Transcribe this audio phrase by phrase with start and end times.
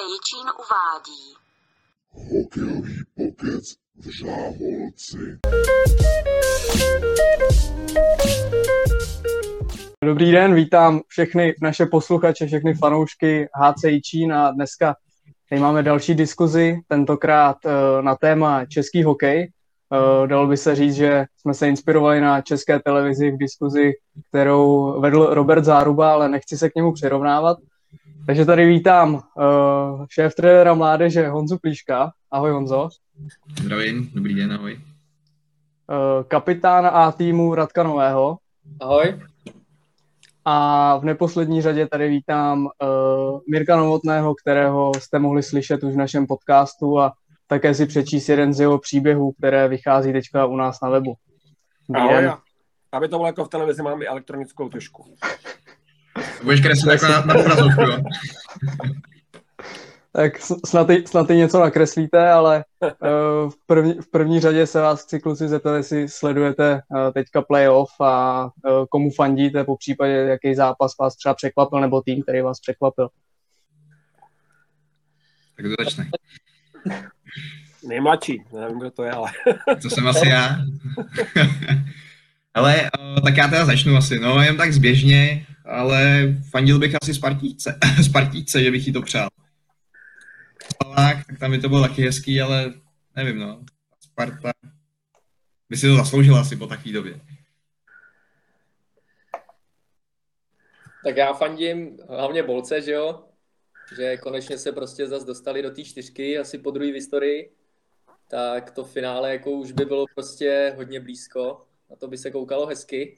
[0.00, 1.34] Jičín uvádí.
[2.10, 5.38] Hokejový pokec v Žáholci.
[10.04, 14.94] Dobrý den, vítám všechny naše posluchače, všechny fanoušky HC Jičín a dneska
[15.48, 17.72] tady máme další diskuzi, tentokrát uh,
[18.02, 19.52] na téma český hokej.
[19.92, 23.92] Uh, dalo by se říct, že jsme se inspirovali na české televizi v diskuzi,
[24.28, 27.58] kterou vedl Robert Záruba, ale nechci se k němu přirovnávat.
[28.26, 32.12] Takže tady vítám uh, šéf trenéra mládeže Honzu Plíška.
[32.30, 32.88] Ahoj Honzo.
[33.62, 34.74] Zdravím, dobrý den, ahoj.
[34.74, 38.38] Uh, kapitána A týmu Radka Nového.
[38.80, 39.20] Ahoj.
[40.44, 45.96] A v neposlední řadě tady vítám uh, Mirka Novotného, kterého jste mohli slyšet už v
[45.96, 47.12] našem podcastu a
[47.46, 51.14] také si přečíst jeden z jeho příběhů, které vychází teďka u nás na webu.
[51.94, 52.30] Ahoj.
[52.92, 55.04] Aby to bylo jako v televizi, mám i elektronickou tušku.
[56.42, 57.98] Budeš kreslit jako na, na obrazovku, jo?
[60.12, 64.66] Tak s- snad i, snad i něco nakreslíte, ale uh, v, první, v první řadě
[64.66, 68.50] se vás chci kluci zeptat, jestli sledujete uh, teďka playoff a uh,
[68.90, 73.08] komu fandíte, po případě jaký zápas vás třeba překvapil, nebo tým, který vás překvapil.
[75.56, 76.10] Tak to začne.
[77.88, 79.30] Nejmladší, nevím, kdo to je, ale
[79.82, 80.56] To jsem asi já.
[82.54, 87.14] ale uh, tak já teda začnu asi, no jen tak zběžně, ale fandil bych asi
[87.14, 89.28] Spartíce, Spartíce, že bych jí to přál.
[90.72, 92.74] Spalák, tak tam by to bylo taky hezký, ale
[93.16, 93.64] nevím, no.
[94.00, 94.52] Sparta
[95.70, 97.20] by si to zasloužila asi po takové době.
[101.04, 103.24] Tak já fandím hlavně Bolce, že jo?
[103.96, 107.52] Že konečně se prostě zase dostali do té čtyřky, asi po druhé v historii.
[108.28, 111.66] Tak to finále jako už by bylo prostě hodně blízko.
[111.90, 113.16] Na to by se koukalo hezky.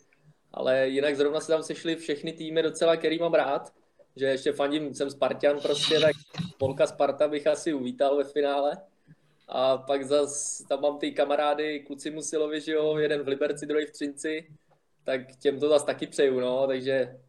[0.54, 3.72] Ale jinak zrovna se tam sešly všechny týmy docela, který mám rád.
[4.16, 6.12] Že ještě fandím, jsem Spartan prostě, tak
[6.58, 8.76] Polka Sparta bych asi uvítal ve finále.
[9.48, 13.86] A pak zas tam mám ty kamarády, kluci Musilovi, že jo, jeden v Liberci, druhý
[13.86, 14.48] v Třinci.
[15.04, 17.20] Tak těm to zase taky přeju, no, takže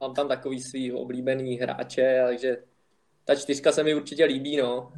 [0.00, 2.56] mám tam takový svý oblíbený hráče, takže
[3.24, 4.92] ta čtyřka se mi určitě líbí, no.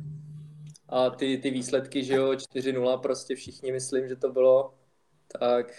[0.88, 4.74] A ty, ty výsledky, že jo, 4-0, prostě všichni myslím, že to bylo,
[5.40, 5.72] tak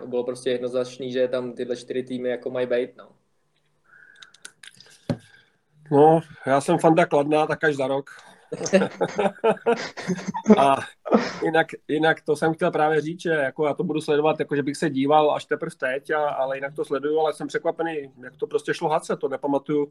[0.00, 3.08] to bylo prostě jednoznačný, že tam tyhle čtyři týmy jako mají být, no.
[5.90, 8.10] no, já jsem fanda Kladná, tak až za rok.
[10.58, 10.76] A
[11.44, 14.62] jinak, jinak to jsem chtěl právě říct, že jako já to budu sledovat, jako že
[14.62, 18.36] bych se díval až teprve teď, a, ale jinak to sleduju, ale jsem překvapený, jak
[18.36, 19.90] to prostě šlo hadce, to nepamatuju,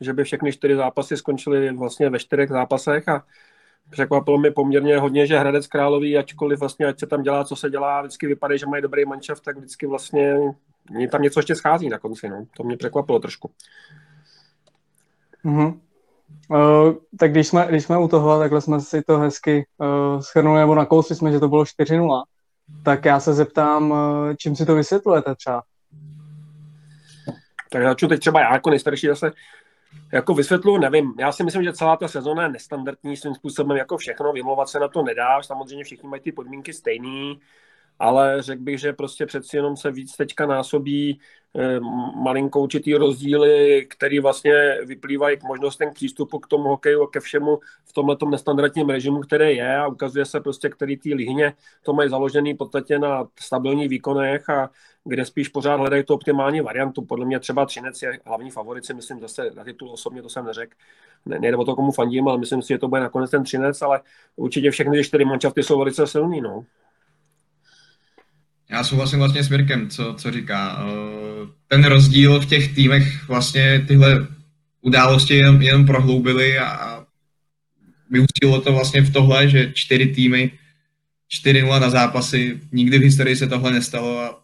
[0.00, 3.24] že by všechny čtyři zápasy skončily vlastně ve čtyřech zápasech a
[3.90, 7.70] překvapilo mi poměrně hodně, že Hradec Králový, ačkoliv vlastně, ať se tam dělá, co se
[7.70, 10.36] dělá, vždycky vypadá, že mají dobrý manšaft, tak vždycky vlastně
[10.90, 12.46] mě tam něco ještě schází na konci, no.
[12.56, 13.50] To mě překvapilo trošku.
[15.44, 15.80] Mhm.
[16.50, 20.60] Uh, tak když jsme, když jsme u toho, takhle jsme si to hezky uh, schrnuli,
[20.60, 22.22] nebo nakousli jsme, že to bylo 4-0,
[22.84, 23.98] tak já se zeptám, uh,
[24.38, 25.62] čím si to vysvětlujete třeba?
[27.70, 29.32] Tak začnu teď třeba já jako nejstarší zase
[30.12, 31.14] jako vysvětlu, nevím.
[31.18, 34.80] Já si myslím, že celá ta sezóna je nestandardní svým způsobem jako všechno, vymlouvat se
[34.80, 37.40] na to nedá, samozřejmě všichni mají ty podmínky stejný,
[37.98, 41.20] ale řekl bych, že prostě přeci jenom se víc teďka násobí
[41.56, 41.80] eh,
[42.22, 47.20] malinko určitý rozdíly, které vlastně vyplývají k možnostem k přístupu k tomu hokeju a ke
[47.20, 51.92] všemu v tomhle nestandardním režimu, který je a ukazuje se prostě, který ty lihně to
[51.92, 54.70] mají založený v podstatě na stabilních výkonech a
[55.04, 57.02] kde spíš pořád hledají tu optimální variantu.
[57.02, 60.44] Podle mě třeba Třinec je hlavní favorit, si myslím zase na titul osobně, to jsem
[60.44, 60.74] neřekl.
[61.26, 63.82] Ne, nejde o to, komu fandím, ale myslím si, že to bude nakonec ten Třinec,
[63.82, 64.00] ale
[64.36, 66.40] určitě všechny ty čtyři manšafty jsou velice silný.
[66.40, 66.64] No.
[68.70, 70.86] Já souhlasím vlastně s Mirkem, co, co říká.
[70.88, 74.26] Eh, Ten rozdíl v těch týmech vlastně tyhle
[74.80, 77.06] události jenom, jenom prohloubily a
[78.10, 80.50] vyústilo to vlastně v tohle, že čtyři týmy,
[81.28, 84.43] 4-0 na zápasy, nikdy v historii se tohle nestalo a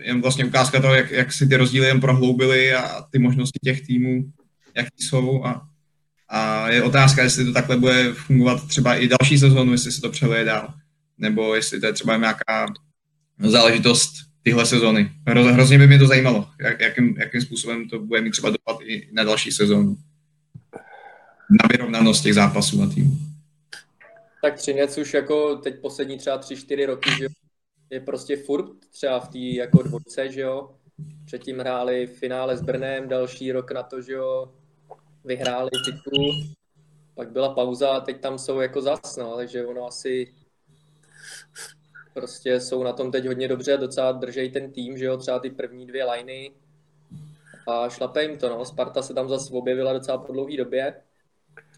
[0.00, 3.86] jen vlastně ukázka toho, jak, jak si ty rozdíly jen prohloubily a ty možnosti těch
[3.86, 4.24] týmů,
[4.76, 5.68] jaký jsou a,
[6.28, 10.10] a je otázka, jestli to takhle bude fungovat třeba i další sezónu, jestli se to
[10.10, 10.74] přeleje dál,
[11.18, 12.66] nebo jestli to je třeba nějaká
[13.38, 14.12] záležitost
[14.42, 15.10] tyhle sezóny.
[15.26, 18.78] Hro, hrozně by mě to zajímalo, jak, jakým, jakým způsobem to bude mít třeba dopad
[18.84, 19.96] i na další sezónu.
[21.50, 23.16] Na vyrovnanost těch zápasů a týmů.
[24.42, 27.28] Tak Třinec už jako teď poslední třeba 3-4 roky, že
[27.92, 30.76] je prostě furt třeba v té jako dvojce, že jo.
[31.24, 34.52] Předtím hráli v finále s Brnem, další rok na to, že jo,
[35.24, 36.44] vyhráli titul,
[37.14, 40.34] pak byla pauza a teď tam jsou jako zas, no, takže ono asi
[42.14, 45.50] prostě jsou na tom teď hodně dobře, docela držej ten tým, že jo, třeba ty
[45.50, 46.52] první dvě liney
[47.68, 48.64] a šlape jim to, no.
[48.64, 50.94] Sparta se tam zase objevila docela po dlouhé době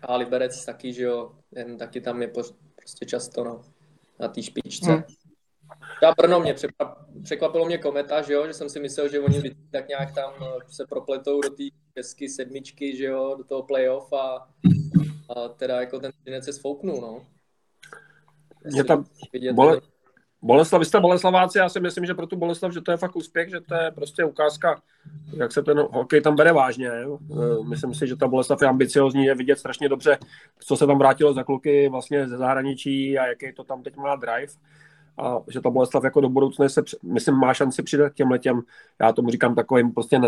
[0.02, 3.60] A Liberec taky, že jo, jen taky tam je prostě často no,
[4.20, 4.92] na té špičce.
[4.92, 5.04] Hmm.
[5.96, 6.54] Třeba Brno mě
[7.22, 10.60] překvapilo mě kometa, že jo, že jsem si myslel, že oni tak nějak tam eh,
[10.68, 11.62] se propletou do té
[11.96, 14.48] české sedmičky, že jo, do toho playoff a,
[15.28, 17.26] a teda jako ten Třinec se sfouknul, no.
[18.76, 19.04] Je tam
[19.52, 19.80] bole,
[20.44, 23.16] Boleslav, vy jste Boleslaváci, já si myslím, že pro tu Boleslav, že to je fakt
[23.16, 24.82] úspěch, že to je prostě ukázka,
[25.36, 26.90] jak se ten hokej tam bere vážně.
[27.02, 27.18] Jo?
[27.32, 30.18] Eh, myslím si, že ta Boleslav je ambiciozní, je vidět strašně dobře,
[30.58, 34.16] co se tam vrátilo za kluky vlastně ze zahraničí a jaký to tam teď má
[34.16, 34.52] drive
[35.18, 38.62] a že ta Boleslav jako do budoucna se, myslím, má šanci přidat těm letěm,
[39.00, 40.18] já tomu říkám takovým prostě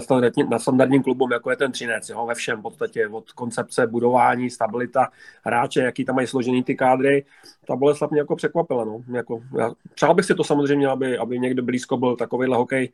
[0.48, 5.08] na standardním klubům, jako je ten Třinec, jo, ve všem podstatě, od koncepce, budování, stabilita,
[5.44, 7.24] hráče, jaký tam mají složený ty kádry,
[7.66, 11.38] ta Boleslav mě jako překvapila, no, jako, já, přál bych si to samozřejmě, aby, aby
[11.38, 12.92] někdo blízko byl takovýhle hokej,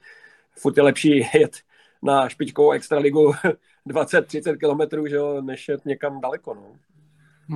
[0.58, 1.56] furt je lepší jet
[2.02, 3.32] na špičkovou extraligu
[3.86, 6.91] 20-30 kilometrů, že jo, než jet někam daleko, no.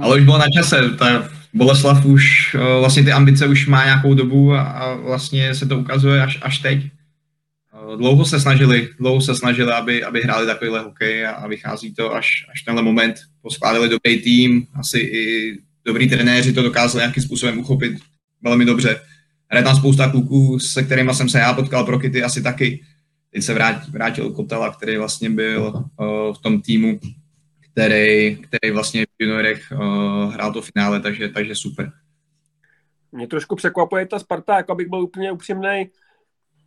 [0.03, 4.15] Ale už bylo na čase, ta Boleslav už, eh, vlastně ty ambice už má nějakou
[4.15, 6.81] dobu a, vlastně se to ukazuje až, až teď.
[6.85, 11.95] Eh, dlouho se snažili, dlouho se snažili, aby, aby hráli takovýhle hokej a, a vychází
[11.95, 13.15] to až, až tenhle moment.
[13.43, 15.55] Poskládali dobrý tým, asi i
[15.85, 17.99] dobrý trenéři to dokázali nějakým způsobem uchopit
[18.43, 19.01] velmi dobře.
[19.51, 22.85] Hraje tam spousta kluků, se kterými jsem se já potkal, pro Kity asi taky.
[23.33, 27.01] Teď se vrátil, vrátil Kotela, který vlastně byl uh, v tom týmu
[27.77, 31.93] který, který vlastně v juniorech uh, hrál to finále, takže, takže super.
[33.13, 35.91] Mě trošku překvapuje ta Sparta, jako abych byl úplně upřímný.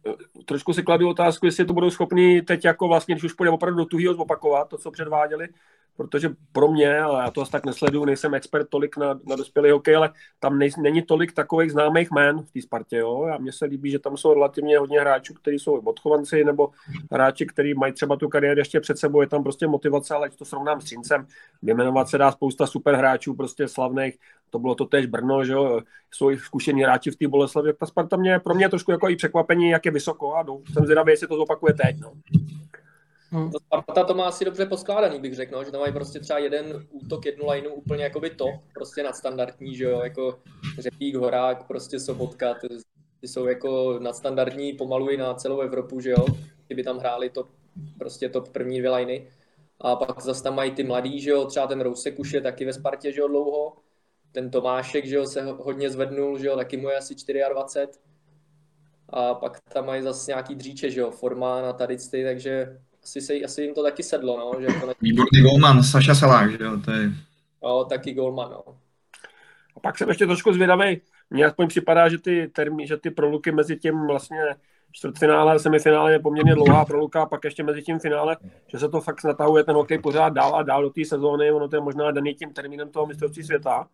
[0.08, 3.52] Eh, trošku si kladu otázku, jestli to budou schopni teď jako vlastně, když už půjde
[3.52, 5.48] opravdu do tuhýho zopakovat to, co předváděli,
[6.00, 9.72] protože pro mě, ale já to asi tak nesleduju, nejsem expert tolik na, na dospělý
[9.72, 10.10] hokej, ale
[10.40, 12.98] tam nej, není tolik takových známých jmén v té Spartě.
[12.98, 13.24] Jo?
[13.34, 16.70] A mně se líbí, že tam jsou relativně hodně hráčů, kteří jsou odchovanci, nebo
[17.12, 20.46] hráči, kteří mají třeba tu kariéru ještě před sebou, je tam prostě motivace, ale to
[20.46, 21.28] srovnám s Třincem,
[21.62, 24.18] vyjmenovat se dá spousta super hráčů, prostě slavných,
[24.50, 25.82] to bylo to tež Brno, že jo,
[26.12, 29.10] jsou i zkušení hráči v té Boleslavě, ta Sparta mě, pro mě je trošku jako
[29.10, 30.64] i překvapení, jak je vysoko a jdu.
[30.74, 32.00] jsem zvědavý, jestli to zopakuje teď.
[32.00, 32.12] No.
[33.32, 33.52] Hmm.
[33.52, 36.40] To Sparta to má asi dobře poskládaný, bych řekl, no, že tam mají prostě třeba
[36.40, 40.40] jeden útok, jednu lineu úplně jakoby top, prostě nadstandardní, že jo, jako
[40.80, 42.68] Řepík, Horák, prostě Sobotka, ty,
[43.22, 46.26] ty jsou jako nadstandardní pomalu i na celou Evropu, že jo,
[46.68, 47.48] kdyby tam hráli to
[47.98, 49.32] prostě top první dvě liney.
[49.82, 52.66] A pak zase tam mají ty mladý, že jo, třeba ten Rousek už je taky
[52.66, 53.76] ve Spartě, že jo, dlouho.
[54.32, 57.16] Ten Tomášek, že jo, se hodně zvednul, že jo, taky mu je asi
[57.50, 58.00] 24.
[59.10, 62.80] A pak tam mají zase nějaký dříče, že jo, Formán a tady ty, takže
[63.10, 64.62] asi, se, asi jim to taky sedlo, no.
[64.62, 64.98] Že konec...
[65.02, 67.12] Výborný golman, Saša Salák, že jo, to je...
[67.64, 68.64] Jo, taky golman, no.
[69.76, 71.02] A pak jsem ještě trošku zvědavý.
[71.30, 74.40] Mně aspoň připadá, že ty termí, že ty proluky mezi tím vlastně
[74.92, 78.38] čtvrtfinále a semifinále je poměrně dlouhá proluka a pak ještě mezi tím finále,
[78.68, 81.68] že se to fakt natahuje ten hokej pořád dál a dál do té sezóny, ono
[81.68, 83.88] to je možná daný tím termínem toho mistrovství světa,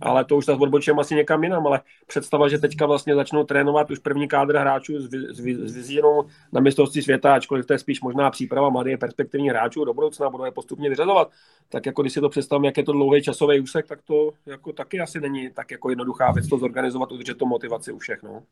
[0.00, 3.90] ale to už tak odbočím asi někam jinam, ale představa, že teďka vlastně začnou trénovat
[3.90, 8.00] už první kádr hráčů s, s, s vizínou na mistrovství světa, ačkoliv to je spíš
[8.00, 11.30] možná příprava mladých perspektivní hráčů do budoucna, budou je postupně vyřazovat,
[11.68, 14.72] tak jako když si to představím, jak je to dlouhý časový úsek, tak to jako
[14.72, 18.22] taky asi není tak jako jednoduchá věc to zorganizovat, udržet to motivaci u všech.
[18.22, 18.42] No.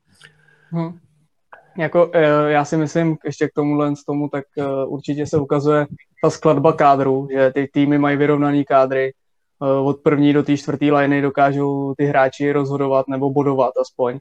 [0.71, 0.99] Hmm.
[1.79, 5.87] Jako, eh, já si myslím, ještě k tomuhle z tomu, tak eh, určitě se ukazuje
[6.23, 9.13] ta skladba kádru, že ty týmy mají vyrovnaný kádry,
[9.63, 14.19] Eh, od první do té čtvrté liney dokážou ty hráči rozhodovat nebo bodovat aspoň.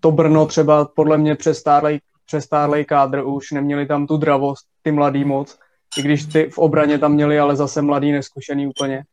[0.00, 5.24] To Brno třeba podle mě přestárlej, přestárlej kádr už neměli tam tu dravost, ty mladý
[5.24, 5.58] moc,
[5.98, 9.04] i když ty v obraně tam měli ale zase mladý neskušený úplně.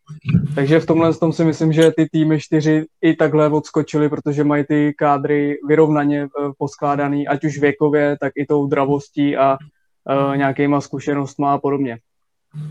[0.56, 4.64] Takže v tomhle tom si myslím, že ty týmy čtyři i takhle odskočily, protože mají
[4.64, 10.82] ty kádry vyrovnaně eh, poskládaný, ať už věkově, tak i tou dravostí a uh, nějakýma
[10.82, 11.98] zkušenostma a podobně.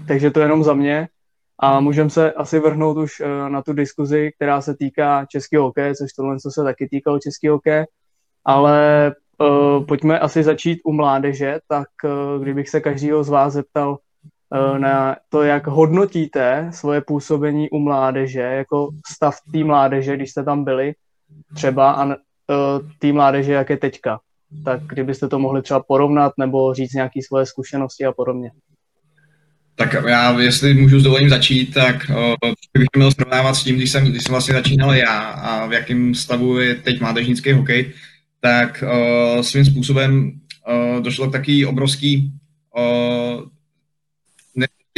[0.08, 1.08] Takže to jenom za mě.
[1.58, 5.94] A můžeme se asi vrhnout už eh, na tu diskuzi, která se týká českého hokeje,
[5.94, 7.86] což tohle co se taky týkalo českého hokeje,
[8.44, 9.12] ale
[9.42, 14.78] uh, pojďme asi začít u mládeže, tak uh, kdybych se každého z vás zeptal uh,
[14.78, 20.64] na to, jak hodnotíte svoje působení u mládeže, jako stav té mládeže, když jste tam
[20.64, 20.94] byli
[21.54, 22.16] třeba a
[22.98, 24.20] té mládeže, jak je teďka.
[24.64, 28.50] Tak kdybyste to mohli třeba porovnat nebo říct nějaké svoje zkušenosti a podobně.
[29.74, 32.16] Tak já, jestli můžu s dovolením začít, tak uh,
[32.78, 36.14] bych měl srovnávat s tím, když jsem, když jsem vlastně začínal já a v jakém
[36.14, 37.92] stavu je teď mládežnický hokej,
[38.44, 40.32] tak uh, svým způsobem
[40.68, 42.32] uh, došlo k taký obrovský
[42.76, 43.42] uh,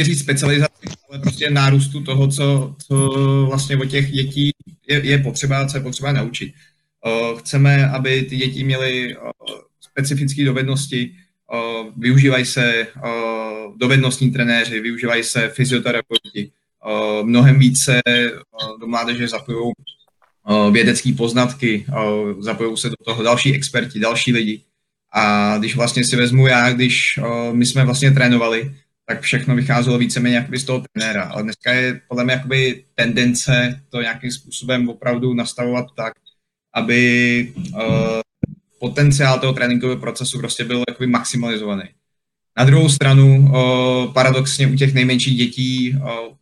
[0.01, 2.95] říct specializaci, ale prostě nárůstu toho, co, co
[3.49, 4.51] vlastně od těch dětí
[4.87, 6.53] je, je potřeba, co je potřeba naučit.
[7.05, 9.29] Uh, chceme, aby ty děti měly uh,
[9.81, 11.15] specifické dovednosti,
[11.97, 12.87] využívají se
[13.77, 16.51] dovednostní trenéři, využívají se fyzioterapeuti,
[17.23, 18.01] mnohem více
[18.79, 19.73] do mládeže zapojují
[20.71, 21.85] vědecké poznatky,
[22.39, 24.61] zapojují se do toho další experti, další lidi.
[25.13, 27.19] A když vlastně si vezmu já, když
[27.51, 28.75] my jsme vlastně trénovali,
[29.07, 31.23] tak všechno vycházelo víceméně jakoby z toho trenéra.
[31.23, 36.13] Ale dneska je podle mě jakoby tendence to nějakým způsobem opravdu nastavovat tak,
[36.73, 37.53] aby
[38.79, 41.83] potenciál toho tréninkového procesu prostě byl jakoby maximalizovaný.
[42.57, 43.51] Na druhou stranu,
[44.13, 45.97] paradoxně u těch nejmenších dětí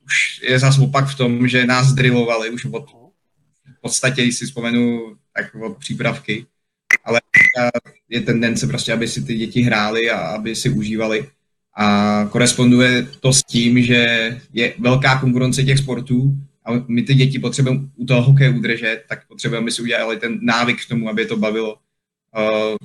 [0.05, 2.85] už je zase opak v tom, že nás drillovali už od
[3.83, 6.45] podstatě, když si vzpomenu, tak od přípravky,
[7.03, 7.21] ale
[8.09, 11.27] je tendence prostě, aby si ty děti hrály a aby si užívali
[11.75, 14.01] a koresponduje to s tím, že
[14.53, 19.27] je velká konkurence těch sportů a my ty děti potřebujeme u toho hokeje udržet, tak
[19.27, 21.75] potřebujeme, aby si udělali ten návyk k tomu, aby je to bavilo.
[22.37, 22.77] Uh,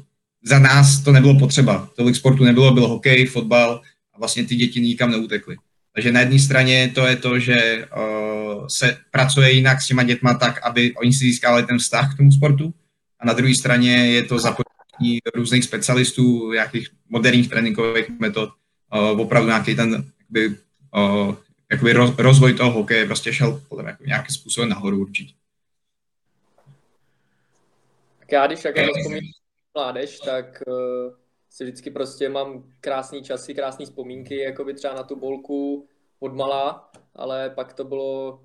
[0.42, 1.90] za nás to nebylo potřeba.
[1.96, 3.82] Tolik sportu nebylo, byl hokej, fotbal
[4.14, 5.56] a vlastně ty děti nikam neutekly.
[5.98, 10.34] Takže na jedné straně to je to, že uh, se pracuje jinak s těma dětma
[10.34, 12.74] tak, aby oni si získali ten vztah k tomu sportu
[13.20, 18.50] a na druhé straně je to zapojení různých specialistů, nějakých moderních tréninkových metod,
[18.94, 20.56] uh, opravdu nějaký ten jakoby,
[20.96, 21.34] uh,
[21.70, 25.34] jakoby roz, rozvoj toho hokeje prostě šel podle mě jako nějakým způsobem nahoru určitě.
[28.18, 29.30] Tak já když také vzpomínám
[29.74, 31.12] mládež, tak uh,
[31.58, 35.86] si vždycky prostě mám krásný časy, krásné vzpomínky, jako by třeba na tu bolku
[36.20, 38.40] od malá, ale pak to bylo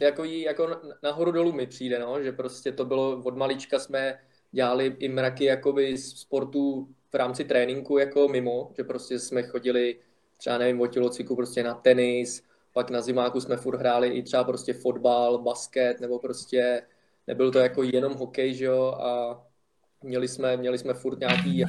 [0.00, 4.18] jako, jako nahoru dolů mi přijde, no, že prostě to bylo od malička jsme
[4.52, 9.96] dělali i mraky jakoby sportu v rámci tréninku jako mimo, že prostě jsme chodili
[10.36, 14.44] třeba nevím, o tělocviku prostě na tenis, pak na zimáku jsme furt hráli i třeba
[14.44, 16.82] prostě fotbal, basket, nebo prostě
[17.26, 19.42] nebyl to jako jenom hokej, že jo, a
[20.04, 21.64] měli jsme, měli jsme furt nějaký,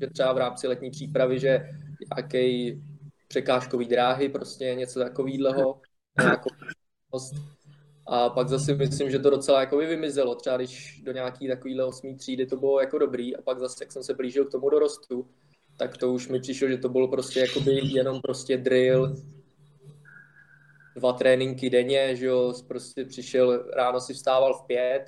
[0.00, 1.68] že třeba v rámci letní přípravy, že
[2.16, 2.82] nějaký
[3.28, 5.80] překážkový dráhy, prostě něco takového,
[8.06, 10.34] a pak zase myslím, že to docela jako vymizelo.
[10.34, 13.92] Třeba když do nějaký takovýhle osmý třídy to bylo jako dobrý a pak zase, jak
[13.92, 15.26] jsem se blížil k tomu dorostu,
[15.76, 19.16] tak to už mi přišlo, že to bylo prostě jakoby jenom prostě drill,
[20.96, 25.04] dva tréninky denně, že jo, prostě přišel, ráno si vstával v pět,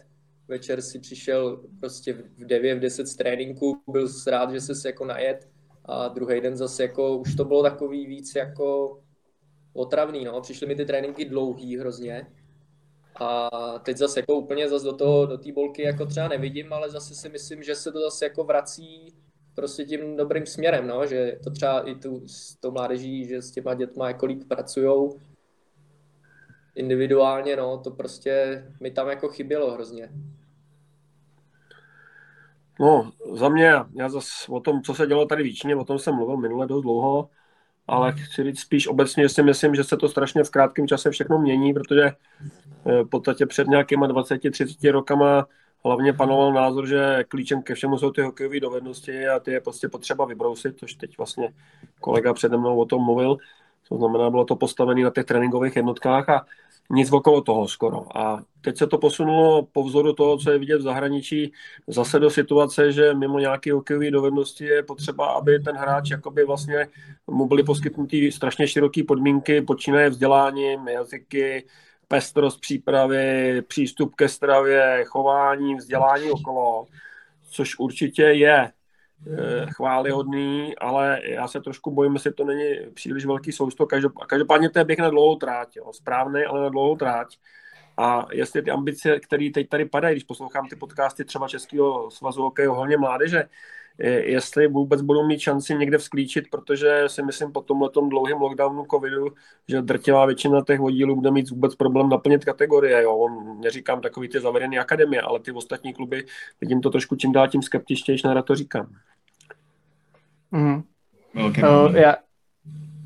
[0.48, 5.04] večer si přišel prostě v devět, v deset z tréninku, byl rád, že se jako
[5.04, 5.48] najet
[5.84, 8.98] a druhý den zase jako, už to bylo takový víc jako
[9.72, 12.26] otravný, no, přišly mi ty tréninky dlouhý hrozně,
[13.20, 13.48] a
[13.78, 17.14] teď zase jako úplně zase do toho, do té bolky jako třeba nevidím, ale zase
[17.14, 19.14] si myslím, že se to zase jako vrací
[19.54, 23.50] prostě tím dobrým směrem, no, že to třeba i tu, s tou mládeží, že s
[23.50, 25.18] těma dětma jako líp pracujou
[26.76, 30.08] individuálně, no, to prostě mi tam jako chybělo hrozně.
[32.80, 36.14] No, za mě, já zase o tom, co se dělo tady výčině, o tom jsem
[36.14, 37.30] mluvil minule dost dlouho,
[37.86, 41.38] ale chci říct spíš obecně, si myslím, že se to strašně v krátkém čase všechno
[41.38, 45.46] mění, protože eh, v podstatě před nějakýma 20-30 rokama
[45.84, 49.88] hlavně panoval názor, že klíčem ke všemu jsou ty hokejové dovednosti a ty je prostě
[49.88, 51.52] potřeba vybrousit, což teď vlastně
[52.00, 53.36] kolega přede mnou o tom mluvil.
[53.88, 56.46] To znamená, bylo to postavené na těch tréninkových jednotkách a
[56.90, 58.18] nic okolo toho skoro.
[58.18, 61.52] A teď se to posunulo po vzoru toho, co je vidět v zahraničí,
[61.86, 66.88] zase do situace, že mimo nějaké hokejové dovednosti je potřeba, aby ten hráč jakoby vlastně
[67.26, 71.66] mu byly poskytnuty strašně široké podmínky, počínaje vzděláním, jazyky,
[72.08, 76.86] pestrost přípravy, přístup ke stravě, chování, vzdělání okolo,
[77.50, 78.72] což určitě je
[79.72, 83.86] chválihodný, ale já se trošku bojím, jestli to není příliš velký sousto.
[84.28, 85.92] Každopádně to je běh na dlouhou tráť, jo.
[85.92, 87.38] správný, ale na dlouhou tráť.
[87.96, 92.42] A jestli ty ambice, které teď tady padají, když poslouchám ty podcasty třeba Českého svazu
[92.42, 93.48] hokeje hodně mládeže,
[94.04, 99.26] jestli vůbec budou mít šanci někde vzklíčit, protože si myslím po tomhle dlouhém lockdownu covidu,
[99.68, 103.02] že drtivá většina těch vodílů bude mít vůbec problém naplnit kategorie.
[103.02, 103.28] Jo.
[103.60, 106.24] Neříkám takový ty zavedené akademie, ale ty ostatní kluby,
[106.60, 108.86] vidím to trošku čím dál tím skeptičtější, na to říkám.
[110.50, 110.82] Mm.
[111.46, 111.64] Okay.
[111.64, 112.16] Uh, já,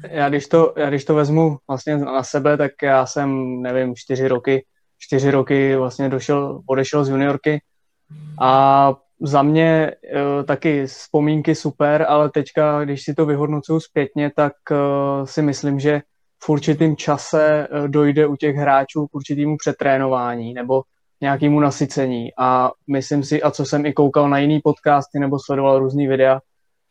[0.09, 4.28] já, když to, já když to vezmu vlastně na sebe, tak já jsem, nevím, čtyři
[4.28, 4.64] roky,
[4.99, 7.62] čtyři roky vlastně došel, odešel z juniorky
[8.40, 14.53] a za mě uh, taky vzpomínky super, ale teďka, když si to vyhodnocuju zpětně, tak
[14.71, 14.77] uh,
[15.25, 16.03] si myslím, že
[16.43, 20.83] v určitým čase uh, dojde u těch hráčů k určitému přetrénování nebo
[21.21, 22.29] nějakému nasycení.
[22.39, 26.41] A myslím si, a co jsem i koukal na jiný podcasty nebo sledoval různý videa,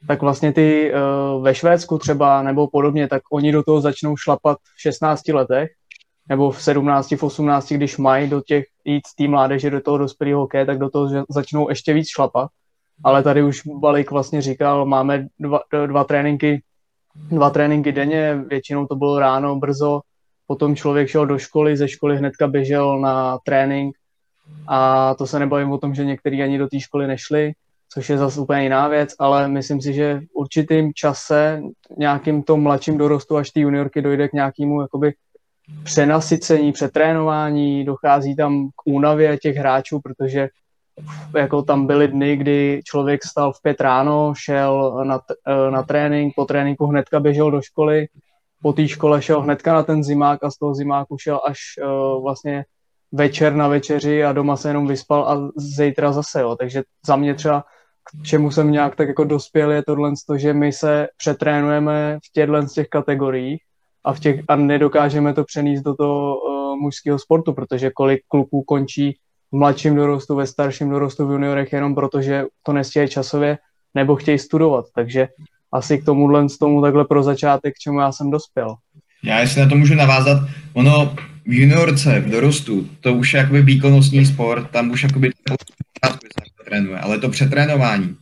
[0.08, 4.58] tak vlastně ty uh, ve Švédsku třeba nebo podobně, tak oni do toho začnou šlapat
[4.78, 5.70] v 16 letech
[6.30, 9.98] nebo v 17, v 18, když mají do těch jít z té mládeže do toho
[9.98, 12.50] dospělého hokeje, tak do toho začnou ještě víc šlapat.
[13.04, 16.62] Ale tady už Balik vlastně říkal, máme dva, dva tréninky
[17.16, 20.02] dva tréninky denně, většinou to bylo ráno, brzo,
[20.48, 23.96] potom člověk šel do školy, ze školy hnedka běžel na trénink
[24.68, 27.52] a to se nebavím o tom, že někteří ani do té školy nešli,
[27.94, 31.62] což je zase úplně jiná věc, ale myslím si, že v určitým čase,
[31.98, 35.14] nějakým tom mladším dorostu až ty juniorky dojde k nějakému jakoby
[35.84, 40.50] přenasycení, přetrénování, dochází tam k únavě těch hráčů, protože
[41.38, 45.20] jako tam byly dny, kdy člověk stal v pět ráno, šel na,
[45.70, 48.08] na trénink, po tréninku hnedka běžel do školy,
[48.62, 52.24] po té škole šel hnedka na ten zimák a z toho zimáku šel až uh,
[52.24, 52.66] vlastně
[53.12, 56.56] večer na večeři a doma se jenom vyspal a zítra zase, jo.
[56.56, 57.64] Takže za mě třeba
[58.04, 62.66] k čemu jsem nějak tak jako dospěl je tohle, že my se přetrénujeme v těchto
[62.74, 63.62] těch kategoriích
[64.04, 68.64] a, v těch, a nedokážeme to přenést do toho uh, mužského sportu, protože kolik kluků
[68.64, 69.18] končí
[69.52, 73.58] v mladším dorostu, ve starším dorostu, v juniorech jenom proto, že to nestějí časově
[73.96, 74.86] nebo chtějí studovat.
[74.96, 75.28] Takže
[75.72, 78.76] asi k tomuhle tomu takhle pro začátek, k čemu já jsem dospěl.
[79.24, 80.42] Já jestli na to můžu navázat,
[80.74, 81.16] ono
[81.46, 85.32] v juniorce, v dorostu, to už je jakoby výkonnostní sport, tam už jakoby
[86.66, 88.16] trénuje, ale to přetrénování,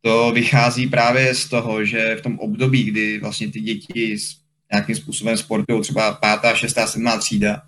[0.00, 4.18] to vychází právě z toho, že v tom období, kdy vlastně ty děti
[4.72, 7.62] nějakým způsobem sportují, třeba pátá, šestá, sedmá třída,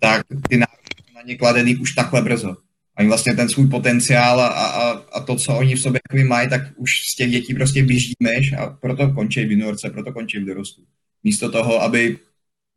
[0.00, 2.56] tak ty nároky na ně kladený už takhle brzo.
[2.98, 6.62] Oni vlastně ten svůj potenciál a, a, a to, co oni v sobě mají, tak
[6.76, 10.82] už z těch dětí prostě vyždímeš a proto končí v juniorce, proto končí v dorostu.
[11.24, 12.18] Místo toho, aby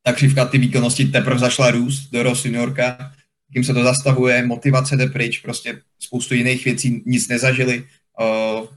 [0.03, 3.11] ta křivka ty výkonnosti teprve zašla růst, dorost juniorka,
[3.53, 7.87] tím se to zastavuje, motivace jde pryč, prostě spoustu jiných věcí nic nezažili,
[8.19, 8.67] uh,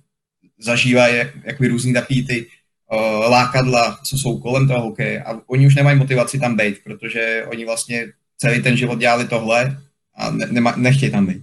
[0.58, 2.46] zažívají jak, jakoby různý takový ty
[2.92, 7.44] uh, lákadla, co jsou kolem toho hokeje a oni už nemají motivaci tam být, protože
[7.50, 9.78] oni vlastně celý ten život dělali tohle
[10.14, 11.42] a ne, nema, nechtějí tam být.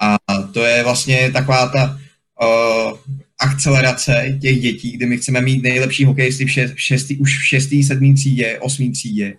[0.00, 0.16] A
[0.52, 1.98] to je vlastně taková ta
[2.42, 2.98] uh,
[3.40, 7.46] akcelerace těch dětí, kdy my chceme mít nejlepší hokejisty v, šest, v šestý, už v
[7.46, 9.34] šestý, sedmý třídě, osmý třídě.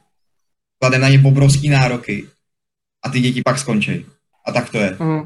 [0.79, 2.25] Klademe na ně obrovský nároky
[3.06, 4.06] a ty děti pak skončí.
[4.45, 4.97] A tak to je.
[4.99, 5.23] Mm.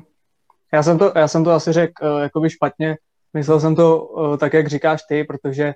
[0.73, 2.97] Já jsem to, já jsem to asi řekl uh, jakoby špatně.
[3.33, 5.73] Myslel jsem to uh, tak, jak říkáš ty, protože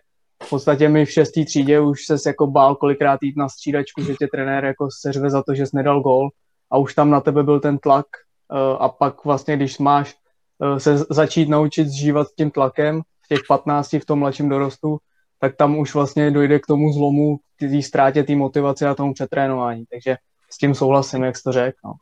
[0.51, 4.27] podstatě mi v šestý třídě už se jako bál kolikrát jít na střídačku, že tě
[4.27, 6.29] trenér jako seřve za to, že jsi nedal gol
[6.71, 8.05] a už tam na tebe byl ten tlak
[8.51, 10.15] uh, a pak vlastně, když máš
[10.59, 14.97] uh, se začít naučit zžívat tím tlakem v těch 15 v tom mladším dorostu,
[15.39, 19.85] tak tam už vlastně dojde k tomu zlomu, té ztrátě té motivace a tomu přetrénování.
[19.91, 20.17] Takže
[20.49, 21.77] s tím souhlasím, jak jsi to řekl.
[21.85, 21.93] No.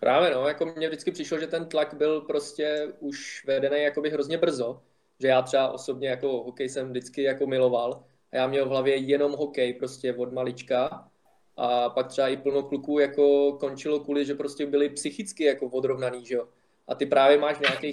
[0.00, 4.38] Právě no, jako mně vždycky přišlo, že ten tlak byl prostě už vedený jakoby hrozně
[4.38, 4.80] brzo,
[5.20, 8.96] že já třeba osobně jako hokej jsem vždycky jako miloval a já měl v hlavě
[8.96, 11.08] jenom hokej prostě od malička
[11.56, 16.26] a pak třeba i plno kluků jako končilo kvůli, že prostě byli psychicky jako odrovnaný,
[16.26, 16.48] že jo.
[16.88, 17.92] A ty právě máš nějaký,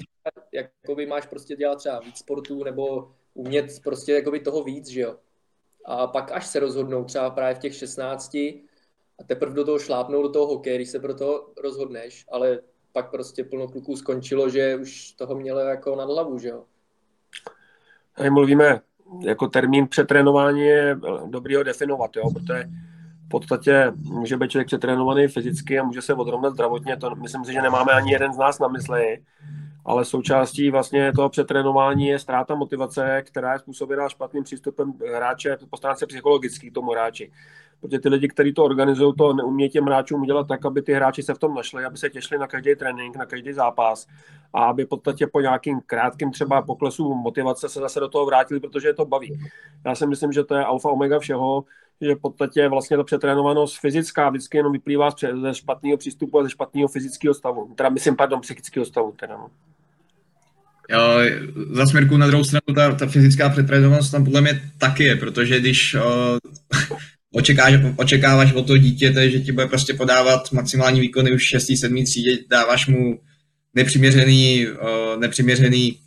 [0.52, 5.16] jakoby máš prostě dělat třeba víc sportů nebo umět prostě jakoby toho víc, že jo.
[5.86, 10.22] A pak až se rozhodnou třeba právě v těch 16 a teprve do toho šlápnou
[10.22, 12.60] do toho hokeje, když se pro to rozhodneš, ale
[12.92, 16.66] pak prostě plno kluků skončilo, že už toho mělo jako nad hlavu, že jo.
[18.18, 18.80] Tady mluvíme,
[19.26, 22.64] jako termín přetrénování je dobrý ho definovat, jo, protože
[23.26, 27.54] v podstatě může být člověk přetrénovaný fyzicky a může se odrovnat zdravotně, to myslím si,
[27.54, 29.18] že nemáme ani jeden z nás na mysli,
[29.86, 35.78] ale součástí vlastně toho přetrénování je ztráta motivace, která je způsobená špatným přístupem hráče po
[35.78, 37.32] stránce psychologický tomu hráči
[37.84, 41.24] protože ty lidi, kteří to organizují, to neumějí těm hráčům udělat tak, aby ty hráči
[41.24, 44.08] se v tom našli, aby se těšili na každý trénink, na každý zápas
[44.54, 48.60] a aby v podstatě po nějakým krátkým třeba poklesu motivace se zase do toho vrátili,
[48.60, 49.40] protože je to baví.
[49.86, 51.64] Já si myslím, že to je alfa omega všeho,
[52.02, 55.10] že v podstatě vlastně ta přetrénovanost fyzická vždycky jenom vyplývá
[55.42, 57.74] ze špatného přístupu a ze špatného fyzického stavu.
[57.76, 59.14] Teda myslím, pardon, psychického stavu.
[59.20, 59.48] Teda, no.
[60.90, 61.00] Jo,
[61.72, 65.60] za směrku na druhou stranu ta, ta fyzická přetrénovanost tam podle mě taky je, protože
[65.60, 66.38] když o,
[67.34, 71.72] očekáváš, očekáváš od toho dítěte, že ti bude prostě podávat maximální výkony už 6.
[71.80, 72.04] 7.
[72.04, 73.20] třídě, dáváš mu
[73.74, 76.00] nepřiměřený, uh, nepřiměřený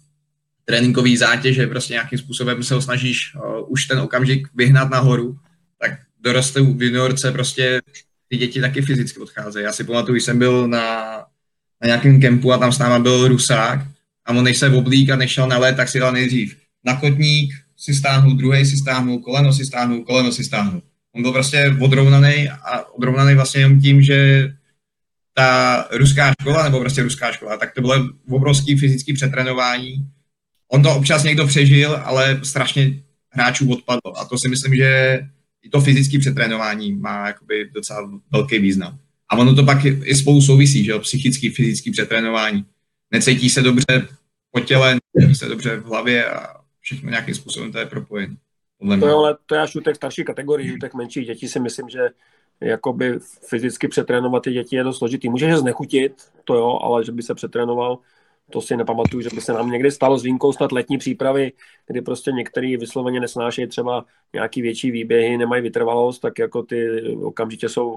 [0.64, 5.36] tréninkový zátěže, prostě nějakým způsobem se ho snažíš uh, už ten okamžik vyhnat nahoru,
[5.80, 7.80] tak doroste v juniorce prostě
[8.28, 9.64] ty děti taky fyzicky odcházejí.
[9.64, 11.16] Já si pamatuju, jsem byl na,
[11.82, 13.80] na nějakém kempu a tam s náma byl Rusák
[14.24, 17.94] a on než se oblík a nešel na let, tak si dal nejdřív nakotník, si
[17.94, 20.82] stáhnul, druhý si stáhnul, koleno si stáhnul, koleno si stáhnul.
[21.16, 24.48] On byl prostě odrovnaný a odrovnaný vlastně jenom tím, že
[25.35, 27.94] ta ruská škola, nebo prostě ruská škola, tak to bylo
[28.31, 29.96] obrovský fyzický přetrénování.
[30.68, 34.18] On to občas někdo přežil, ale strašně hráčů odpadlo.
[34.18, 35.20] A to si myslím, že
[35.62, 38.98] i to fyzické přetrénování má jakoby docela velký význam.
[39.29, 42.64] A ono to pak i spolu souvisí, že jo, psychický, fyzický přetrénování.
[43.12, 44.09] Necítí se dobře
[44.50, 48.37] po těle, necítí se dobře v hlavě a všechno nějakým způsobem to je propojené.
[48.78, 48.98] Podle.
[48.98, 51.60] To je, ale to je až u těch starších kategorií, u těch menších dětí si
[51.60, 52.08] myslím, že
[52.60, 55.28] jakoby fyzicky přetrénovat ty děti je dost složitý.
[55.28, 56.12] Může je znechutit,
[56.44, 57.98] to jo, ale že by se přetrénoval,
[58.50, 61.52] to si nepamatuju, že by se nám někdy stalo s výjimkou snad letní přípravy,
[61.86, 67.68] kdy prostě některý vysloveně nesnášejí třeba nějaký větší výběhy, nemají vytrvalost, tak jako ty okamžitě
[67.68, 67.90] jsou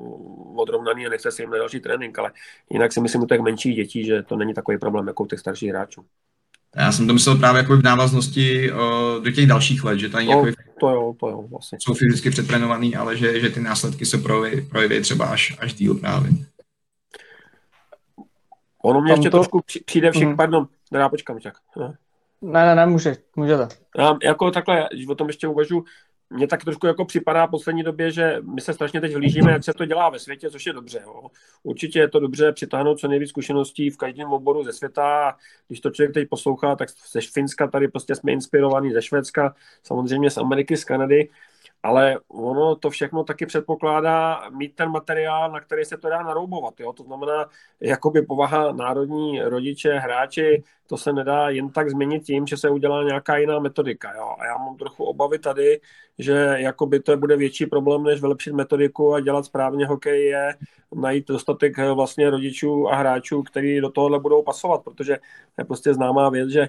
[0.58, 2.32] odrovnaný a nechce se jim na další trénink, ale
[2.70, 5.40] jinak si myslím u těch menších dětí, že to není takový problém jako u těch
[5.40, 6.06] starších hráčů.
[6.76, 10.26] Já jsem to myslel právě jako v návaznosti o, do těch dalších let, že tady
[10.26, 11.78] No, jako to jo, to jo, vlastně.
[11.82, 15.96] jsou fyzicky přetrénovaný, ale že, že ty následky se projeví, projeví třeba až, až díl
[15.96, 16.32] právě.
[18.84, 20.38] Ono mě Tam ještě to- trošku při- přijde všech, Mhm.
[20.38, 21.54] pardon, já počkám, čak.
[21.78, 21.94] No.
[22.42, 23.68] Ne, ne, ne, může, můžete.
[23.98, 25.84] Já jako takhle, když o tom ještě uvažu,
[26.30, 29.64] mně tak trošku jako připadá v poslední době, že my se strašně teď vlížíme, jak
[29.64, 31.02] se to dělá ve světě, což je dobře.
[31.04, 31.28] Jo.
[31.64, 35.38] Určitě je to dobře přitáhnout co nejvíc zkušeností v každém oboru ze světa.
[35.68, 40.30] Když to člověk teď poslouchá, tak ze Finska tady prostě jsme inspirovaní, ze Švédska, samozřejmě
[40.32, 41.30] z Ameriky, z Kanady,
[41.84, 46.80] ale ono to všechno taky předpokládá mít ten materiál, na který se to dá naroubovat.
[46.80, 46.94] Jo?
[46.94, 52.58] To znamená, jakoby povaha národní rodiče, hráči, to se nedá jen tak změnit tím, že
[52.58, 54.14] se udělá nějaká jiná metodika.
[54.16, 54.36] Jo?
[54.40, 55.82] A já mám trochu obavy tady,
[56.20, 60.56] že jakoby to bude větší problém, než vylepšit metodiku a dělat správně hokej je
[60.96, 65.18] najít dostatek eh, vlastně rodičů a hráčů, kteří do tohohle budou pasovat, protože
[65.58, 66.68] je prostě známá věc, že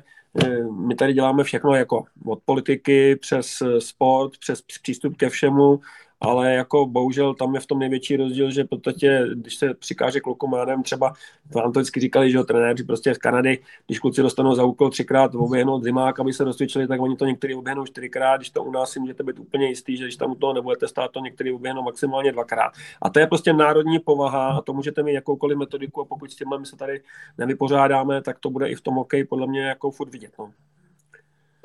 [0.70, 5.80] my tady děláme všechno jako od politiky přes eh, sport, přes přístup ke všemu,
[6.20, 10.52] ale jako bohužel tam je v tom největší rozdíl, že podstatě, když se přikáže klukům,
[10.52, 11.12] já nevím, třeba
[11.54, 14.90] vám to vždycky říkali, že jo, trenéři prostě z Kanady, když kluci dostanou za úkol
[14.90, 18.70] třikrát oběhnout zimák, aby se rozcvičili, tak oni to některý oběhnou čtyřikrát, když to u
[18.70, 21.52] nás si můžete být úplně jistý, že když tam u toho nebudete stát, to některý
[21.52, 22.72] oběhnou maximálně dvakrát.
[23.02, 26.36] A to je prostě národní povaha a to můžete mít jakoukoliv metodiku a pokud s
[26.36, 27.02] tím my se tady
[27.38, 30.32] nevypořádáme, tak to bude i v tom hokeji podle mě jako furt vidět.
[30.38, 30.52] No.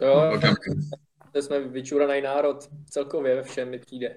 [0.02, 0.40] Jo,
[1.32, 4.16] to jsme vyčuraný národ celkově ve všem mi přijde.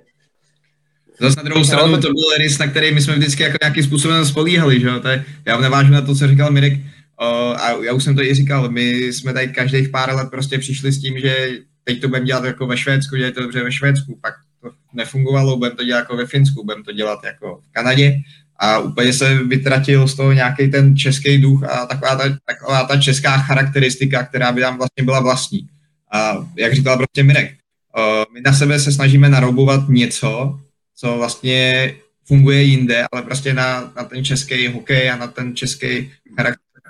[1.21, 4.27] Zase na druhou stranu to byl rys, na který my jsme vždycky jako nějakým způsobem
[4.27, 5.01] spolíhali, že jo?
[5.01, 6.73] To je, já navážu na to, co říkal Mirek,
[7.21, 10.59] o, a já už jsem to i říkal, my jsme tady každých pár let prostě
[10.59, 11.49] přišli s tím, že
[11.85, 14.71] teď to budeme dělat jako ve Švédsku, že je to dobře ve Švédsku, pak to
[14.95, 18.17] nefungovalo, budeme to dělat jako ve Finsku, budeme to dělat jako v Kanadě
[18.61, 23.01] a úplně se vytratil z toho nějaký ten český duch a taková ta, taková ta
[23.01, 25.69] česká charakteristika, která by tam vlastně byla vlastní.
[26.13, 27.55] A jak říkal prostě Mirek,
[27.99, 30.61] o, my na sebe se snažíme naroubovat něco,
[30.99, 36.13] co vlastně funguje jinde, ale prostě na, na ten český hokej a na ten český
[36.37, 36.83] charakter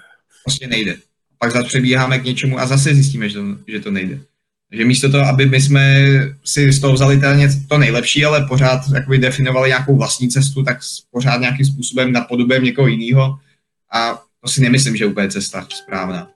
[0.44, 0.96] prostě nejde.
[1.38, 4.20] Pak zase přebíháme k něčemu a zase zjistíme, že to, že to nejde.
[4.70, 5.94] Takže místo toho, aby my jsme
[6.44, 7.20] si z toho vzali
[7.68, 10.78] to nejlepší, ale pořád jakoby definovali nějakou vlastní cestu, tak
[11.10, 13.38] pořád nějakým způsobem napodobujeme někoho jiného
[13.92, 16.30] a to si nemyslím, že je úplně cesta správná.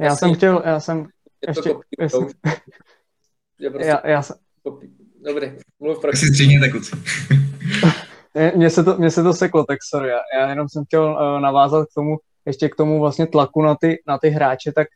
[0.00, 2.26] Já jsem chtěl, já jsem, to Ještě- to prostě
[3.88, 4.43] já, já, jsem-.
[5.24, 6.96] Dobrý, mluv Tak pro si stříhněte, kluci.
[8.34, 10.08] Mě- Mně se, to, mně se to seklo, tak sorry.
[10.08, 13.76] Já, já jenom jsem chtěl uh, navázat k tomu, ještě k tomu vlastně tlaku na
[13.80, 14.88] ty, na ty hráče, tak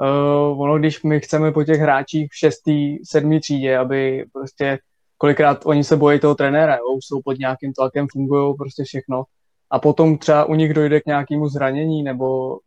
[0.00, 4.78] uh, ono, když my chceme po těch hráčích v šestý, sedmý třídě, aby prostě
[5.18, 9.24] kolikrát oni se bojí toho trenéra, jo, jsou pod nějakým tlakem, fungují prostě všechno.
[9.70, 12.58] A potom třeba u nich dojde k nějakému zranění nebo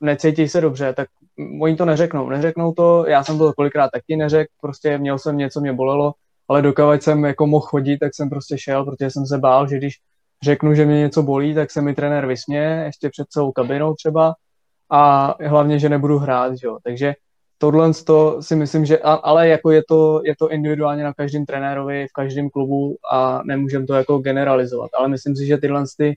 [0.00, 1.08] necítí se dobře, tak
[1.60, 2.28] oni to neřeknou.
[2.28, 6.14] Neřeknou to, já jsem to kolikrát taky neřekl, prostě měl jsem něco, mě bolelo,
[6.50, 9.76] ale dokud jsem jako mohl chodit, tak jsem prostě šel, protože jsem se bál, že
[9.76, 9.94] když
[10.42, 14.34] řeknu, že mě něco bolí, tak se mi trenér vysměje, ještě před celou kabinou třeba
[14.90, 16.78] a hlavně, že nebudu hrát, jo.
[16.84, 17.14] Takže
[17.58, 22.06] tohle to si myslím, že, ale jako je to, je to individuálně na každém trenérovi,
[22.06, 26.16] v každém klubu a nemůžeme to jako generalizovat, ale myslím si, že tyhle ty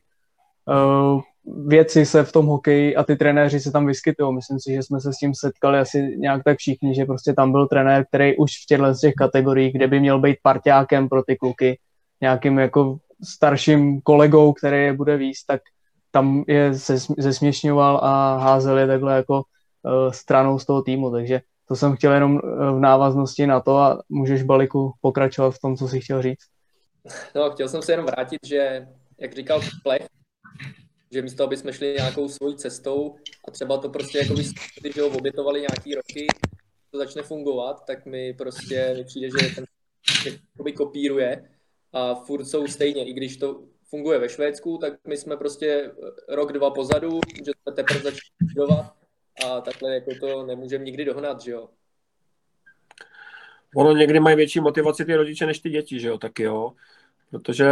[0.67, 4.35] uh, věci se v tom hokeji a ty trenéři se tam vyskytují.
[4.35, 7.51] Myslím si, že jsme se s tím setkali asi nějak tak všichni, že prostě tam
[7.51, 11.23] byl trenér, který už v těchto z těch kategoriích, kde by měl být parťákem pro
[11.23, 11.79] ty kluky,
[12.21, 15.61] nějakým jako starším kolegou, který je bude víc, tak
[16.11, 21.41] tam je zes- zesměšňoval a házel je takhle jako uh, stranou z toho týmu, takže
[21.67, 25.75] to jsem chtěl jenom eh, v návaznosti na to a můžeš Baliku pokračovat v tom,
[25.75, 26.45] co jsi chtěl říct.
[27.35, 28.87] No, chtěl jsem se jenom vrátit, že,
[29.19, 30.07] jak říkal Plech,
[31.13, 33.15] že místo, aby jsme šli nějakou svojí cestou
[33.47, 34.33] a třeba to prostě jako
[34.81, 36.27] by že ho obětovali nějaký roky,
[36.91, 39.65] to začne fungovat, tak mi prostě mi přijde, že ten
[40.25, 41.49] jakoby kopíruje
[41.93, 45.91] a furt jsou stejně, i když to funguje ve Švédsku, tak my jsme prostě
[46.29, 48.93] rok, dva pozadu, že jsme teprve začali studovat
[49.45, 51.69] a takhle jako to nemůžeme nikdy dohnat, že jo.
[53.75, 56.73] Ono někdy mají větší motivaci ty rodiče než ty děti, že jo, taky jo.
[57.31, 57.65] Protože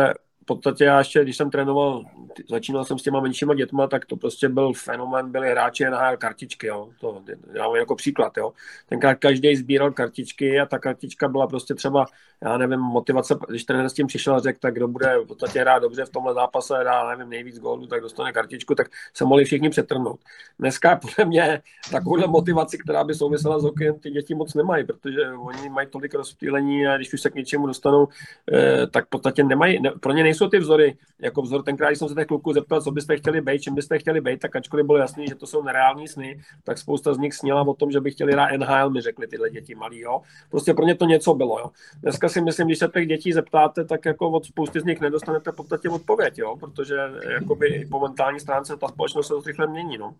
[0.55, 2.03] podstatě já ještě, když jsem trénoval,
[2.49, 6.67] začínal jsem s těma menšíma dětma, tak to prostě byl fenomén, byly hráči na kartičky,
[6.67, 6.89] jo.
[6.99, 8.53] To dávám jako příklad, jo.
[8.89, 12.05] Tenkrát každý sbíral kartičky a ta kartička byla prostě třeba,
[12.43, 15.59] já nevím, motivace, když trenér s tím přišel a řekl, tak kdo bude v podstatě
[15.59, 19.45] hrát dobře v tomhle zápase, dá, nevím, nejvíc gólů, tak dostane kartičku, tak se mohli
[19.45, 20.19] všichni přetrhnout.
[20.59, 21.61] Dneska podle mě
[21.91, 26.13] takovouhle motivaci, která by souvisela s hokejem, ty děti moc nemají, protože oni mají tolik
[26.13, 28.07] rozptýlení a když už se k něčemu dostanou,
[28.53, 31.99] eh, tak v podstatě nemají, ne, pro ně nejsou ty vzory, jako vzor tenkrát, když
[31.99, 34.85] jsem se těch kluků zeptal, co byste chtěli být, čím byste chtěli být, tak ačkoliv
[34.85, 38.01] bylo jasný, že to jsou nereální sny, tak spousta z nich sněla o tom, že
[38.01, 40.21] by chtěli hrát NHL, mi řekli tyhle děti malí, jo.
[40.49, 41.69] Prostě pro ně to něco bylo, jo.
[42.01, 45.51] Dneska si myslím, když se těch dětí zeptáte, tak jako od spousty z nich nedostanete
[45.51, 46.95] v podstatě odpověď, jo, protože
[47.29, 50.15] jakoby po mentální stránce ta společnost se rychle mění, no.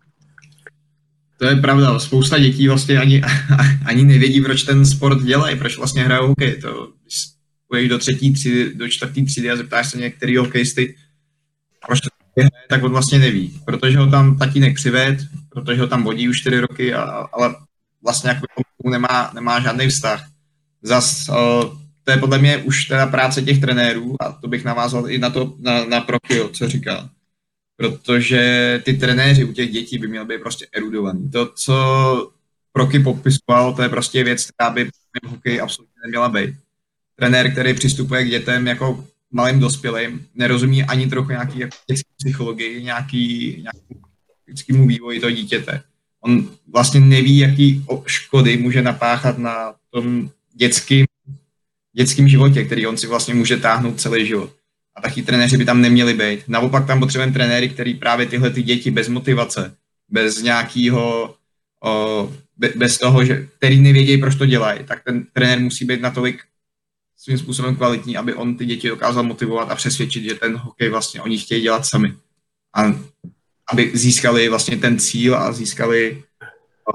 [1.42, 3.22] To je pravda, spousta dětí vlastně ani,
[3.86, 6.60] ani nevědí, proč ten sport dělají, proč vlastně hrajou hokej.
[6.60, 6.88] To,
[7.72, 10.96] půjdeš do třetí třídy, do čtvrtý třídy a zeptáš se některý hokejisty,
[11.86, 13.60] proč to hraje, tak on vlastně neví.
[13.64, 17.54] Protože ho tam tatínek přived, protože ho tam vodí už čtyři roky, a, ale
[18.02, 18.46] vlastně jako
[18.84, 20.28] nemá, nemá žádný vztah.
[20.82, 21.34] Zas uh,
[22.04, 25.30] to je podle mě už teda práce těch trenérů a to bych navázal i na
[25.30, 27.08] to, na, na Prokio, co říkal.
[27.76, 31.30] Protože ty trenéři u těch dětí by měly být prostě erudovaný.
[31.30, 32.32] To, co
[32.72, 36.54] Proky popisoval, to je prostě věc, která by v hokeji absolutně neměla být
[37.16, 41.76] trenér, který přistupuje k dětem jako malým dospělým, nerozumí ani trochu nějaký jako
[42.16, 45.82] psychologii, nějaký, nějaký vývoji toho dítěte.
[46.20, 51.06] On vlastně neví, jaký škody může napáchat na tom dětským,
[51.92, 54.50] dětským životě, který on si vlastně může táhnout celý život.
[54.96, 56.40] A taky trenéři by tam neměli být.
[56.48, 59.74] Naopak tam potřebujeme trenéry, který právě tyhle ty děti bez motivace,
[60.08, 61.34] bez nějakého,
[62.76, 66.42] bez toho, že, který nevědějí, proč to dělají, tak ten trenér musí být natolik
[67.22, 71.20] svým způsobem kvalitní, aby on ty děti dokázal motivovat a přesvědčit, že ten hokej vlastně
[71.20, 72.14] oni chtějí dělat sami.
[72.74, 72.82] A
[73.72, 76.24] aby získali vlastně ten cíl a získali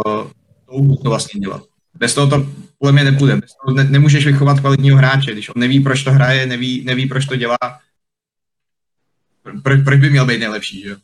[0.08, 1.63] uh, to vlastně dělat.
[1.94, 3.36] Bez toho to podle mě nepůjde.
[3.36, 7.08] Bez toho ne, nemůžeš vychovat kvalitního hráče, když on neví, proč to hraje, neví, neví
[7.08, 7.58] proč to dělá.
[9.63, 10.98] Pro, proč by měl být nejlepší, že jo?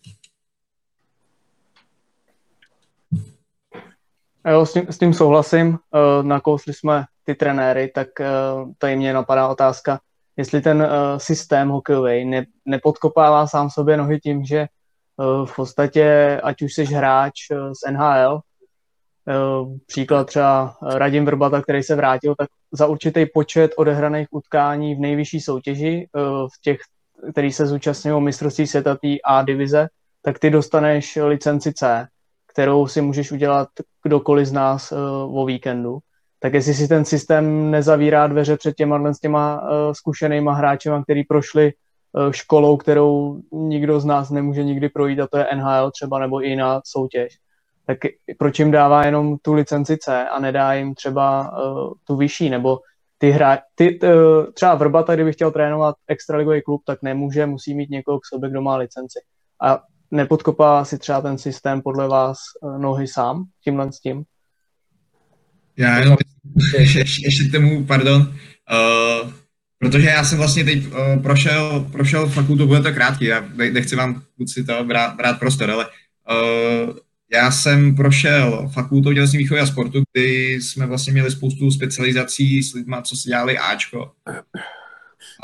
[4.66, 5.68] S tím, s tím souhlasím.
[5.68, 5.78] Uh,
[6.22, 10.00] nakousli jsme ty trenéry, tak uh, tady mě napadá otázka,
[10.38, 14.66] jestli ten uh, systém hokejový ne, nepodkopává sám sobě nohy tím, že
[15.18, 18.40] uh, v podstatě, ať už jsi hráč z NHL,
[19.88, 25.42] příklad třeba Radim Vrbata, který se vrátil, tak za určitý počet odehraných utkání v nejvyšší
[25.42, 26.08] soutěži,
[26.56, 26.78] v těch,
[27.32, 29.88] který se zúčastňují mistrovství světa A divize,
[30.22, 32.08] tak ty dostaneš licenci C,
[32.48, 33.68] kterou si můžeš udělat
[34.04, 34.94] kdokoliv z nás
[35.28, 36.00] o víkendu
[36.44, 41.24] tak jestli si ten systém nezavírá dveře před těma, s těma uh, zkušenýma hráčema, který
[41.24, 41.74] prošli
[42.14, 46.46] uh, školou, kterou nikdo z nás nemůže nikdy projít, a to je NHL třeba nebo
[46.46, 47.34] i jiná soutěž,
[47.86, 47.98] tak
[48.38, 52.80] proč jim dává jenom tu licenci C a nedá jim třeba uh, tu vyšší, nebo
[53.18, 54.10] ty hra, ty, uh,
[54.54, 58.62] třeba Vrbata, kdyby chtěl trénovat extraligový klub, tak nemůže, musí mít někoho k sobě, kdo
[58.62, 59.20] má licenci.
[59.62, 64.24] A nepodkopá si třeba ten systém podle vás uh, nohy sám tímhle s tím?
[65.78, 66.18] Já jenom
[66.78, 69.32] ještě, ještě k tomu, pardon, uh,
[69.80, 74.22] protože já jsem vlastně teď uh, prošel, prošel fakultu, bude to krátký, já nechci vám
[74.36, 76.98] kluci to brát, brát prostor, ale uh,
[77.34, 82.74] já jsem prošel fakultou tělesní výchovy a sportu, kdy jsme vlastně měli spoustu specializací s
[82.74, 84.12] lidmi, co si dělali Ačko.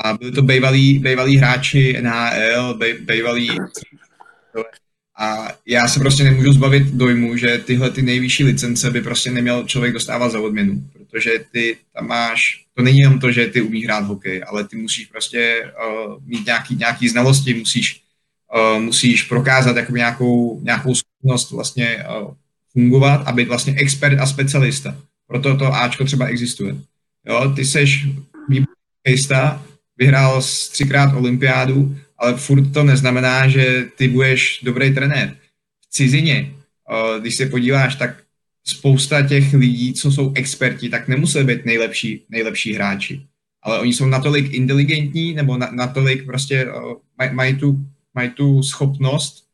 [0.04, 3.50] A byli to bývalí, bývalí hráči NHL, bývalí
[5.20, 9.64] a já se prostě nemůžu zbavit dojmu, že tyhle ty nejvyšší licence by prostě neměl
[9.64, 13.84] člověk dostávat za odměnu, protože ty tam máš, to není jenom to, že ty umíš
[13.84, 18.02] hrát hokej, ale ty musíš prostě uh, mít nějaký, nějaký znalosti, musíš,
[18.74, 22.34] uh, musíš prokázat jako nějakou, nějakou schopnost vlastně uh,
[22.72, 24.96] fungovat a být vlastně expert a specialista.
[25.26, 26.76] Proto to Ačko třeba existuje.
[27.26, 28.06] Jo, ty seš
[28.48, 29.46] výborný
[29.98, 35.36] vyhrál třikrát olympiádu, ale furt to neznamená, že ty budeš dobrý trenér.
[35.80, 36.52] V cizině,
[37.20, 38.22] když se podíváš, tak
[38.64, 43.22] spousta těch lidí, co jsou experti, tak nemusí být nejlepší, nejlepší hráči.
[43.62, 46.66] Ale oni jsou natolik inteligentní, nebo na, natolik prostě
[47.18, 49.44] maj, mají, tu, mají tu schopnost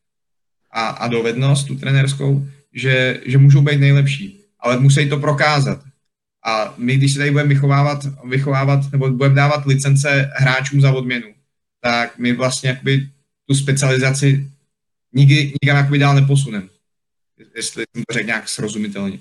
[0.71, 4.41] a, a dovednost, tu trenérskou, že, že můžou být nejlepší.
[4.61, 5.81] Ale musí to prokázat.
[6.45, 11.36] A my, když se tady budeme vychovávat, vychovávat nebo budeme dávat licence hráčům za odměnu,
[11.87, 13.09] tak my vlastně jakoby
[13.49, 14.51] tu specializaci
[15.12, 16.68] nikdy, nikam jakoby dál neposuneme.
[17.57, 19.18] Jestli jsem to řekl nějak srozumitelně.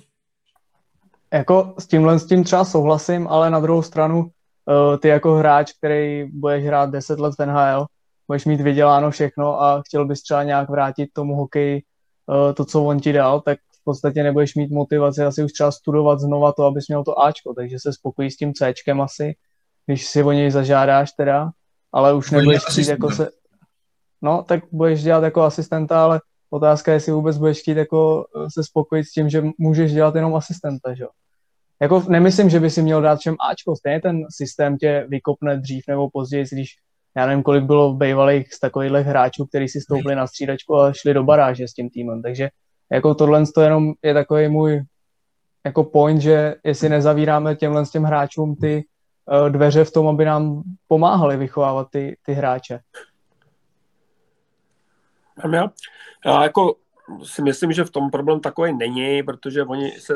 [1.34, 5.74] Jako s tímhle s tím třeba souhlasím, ale na druhou stranu uh, ty jako hráč,
[5.74, 7.86] který budeš hrát 10 let v NHL,
[8.28, 11.82] budeš mít vyděláno všechno a chtěl bys třeba nějak vrátit tomu hokeji
[12.26, 15.72] uh, to, co on ti dal, tak v podstatě nebudeš mít motivaci asi už třeba
[15.72, 19.36] studovat znova to, abys měl to Ačko, takže se spokojí s tím Cčkem asi,
[19.86, 21.52] když si o něj zažádáš teda,
[21.94, 23.30] ale už nebudeš chtít jako se...
[24.22, 28.48] No, tak budeš dělat jako asistenta, ale otázka je, jestli vůbec budeš chtít jako eh,
[28.54, 31.10] se spokojit s tím, že můžeš dělat jenom asistenta, že jo.
[31.82, 35.84] Jako nemyslím, že by si měl dát všem Ačko, stejně ten systém tě vykopne dřív
[35.88, 36.70] nebo později, když
[37.18, 40.94] já nevím, kolik bylo v bývalých z takovýchhle hráčů, kteří si stoupili na střídačku a
[40.94, 42.50] šli do baráže s tím týmem, takže
[42.92, 44.84] jako tohle to jenom je takový můj
[45.66, 48.86] jako point, že jestli nezavíráme těmhle s těm hráčům ty
[49.50, 52.80] dveře v tom, aby nám pomáhali vychovávat ty, ty hráče.
[55.54, 55.72] Já,
[56.26, 56.76] já jako
[57.24, 60.14] si myslím, že v tom problém takový není, protože oni se,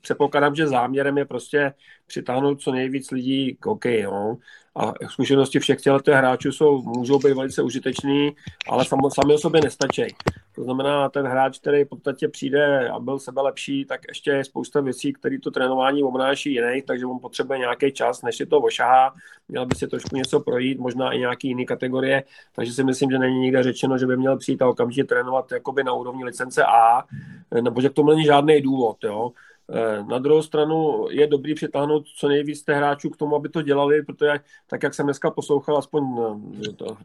[0.00, 1.74] předpokládám, že záměrem je prostě
[2.06, 4.04] přitáhnout co nejvíc lidí k hokeji.
[4.04, 4.38] No.
[4.76, 8.36] A zkušenosti všech těchto hráčů jsou, můžou být velice užitečný,
[8.68, 10.02] ale sam, sami o sobě nestačí.
[10.54, 14.44] To znamená, ten hráč, který v podstatě přijde a byl sebe lepší, tak ještě je
[14.44, 18.60] spousta věcí, které to trénování obnáší jiný, takže on potřebuje nějaký čas, než si to
[18.60, 19.14] ošahá.
[19.48, 23.18] Měl by si trošku něco projít, možná i nějaký jiný kategorie, takže si myslím, že
[23.18, 27.04] není nikde řečeno, že by měl přijít a okamžitě trénovat jakoby na úrovni licence A,
[27.60, 29.04] nebo že k tomu není žádný důvod.
[29.04, 29.32] Jo.
[29.72, 33.62] Eh, na druhou stranu je dobrý přitáhnout co nejvíc těch hráčů k tomu, aby to
[33.62, 34.32] dělali, protože
[34.66, 36.04] tak, jak jsem dneska poslouchal aspoň
[36.68, 36.96] eh, to,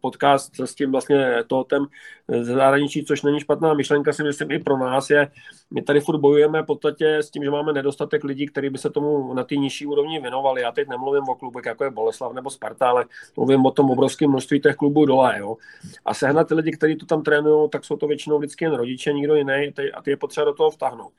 [0.00, 1.86] podcast s tím vlastně totem
[2.28, 5.30] ze zahraničí, což není špatná myšlenka, si myslím i pro nás je,
[5.70, 8.90] my tady furt bojujeme v podstatě s tím, že máme nedostatek lidí, kteří by se
[8.90, 10.62] tomu na té nižší úrovni věnovali.
[10.62, 13.04] Já teď nemluvím o klubech, jako je Boleslav nebo Sparta, ale
[13.36, 15.34] mluvím o tom obrovském množství těch klubů dole.
[15.38, 15.56] Jo.
[16.04, 19.12] A sehnat ty lidi, kteří to tam trénují, tak jsou to většinou vždycky jen rodiče,
[19.12, 21.12] nikdo jiný, a ty je potřeba do toho vtáhnout.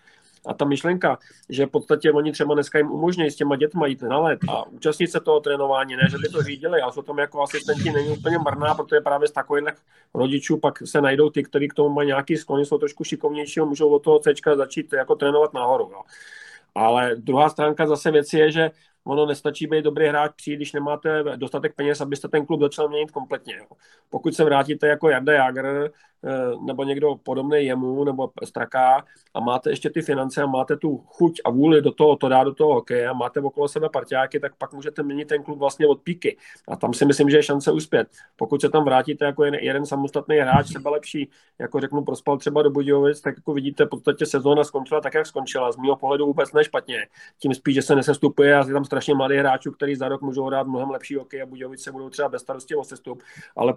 [0.46, 1.18] A ta myšlenka,
[1.50, 4.66] že v podstatě oni třeba dneska jim umožňují s těma dětma jít na let a
[4.66, 8.10] účastnit se toho trénování, ne, že by to řídili, ale jsou tam jako asistenti není
[8.10, 9.66] úplně marná, protože právě z takových
[10.14, 13.66] rodičů pak se najdou ty, kteří k tomu mají nějaký sklony, jsou trošku šikovnější a
[13.66, 15.90] můžou od toho C začít jako trénovat nahoru.
[15.92, 16.02] Jo.
[16.76, 18.72] Ale druhá stránka zase věci je, že
[19.06, 23.12] ono nestačí být dobrý hráč přijít, když nemáte dostatek peněz, abyste ten klub začal měnit
[23.12, 23.56] kompletně.
[23.58, 23.66] Jo.
[24.10, 25.92] Pokud se vrátíte jako Jarda Jager,
[26.26, 30.98] Eh, nebo někdo podobný jemu, nebo straká a máte ještě ty finance a máte tu
[30.98, 34.40] chuť a vůli do toho, to dá do toho hokeje a máte okolo sebe partiáky,
[34.40, 36.38] tak pak můžete měnit ten klub vlastně od píky.
[36.68, 38.08] A tam si myslím, že je šance uspět.
[38.36, 42.62] Pokud se tam vrátíte jako jeden, jeden samostatný hráč, sebe lepší, jako řeknu, prospal třeba
[42.62, 45.72] do Budějovic, tak jako vidíte, v podstatě sezóna skončila tak, jak skončila.
[45.72, 47.08] Z mého pohledu vůbec nešpatně.
[47.40, 50.46] Tím spíš, že se nesestupuje a je tam strašně mladých hráčů, kteří za rok můžou
[50.46, 53.24] hrát mnohem lepší hokej a Budějovice budou třeba bez starosti o sestup.
[53.56, 53.74] Ale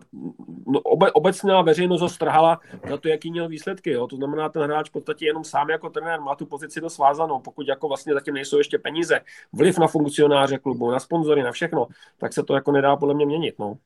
[0.66, 3.90] no, obe, obecná veřejnost ho strhala za to, jaký měl výsledky.
[3.90, 4.06] Jo.
[4.06, 7.40] To znamená, ten hráč v podstatě jenom sám jako trenér má tu pozici dost svázanou.
[7.40, 9.20] Pokud jako vlastně zatím nejsou ještě peníze,
[9.52, 11.86] vliv na funkcionáře klubu, na sponzory, na všechno,
[12.18, 13.54] tak se to jako nedá podle mě měnit.
[13.58, 13.78] No.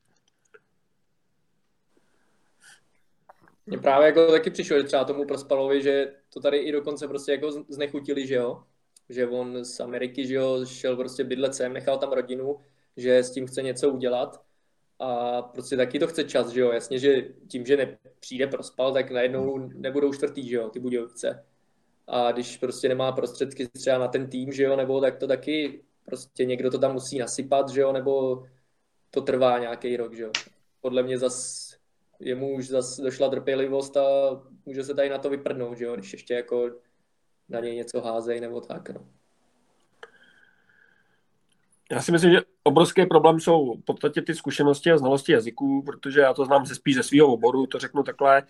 [3.66, 7.32] Mně právě jako taky přišlo, že třeba tomu Prospalovi, že to tady i dokonce prostě
[7.32, 8.62] jako znechutili, že jo,
[9.10, 12.60] že on z Ameriky, že jo, šel prostě bydlet sem, nechal tam rodinu,
[12.96, 14.42] že s tím chce něco udělat
[14.98, 19.10] a prostě taky to chce čas, že jo, jasně, že tím, že nepřijde prospal, tak
[19.10, 21.44] najednou nebudou čtvrtý, že jo, ty Budějovice.
[22.06, 25.84] A když prostě nemá prostředky třeba na ten tým, že jo, nebo tak to taky
[26.04, 28.44] prostě někdo to tam musí nasypat, že jo, nebo
[29.10, 30.30] to trvá nějaký rok, že jo.
[30.80, 31.70] Podle mě zas
[32.20, 34.02] jemu už zas došla trpělivost a
[34.66, 36.70] může se tady na to vyprdnout, že jo, když ještě jako
[37.50, 39.06] na něj něco házej nebo tak, no.
[41.92, 46.20] Já si myslím, že obrovský problém jsou v podstatě ty zkušenosti a znalosti jazyků, protože
[46.20, 48.42] já to znám ze spíš ze svého oboru, to řeknu takhle.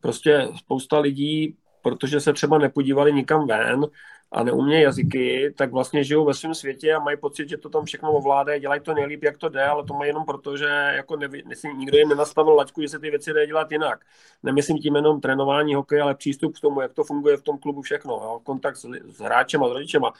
[0.00, 3.86] Prostě spousta lidí, protože se třeba nepodívali nikam ven,
[4.32, 7.84] a neumějí jazyky, tak vlastně žijou ve svém světě a mají pocit, že to tam
[7.84, 10.64] všechno ovládají, dělají to nejlíp, jak to jde, ale to mají jenom proto, že
[10.94, 11.42] jako neví,
[11.76, 14.04] nikdo jim nenastavil laťku, že se ty věci dají dělat jinak.
[14.42, 17.82] Nemyslím tím jenom trénování hokeje, ale přístup k tomu, jak to funguje v tom klubu
[17.82, 18.40] všechno, jo?
[18.42, 20.12] kontakt s, s hráčem a s rodičema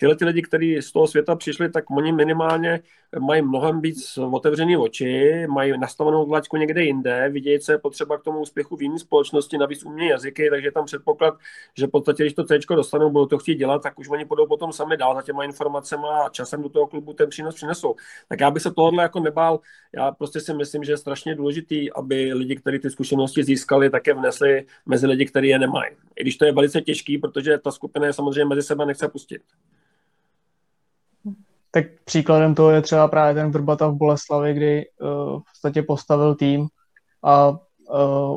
[0.00, 2.80] tyhle ty lidi, kteří z toho světa přišli, tak oni minimálně
[3.18, 8.22] mají mnohem víc otevřený oči, mají nastavenou tlačku někde jinde, vidějí, co je potřeba k
[8.22, 11.34] tomu úspěchu v jiné společnosti, navíc umějí jazyky, takže tam předpoklad,
[11.78, 14.46] že v podstatě, když to C dostanou, budou to chtít dělat, tak už oni budou
[14.46, 17.94] potom sami dál za těma informacemi a časem do toho klubu ten přínos přinesou.
[18.28, 19.60] Tak já bych se tohle jako nebál.
[19.96, 24.14] Já prostě si myslím, že je strašně důležitý, aby lidi, kteří ty zkušenosti získali, také
[24.14, 25.90] vnesli mezi lidi, kteří je nemají.
[26.16, 29.42] I když to je velice těžký, protože ta skupina je samozřejmě mezi sebe nechce pustit.
[31.70, 36.34] Tak příkladem toho je třeba právě ten Vrbata v Boleslavi, kdy uh, v podstatě postavil
[36.34, 36.68] tým
[37.22, 37.56] a uh,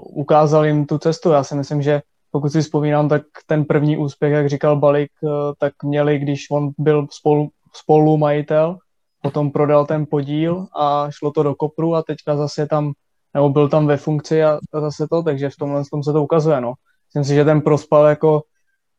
[0.03, 1.29] ukázal jim tu cestu.
[1.29, 2.01] Já si myslím, že
[2.33, 5.29] pokud si vzpomínám, tak ten první úspěch, jak říkal Balik, uh,
[5.59, 8.77] tak měli, když on byl spolu, spolu majitel,
[9.21, 12.93] potom prodal ten podíl a šlo to do kopru a teďka zase tam
[13.33, 16.61] nebo byl tam ve funkci a, zase to, takže v tomhle tom se to ukazuje,
[16.61, 16.73] no.
[17.07, 18.41] Myslím si, že ten prospal jako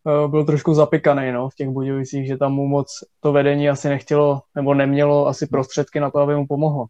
[0.05, 2.87] uh, byl trošku zapikaný, no, v těch Budějovicích, že tam mu moc
[3.21, 6.87] to vedení asi nechtělo, nebo nemělo asi prostředky na to, aby mu pomohlo.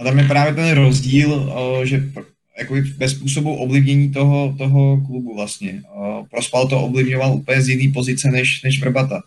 [0.00, 2.00] A tam je právě ten rozdíl, uh, že
[2.58, 5.82] jakoby bez způsobu ovlivnění toho, toho klubu vlastně.
[6.30, 9.22] Prospal to ovlivňoval úplně z jiný pozice než, než Vrbata.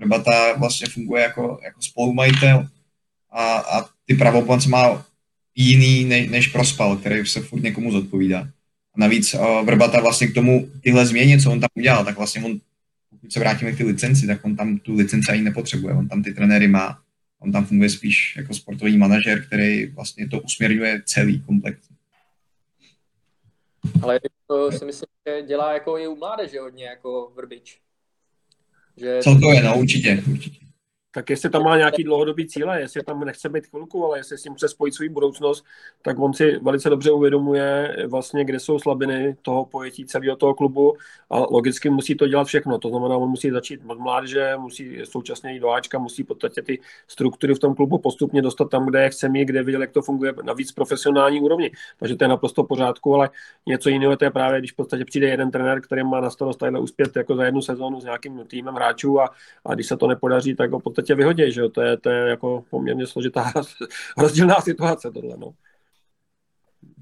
[0.00, 2.68] Vrbata vlastně funguje jako, jako spolumajitel
[3.30, 5.06] a, a ty pravomoc má
[5.54, 8.40] jiný ne, než Prospal, který se furt někomu zodpovídá.
[8.94, 12.42] A navíc uh, Vrbata vlastně k tomu tyhle změně, co on tam udělal, tak vlastně
[12.42, 12.60] on,
[13.10, 15.94] pokud se vrátíme k ty licenci, tak on tam tu licenci ani nepotřebuje.
[15.94, 16.98] On tam ty trenéry má.
[17.40, 21.78] On tam funguje spíš jako sportovní manažer, který vlastně to usměrňuje celý komplex.
[24.02, 27.80] Ale to si myslím, že dělá jako i u mládeže hodně, jako Vrbič.
[28.96, 29.18] Že...
[29.22, 30.65] Celkově, no, určitě, určitě
[31.16, 34.42] tak jestli tam má nějaký dlouhodobý cíle, jestli tam nechce být chvilku, ale jestli s
[34.42, 35.64] tím chce spojit svou budoucnost,
[36.02, 40.96] tak on si velice dobře uvědomuje vlastně, kde jsou slabiny toho pojetí celého toho klubu
[41.30, 42.78] a logicky musí to dělat všechno.
[42.78, 46.62] To znamená, on musí začít od mládeže, musí současně jít do Ačka, musí v podstatě
[46.62, 50.02] ty struktury v tom klubu postupně dostat tam, kde chce mít, kde viděl, jak to
[50.02, 51.70] funguje na víc profesionální úrovni.
[51.98, 53.30] Takže to je naprosto pořádku, ale
[53.66, 56.62] něco jiného to je právě, když v podstatě přijde jeden trenér, který má na starost
[56.80, 59.30] uspět jako za jednu sezónu s nějakým týmem hráčů a,
[59.64, 60.80] a když se to nepodaří, tak ho
[61.14, 61.68] vyhodí, že jo?
[61.68, 63.52] To je, to je jako poměrně složitá
[64.18, 65.52] rozdílná situace tohle, no.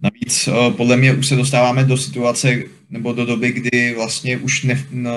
[0.03, 4.63] Navíc eh, podle mě už se dostáváme do situace nebo do doby, kdy vlastně už,
[4.63, 5.13] ne, no,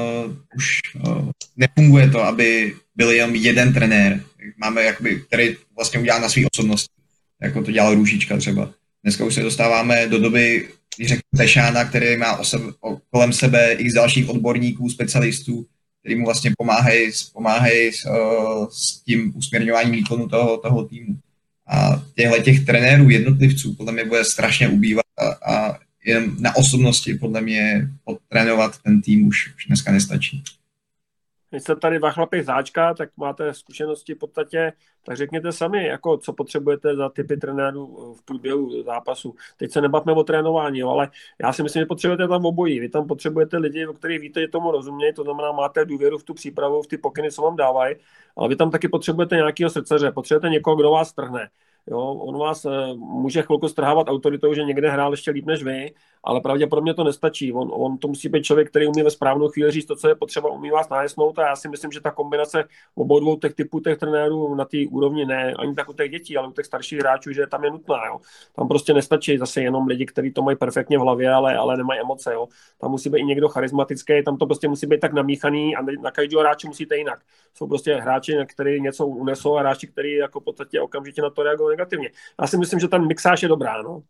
[0.56, 4.24] už uh, nefunguje to, aby byl jen jeden trenér,
[4.58, 6.94] máme jakoby, který vlastně udělá na své osobnosti,
[7.42, 8.74] jako to dělal Růžička třeba.
[9.04, 13.34] Dneska už se dostáváme do doby, když řeknu Tešána, který má o sebe, o, kolem
[13.34, 15.66] sebe i z dalších odborníků, specialistů,
[16.08, 21.20] který mu vlastně pomáhají, pomáhají s, uh, s tím usměrňováním výkonu toho, toho týmu.
[21.68, 27.14] A těchto těch trenérů, jednotlivců, podle mě bude strašně ubývat a, a jen na osobnosti
[27.14, 30.44] podle mě podtrénovat ten tým už, už dneska nestačí.
[31.50, 34.74] Když jste tady dva chlapy záčka, tak máte zkušenosti v podstatě,
[35.04, 39.36] tak řekněte sami, jako co potřebujete za typy trenérů v průběhu zápasu.
[39.58, 41.10] Teď se nebavme o trénování, jo, ale
[41.42, 42.80] já si myslím, že potřebujete tam obojí.
[42.80, 46.24] Vy tam potřebujete lidi, o kterých víte, že tomu rozumějí, to znamená, máte důvěru v
[46.24, 47.96] tu přípravu, v ty pokyny, co vám dávají,
[48.38, 51.50] ale vy tam taky potřebujete nějakého srdceře, potřebujete někoho, kdo vás trhne.
[51.90, 55.94] Jo, on vás uh, může chvilku strhávat autoritou, že někde hrál ještě líp než vy,
[56.28, 57.54] ale pravděpodobně to nestačí.
[57.54, 60.16] On, on to musí být člověk, který umí ve správnou chvíli říct to, co je
[60.16, 62.64] potřeba, umí vás najesnout a já si myslím, že ta kombinace
[62.96, 66.38] obou dvou těch typů těch trenérů na té úrovni ne ani tak u těch dětí,
[66.38, 68.06] ale u těch starších hráčů, že tam je nutná.
[68.06, 68.20] Jo.
[68.56, 72.00] Tam prostě nestačí zase jenom lidi, kteří to mají perfektně v hlavě, ale, ale nemají
[72.00, 72.34] emoce.
[72.34, 72.48] Jo.
[72.78, 76.12] Tam musí být i někdo charismatický, tam to prostě musí být tak namíchaný a na
[76.12, 77.20] každého hráče musíte jinak.
[77.54, 81.44] Jsou prostě hráči, kteří něco unesou a hráči, kteří jako v podstatě okamžitě na to
[81.44, 82.10] reagují negativně.
[82.42, 83.82] Já si myslím, že ten mixáž je dobrá.
[83.82, 84.04] No.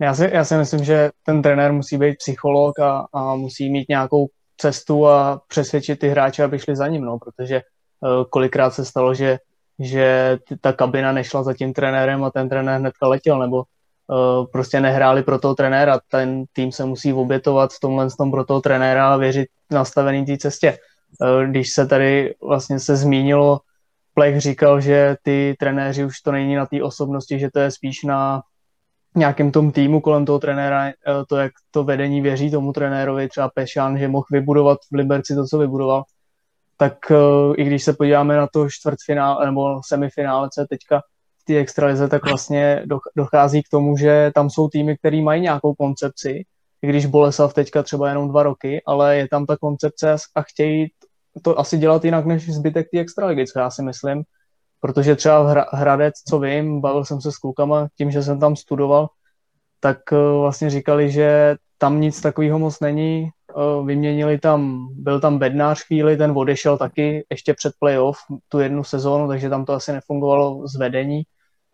[0.00, 3.88] Já si, já si myslím, že ten trenér musí být psycholog a, a musí mít
[3.88, 4.26] nějakou
[4.56, 7.60] cestu a přesvědčit ty hráče, aby šli za ním, no, protože
[8.00, 9.38] uh, kolikrát se stalo, že,
[9.78, 14.80] že ta kabina nešla za tím trenérem a ten trenér hnedka letěl, nebo uh, prostě
[14.80, 16.00] nehráli pro toho trenéra.
[16.10, 20.38] Ten tým se musí obětovat v tomhle tom pro toho trenéra a věřit nastavený té
[20.38, 20.78] cestě.
[21.20, 23.60] Uh, když se tady vlastně se zmínilo,
[24.14, 28.02] Plech říkal, že ty trenéři už to není na té osobnosti, že to je spíš
[28.02, 28.42] na
[29.16, 30.92] nějakém tom týmu kolem toho trenéra, eh,
[31.28, 35.46] to, jak to vedení věří tomu trenérovi, třeba Pešán, že mohl vybudovat v Liberci to,
[35.46, 36.04] co vybudoval,
[36.76, 41.00] tak uh, i když se podíváme na to čtvrtfinále nebo semifinále, co je teďka
[41.42, 42.82] v té extralize, tak vlastně
[43.16, 46.44] dochází k tomu, že tam jsou týmy, které mají nějakou koncepci,
[46.82, 50.86] i když Boleslav teďka třeba jenom dva roky, ale je tam ta koncepce a chtějí
[51.42, 54.22] to asi dělat jinak než zbytek té extraligy, co já si myslím
[54.80, 58.56] protože třeba v Hradec, co vím, bavil jsem se s klukama tím, že jsem tam
[58.56, 59.08] studoval,
[59.80, 65.38] tak eh, vlastně říkali, že tam nic takového moc není, eh, vyměnili tam, byl tam
[65.38, 68.18] bednář chvíli, ten odešel taky ještě před playoff
[68.48, 71.22] tu jednu sezónu, takže tam to asi nefungovalo z vedení.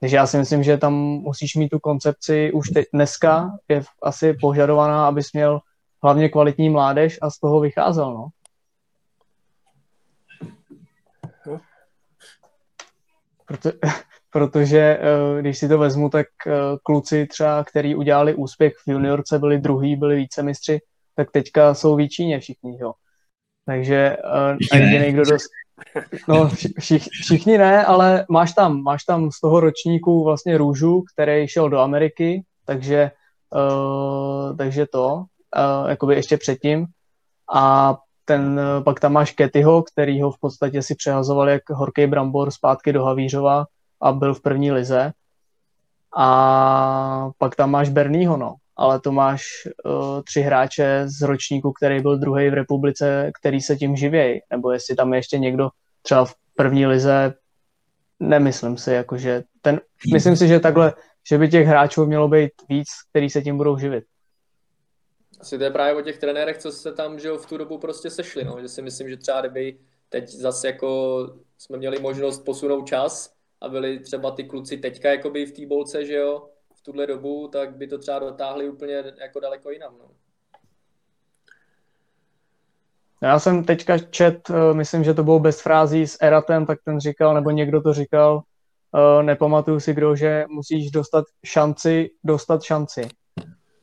[0.00, 4.34] Takže já si myslím, že tam musíš mít tu koncepci už teď, dneska je asi
[4.40, 5.60] požadovaná, abys měl
[6.02, 8.28] hlavně kvalitní mládež a z toho vycházel, no.
[13.52, 13.78] Proto,
[14.30, 19.38] protože eh, když si to vezmu, tak eh, kluci třeba, který udělali úspěch v juniorce,
[19.38, 20.80] byli druhý, byli vícemistři,
[21.16, 22.92] tak teďka jsou v Číně všichni, jo.
[23.66, 25.50] Takže uh, jediný, kdo dost...
[26.28, 31.48] No, všich, všichni ne, ale máš tam, máš tam z toho ročníku vlastně Růžu, který
[31.48, 33.10] šel do Ameriky, takže,
[33.54, 36.86] uh, takže to, uh, jakoby ještě předtím.
[37.54, 42.06] A ten, eh, pak tam máš Ketyho, který ho v podstatě si přehazoval jak horký
[42.06, 43.64] brambor zpátky do Havířova
[44.00, 45.12] a byl v první lize.
[46.16, 48.54] A pak tam máš Bernieho, no.
[48.76, 49.44] Ale to máš
[49.84, 54.40] uh, tři hráče z ročníku, který byl druhý v republice, který se tím živějí.
[54.50, 55.68] Nebo jestli tam je ještě někdo
[56.02, 57.34] třeba v první lize,
[58.20, 59.80] nemyslím si, jakože ten,
[60.12, 60.92] myslím si, že takhle,
[61.28, 64.04] že by těch hráčů mělo být víc, který se tím budou živit.
[65.42, 68.10] Asi to je právě o těch trenérech, co se tam že v tu dobu prostě
[68.10, 68.60] sešli, no.
[68.60, 69.78] že si myslím, že třeba kdyby
[70.08, 71.28] teď zase jako
[71.58, 76.04] jsme měli možnost posunout čas a byli třeba ty kluci teďka jakoby v té bolce,
[76.04, 79.94] že jo, v tuhle dobu, tak by to třeba dotáhli úplně jako daleko jinam.
[79.98, 80.10] No.
[83.22, 87.00] Já jsem teďka čet, eh, myslím, že to bylo bez frází s Eratem, tak ten
[87.00, 88.42] říkal, nebo někdo to říkal,
[88.94, 93.08] eh, nepamatuju si kdo, že musíš dostat šanci, dostat šanci.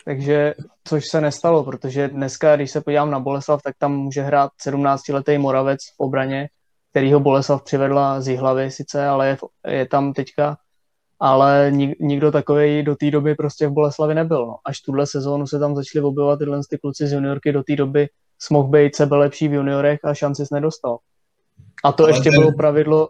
[0.10, 0.54] Takže,
[0.84, 5.38] což se nestalo, protože dneska, když se podívám na Boleslav, tak tam může hrát 17-letý
[5.38, 6.50] Moravec v obraně,
[6.92, 9.38] kterýho Boleslav přivedla z Jihlavy sice, ale je,
[9.68, 10.58] je tam teďka,
[11.20, 14.46] ale nik, nikdo takový do té doby prostě v Boleslavi nebyl.
[14.48, 14.56] No.
[14.66, 18.08] Až tuhle sezónu se tam začali objevovat tyhle ty kluci z juniorky, do té doby
[18.52, 20.98] mohl být sebe lepší v juniorech a šanci se nedostal.
[21.84, 22.40] A to ale ještě ten...
[22.40, 23.10] bylo pravidlo,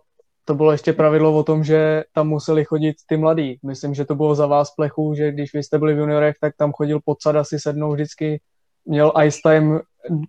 [0.50, 3.60] to bylo ještě pravidlo o tom, že tam museli chodit ty mladí.
[3.66, 6.54] Myslím, že to bylo za vás plechu, že když vy jste byli v juniorech, tak
[6.58, 8.42] tam chodil podsad asi sednou vždycky,
[8.86, 9.80] měl ice time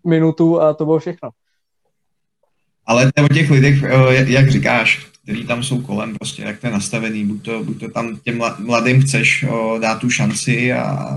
[0.07, 1.31] minutu a to bylo všechno.
[2.87, 6.73] Ale o těch lidech, eh, jak říkáš, který tam jsou kolem, prostě jak to je
[6.73, 11.09] nastavený, buď to, buď to tam těm mladým chceš eh, dát tu šanci a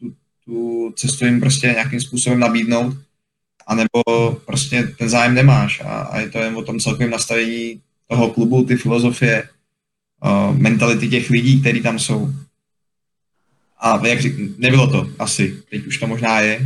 [0.00, 2.94] tu, tu cestu jim prostě nějakým způsobem nabídnout,
[3.66, 7.80] anebo prostě ten zájem nemáš a, a je to jen o tom celkovém nastavení
[8.12, 9.48] toho klubu, ty filozofie,
[10.24, 12.28] uh, mentality těch lidí, kteří tam jsou.
[13.78, 16.60] A jak řík, nebylo to asi, teď už to možná je.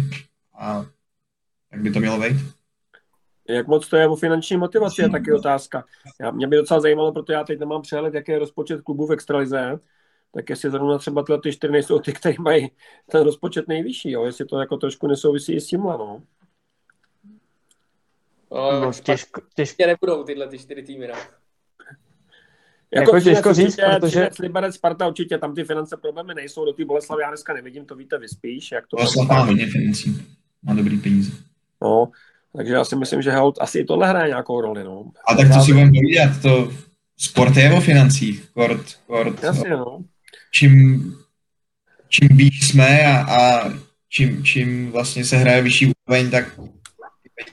[0.58, 0.86] A
[1.72, 2.36] jak by to mělo být?
[3.48, 5.84] Jak moc to je o finanční motivaci, je taky otázka.
[6.20, 9.12] Já, mě by docela zajímalo, protože já teď nemám přehled, jaký je rozpočet klubů v
[9.12, 9.78] extralize,
[10.34, 12.70] tak jestli zrovna třeba tyhle ty čtyři nejsou ty, kteří mají
[13.10, 14.24] ten rozpočet nejvyšší, jo?
[14.24, 16.22] jestli to jako trošku nesouvisí i s tímhle, no.
[18.52, 19.86] No, no těžko, těžko.
[19.86, 21.14] nebudou tyhle ty čtyři týmy, no.
[22.94, 24.28] Jako, jako těžko říct, určitě, protože...
[24.40, 27.96] Liberec, Sparta určitě, tam ty finance problémy nejsou, do té Boleslavy já dneska nevidím, to
[27.96, 28.72] víte vy spíš.
[28.72, 30.22] Jak to Boleslav má hodně financí,
[30.62, 31.32] má dobrý peníze.
[31.82, 32.10] No,
[32.56, 34.84] takže já si myslím, že Hout asi i tohle hraje nějakou roli.
[34.84, 35.04] No.
[35.28, 36.72] A tak to si budeme povídat, to
[37.16, 39.42] sport je o financích, kort, kort.
[39.42, 40.04] Jasně, no.
[40.52, 41.02] Čím,
[42.08, 43.72] čím výš jsme a, a
[44.08, 46.60] čím, čím vlastně se hraje vyšší úroveň, tak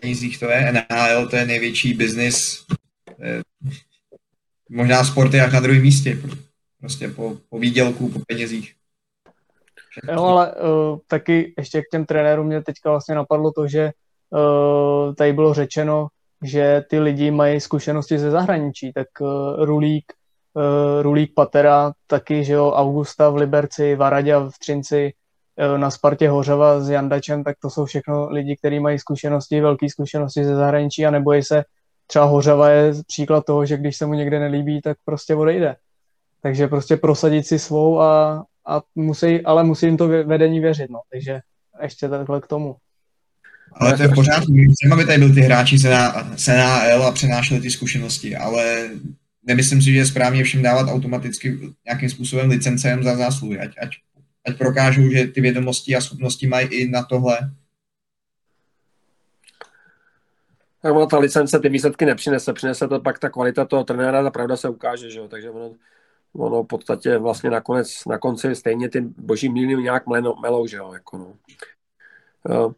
[0.02, 0.72] penězích to je.
[0.72, 2.66] NHL to je největší biznis.
[4.70, 6.18] Možná sport je jak na druhém místě.
[6.80, 8.76] Prostě po, po výdělku, po penězích.
[10.12, 13.92] Jo, ale uh, taky ještě k těm trenérům mě teďka vlastně napadlo to, že
[14.30, 16.08] uh, tady bylo řečeno,
[16.44, 20.14] že ty lidi mají zkušenosti ze zahraničí, tak uh, Rulík,
[20.54, 25.14] uh, Rulík Patera, taky, že jo, Augusta v Liberci, Varaďa v Třinci,
[25.78, 30.46] na Spartě Hořava s Jandačem, tak to jsou všechno lidi, kteří mají zkušenosti, velké zkušenosti
[30.46, 31.64] ze zahraničí a nebojí se,
[32.08, 35.76] třeba Hořava je příklad toho, že když se mu někde nelíbí, tak prostě odejde.
[36.42, 41.00] Takže prostě prosadit si svou a, a musí, ale musí jim to vedení věřit, no.
[41.12, 41.40] Takže
[41.82, 42.76] ještě takhle k tomu.
[43.74, 44.54] Ale to je v pořádku.
[44.92, 45.84] Aby tady byli ty hráči z
[46.48, 48.90] NAL a přenášeli ty zkušenosti, ale
[49.44, 53.60] nemyslím si, že je správně všem dávat automaticky nějakým způsobem licencem za zásluhy.
[53.60, 53.90] Ať, ať,
[54.48, 57.40] ať prokážou, že ty vědomosti a schopnosti mají i na tohle.
[60.82, 64.32] Tak ono ta licence ty výsledky nepřinese, přinese to pak ta kvalita toho trenéra, ta
[64.32, 65.28] pravda se ukáže, že jo?
[65.28, 65.76] takže ono,
[66.34, 70.04] ono v podstatě vlastně nakonec, na konci stejně ty boží míly nějak
[70.42, 72.76] melou, že jo, jako no.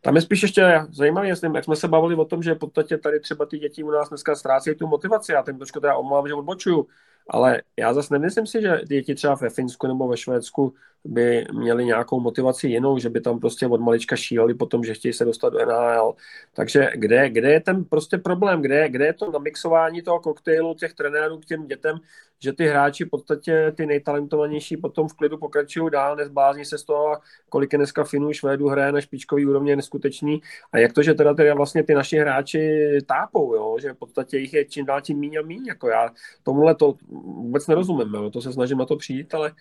[0.00, 2.98] Tam je spíš ještě zajímavé, jestli, jak jsme se bavili o tom, že v podstatě
[2.98, 5.32] tady třeba ty děti u nás dneska ztrácejí tu motivaci.
[5.32, 6.86] Já tím trošku teda omlouvám, že odbočuju,
[7.28, 10.74] ale já zase nemyslím si, že děti třeba ve Finsku nebo ve Švédsku
[11.04, 15.12] by měli nějakou motivaci jinou, že by tam prostě od malička šíleli potom, že chtějí
[15.12, 16.14] se dostat do NHL.
[16.54, 20.94] Takže kde, kde je ten prostě problém, kde, kde je to namixování toho koktejlu těch
[20.94, 21.98] trenérů k těm dětem,
[22.38, 26.84] že ty hráči v podstatě ty nejtalentovanější potom v klidu pokračují dál, nezblázní se z
[26.84, 27.18] toho,
[27.48, 30.40] kolik je dneska Finů, Švédů hraje na špičkový úrovni je neskutečný.
[30.72, 33.76] A jak to, že teda, teda vlastně ty naši hráči tápou, jo?
[33.80, 35.66] že v podstatě jich je čím dál tím míň a míň.
[35.66, 36.10] Jako já
[36.42, 36.94] tomuhle to
[37.24, 38.30] vůbec nerozumím, jo?
[38.30, 39.52] to se snažím na to přijít, ale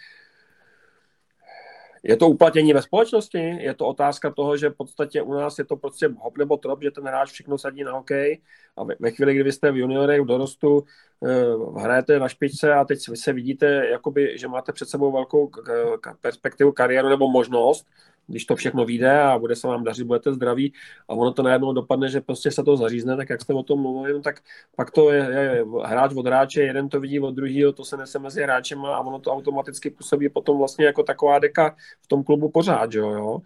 [2.07, 3.37] je to uplatnění ve společnosti?
[3.37, 6.83] Je to otázka toho, že v podstatě u nás je to prostě hop nebo trop,
[6.83, 8.41] že ten hráč všechno sadí na hokej
[8.77, 10.83] a ve chvíli, kdy vy jste v juniorech, v dorostu,
[11.25, 15.51] eh, hrajete na špičce a teď vy se vidíte, jakoby, že máte před sebou velkou
[16.21, 17.87] perspektivu kariéru nebo možnost,
[18.27, 20.73] když to všechno vyjde a bude se vám dařit, budete zdraví
[21.07, 23.81] a ono to najednou dopadne, že prostě se to zařízne, tak jak jste o tom
[23.81, 24.41] mluvili, no, tak
[24.75, 28.19] pak to je, je hráč od hráče, jeden to vidí od druhého, to se nese
[28.19, 32.49] mezi hráčem a ono to automaticky působí potom vlastně jako taková deka v tom klubu
[32.49, 33.39] pořád, jo, jo.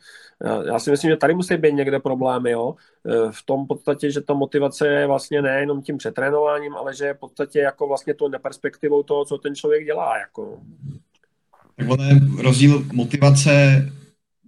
[0.66, 2.76] Já, si myslím, že tady musí být někde problémy, jo,
[3.06, 7.14] e, v tom podstatě, že ta motivace je vlastně nejenom tím přetrénováním, ale že je
[7.14, 10.60] v podstatě jako vlastně to neperspektivou toho, co ten člověk dělá, jako.
[11.76, 11.88] Tak
[12.42, 13.86] rozdíl motivace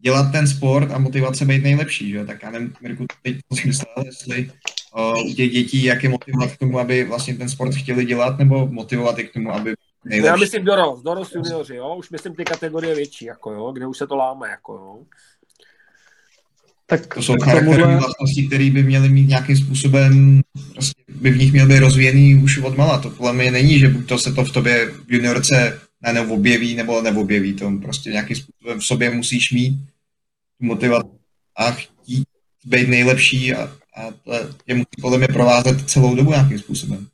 [0.04, 2.26] dělat ten sport a motivace být nejlepší, že?
[2.26, 4.52] Tak já nevím, Mirku, teď to si myslel, jestli
[4.98, 8.40] uh, u těch dětí, jak je motivovat k tomu, aby vlastně ten sport chtěli dělat,
[8.40, 9.74] nebo motivovat je k tomu, aby
[10.06, 10.28] nejlepší.
[10.28, 13.98] Já myslím dorost, dorost junioři, jo, už myslím ty kategorie větší, jako jo, kde už
[13.98, 15.00] se to láme, jako jo.
[16.86, 17.98] Tak to jsou charakterové tomuhle...
[17.98, 20.42] vlastnosti, které by měly mít nějakým způsobem,
[20.74, 22.98] prostě by v nich měly být rozvíjený už od mala.
[22.98, 27.02] To podle mě není, že to se to v tobě v juniorce ne, neobjeví nebo
[27.02, 27.54] neobjeví.
[27.54, 29.80] To prostě nějakým způsobem v sobě musíš mít
[30.60, 31.10] motivaci
[31.58, 32.28] a chtít
[32.66, 33.64] být nejlepší a,
[33.96, 34.34] a to
[34.68, 37.08] je musí podle mě provázet celou dobu nějakým způsobem.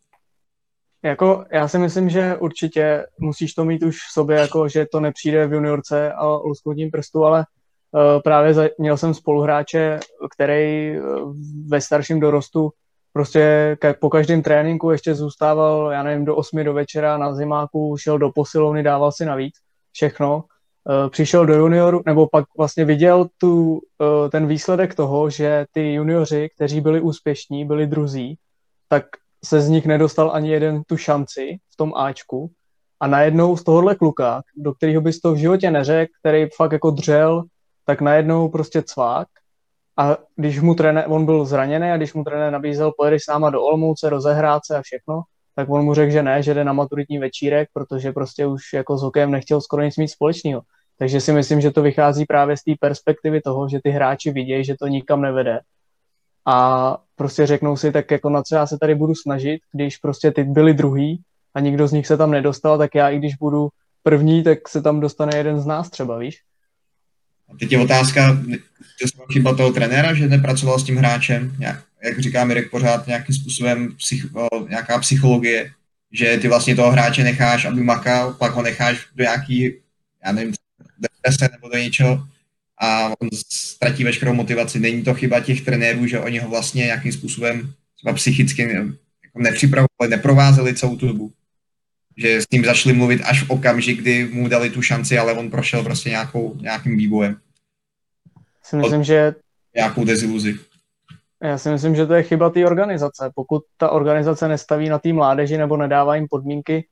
[1.03, 4.99] Jako, já si myslím, že určitě musíš to mít už v sobě, jako, že to
[4.99, 7.45] nepřijde v juniorce a lusknutím prstu, ale
[7.91, 9.99] uh, právě za, měl jsem spoluhráče,
[10.31, 11.33] který uh,
[11.67, 12.71] ve starším dorostu
[13.13, 17.97] prostě ke, po každém tréninku ještě zůstával, já nevím, do 8 do večera na zimáku,
[17.97, 19.53] šel do posilovny, dával si navíc
[19.91, 20.43] všechno
[21.09, 26.49] přišel do junioru, nebo pak vlastně viděl tu, eh, ten výsledek toho, že ty junioři,
[26.55, 28.37] kteří byli úspěšní, byli druzí,
[28.87, 29.05] tak
[29.45, 32.51] se z nich nedostal ani jeden tu šanci v tom Ačku.
[32.99, 36.91] A najednou z tohohle kluka, do kterého bys to v životě neřekl, který fakt jako
[36.91, 37.43] dřel,
[37.85, 39.27] tak najednou prostě cvák.
[39.97, 43.49] A když mu trenér, on byl zraněný a když mu trenér nabízel, pojedeš s náma
[43.49, 45.21] do Olmouce, rozehrát se a všechno,
[45.55, 48.97] tak on mu řekl, že ne, že jde na maturitní večírek, protože prostě už jako
[48.97, 50.61] s hokejem nechtěl skoro nic mít společného.
[50.99, 54.65] Takže si myslím, že to vychází právě z té perspektivy toho, že ty hráči vidějí,
[54.65, 55.59] že to nikam nevede.
[56.45, 60.31] A prostě řeknou si, tak jako na co já se tady budu snažit, když prostě
[60.31, 61.21] ty byli druhý
[61.53, 63.69] a nikdo z nich se tam nedostal, tak já i když budu
[64.03, 66.41] první, tak se tam dostane jeden z nás třeba, víš?
[67.49, 68.51] A teď je otázka, to
[69.01, 73.35] je chyba toho trenéra, že nepracoval s tím hráčem, jak, jak říká Mirek pořád nějakým
[73.35, 74.25] způsobem psych,
[74.69, 75.71] nějaká psychologie,
[76.11, 79.73] že ty vlastně toho hráče necháš, aby makal, pak ho necháš do nějaký,
[80.25, 80.53] já nevím,
[81.23, 82.23] deprese nebo do něčeho
[82.81, 84.79] a on ztratí veškerou motivaci.
[84.79, 88.61] Není to chyba těch trenérů, že oni ho vlastně nějakým způsobem třeba psychicky
[89.23, 91.31] jako nepřipravovali, neprovázeli celou tu dobu.
[92.17, 95.51] Že s ním začali mluvit až v okamžik, kdy mu dali tu šanci, ale on
[95.51, 97.37] prošel prostě nějakou, nějakým vývojem.
[98.63, 99.35] Si myslím, že...
[99.75, 100.59] Nějakou deziluzi.
[101.43, 103.31] Já si myslím, že to je chyba té organizace.
[103.35, 106.87] Pokud ta organizace nestaví na té mládeži nebo nedává jim podmínky,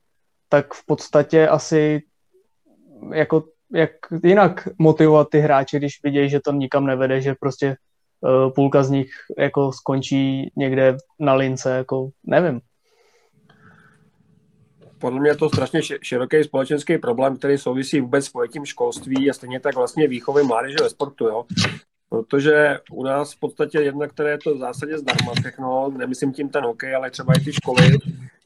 [0.48, 2.02] tak v podstatě asi
[3.14, 3.90] jako jak
[4.24, 7.76] jinak motivovat ty hráče, když vidějí, že to nikam nevede, že prostě
[8.20, 12.60] uh, půlka z nich jako skončí někde na lince, jako nevím.
[14.98, 19.32] Podle mě je to strašně široký společenský problém, který souvisí vůbec s pojetím školství a
[19.32, 21.24] stejně tak vlastně výchovy mládeže ve sportu.
[21.24, 21.44] Jo?
[22.10, 26.48] Protože u nás v podstatě jedna, které je to v zásadě zdarma všechno, nemyslím tím
[26.48, 27.98] ten hokej, ale třeba i ty školy,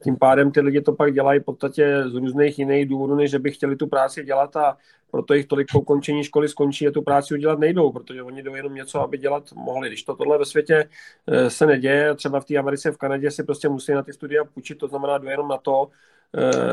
[0.03, 3.39] tím pádem ty lidi to pak dělají v podstatě z různých jiných důvodů, než že
[3.39, 4.77] by chtěli tu práci dělat a
[5.11, 8.55] proto jich tolik po ukončení školy skončí a tu práci udělat nejdou, protože oni jdou
[8.55, 9.87] jenom něco, aby dělat mohli.
[9.87, 10.89] Když to tohle ve světě
[11.27, 14.43] eh, se neděje, třeba v té Americe, v Kanadě si prostě musí na ty studia
[14.45, 15.89] půjčit, to znamená jdou jenom na to,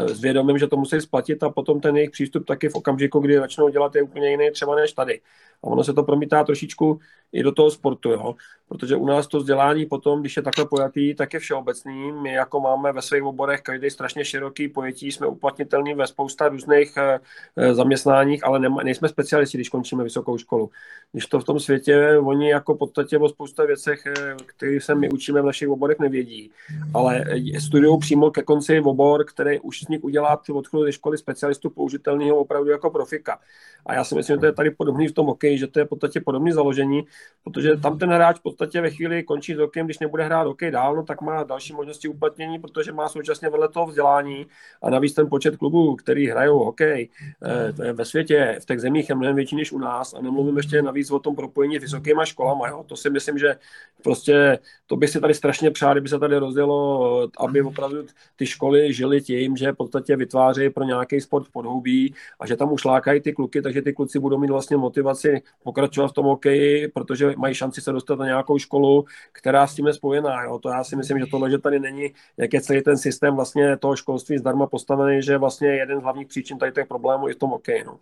[0.07, 3.39] s vědomím, že to musí splatit a potom ten jejich přístup taky v okamžiku, kdy
[3.39, 5.21] začnou dělat, je úplně jiný třeba než tady.
[5.63, 7.01] A ono se to promítá trošičku
[7.33, 8.35] i do toho sportu, jo?
[8.69, 12.13] protože u nás to vzdělání potom, když je takhle pojatý, tak je všeobecný.
[12.13, 16.97] My jako máme ve svých oborech každý strašně široký pojetí, jsme uplatnitelní ve spousta různých
[16.97, 17.19] eh,
[17.57, 20.71] eh, zaměstnáních, ale nema, nejsme specialisti, když končíme vysokou školu.
[21.13, 24.95] Když to v tom světě, oni jako v podstatě o spousta věcech, eh, které se
[24.95, 26.51] my učíme v našich oborech, nevědí.
[26.95, 27.25] Ale
[27.59, 31.71] studují přímo ke konci obor, který už z nich udělá při odchodu ze školy specialistu
[31.71, 33.39] použitelného opravdu jako profika.
[33.87, 35.85] A já si myslím, že to je tady podobný v tom hokeji, že to je
[35.85, 37.03] v podstatě podobné založení,
[37.45, 40.71] protože tam ten hráč v podstatě ve chvíli končí s hokejem, když nebude hrát hokej
[40.71, 44.47] dál, no, tak má další možnosti uplatnění, protože má současně vedle toho vzdělání
[44.83, 47.09] a navíc ten počet klubů, který hrajou hokej,
[47.43, 50.57] eh, je ve světě, v těch zemích je mnohem větší než u nás a nemluvím
[50.57, 52.69] ještě navíc o tom propojení s vysokýma školama.
[52.69, 52.85] Jo.
[52.87, 53.57] To si myslím, že
[54.03, 58.93] prostě to by si tady strašně přál, kdyby se tady rozdělo, aby opravdu ty školy
[58.93, 62.85] žily tím, že v podstatě vytvářejí pro nějaký sport v podhoubí a že tam už
[62.85, 67.33] lákají ty kluky, takže ty kluci budou mít vlastně motivaci pokračovat v tom hokeji, protože
[67.37, 70.43] mají šanci se dostat na nějakou školu, která s tím je spojená.
[70.43, 70.59] Jo.
[70.59, 73.77] To já si myslím, že tohle, že tady není, jak je celý ten systém vlastně
[73.77, 77.39] toho školství zdarma postavený, že vlastně jeden z hlavních příčin tady těch problémů je v
[77.39, 77.85] tom hokeji.
[77.85, 77.99] No.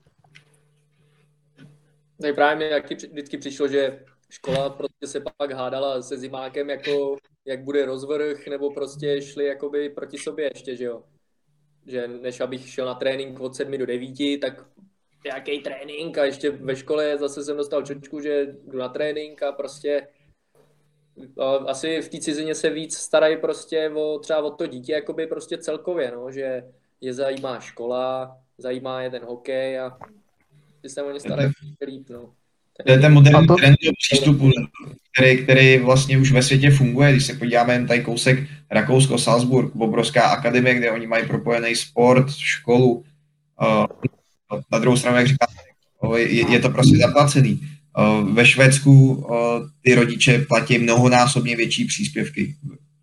[2.22, 2.80] Tak právě mi
[3.10, 8.70] vždycky přišlo, že škola prostě se pak hádala se zimákem, jako jak bude rozvrh, nebo
[8.70, 11.02] prostě šli jakoby proti sobě ještě, že jo.
[11.88, 14.66] Že než abych šel na trénink od 7 do 9, tak
[15.24, 19.52] nějaký trénink a ještě ve škole zase jsem dostal čočku, že jdu na trénink a
[19.52, 20.08] prostě
[21.66, 25.58] asi v té cizině se víc starají prostě o, třeba o to dítě, jakoby prostě
[25.58, 29.98] celkově, no, že je zajímá škola, zajímá je ten hokej a
[30.82, 31.50] ty se o ně starají
[31.86, 32.34] líp, no.
[32.86, 33.54] To je ten moderní to...
[33.54, 33.76] trend
[34.08, 34.50] přístupu,
[35.12, 37.12] který, který vlastně už ve světě funguje.
[37.12, 38.38] Když se podíváme jen tady kousek
[38.70, 43.04] Rakousko, Salzburg, obrovská akademie, kde oni mají propojený sport, školu.
[44.72, 45.52] Na druhou stranu, jak říkáte,
[46.16, 47.60] je, je to prostě zaplacený.
[48.32, 49.26] Ve Švédsku
[49.82, 52.54] ty rodiče platí mnohonásobně větší příspěvky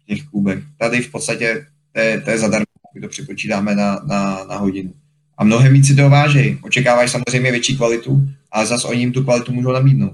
[0.04, 0.60] v těch klubech.
[0.78, 4.94] Tady v podstatě to je, to je zadarmo, když to připočítáme na, na, na hodinu.
[5.38, 6.60] A mnohem víc si to vážejí.
[6.62, 10.14] Očekávají samozřejmě větší kvalitu, ale zase oni jim tu kvalitu můžou nabídnout.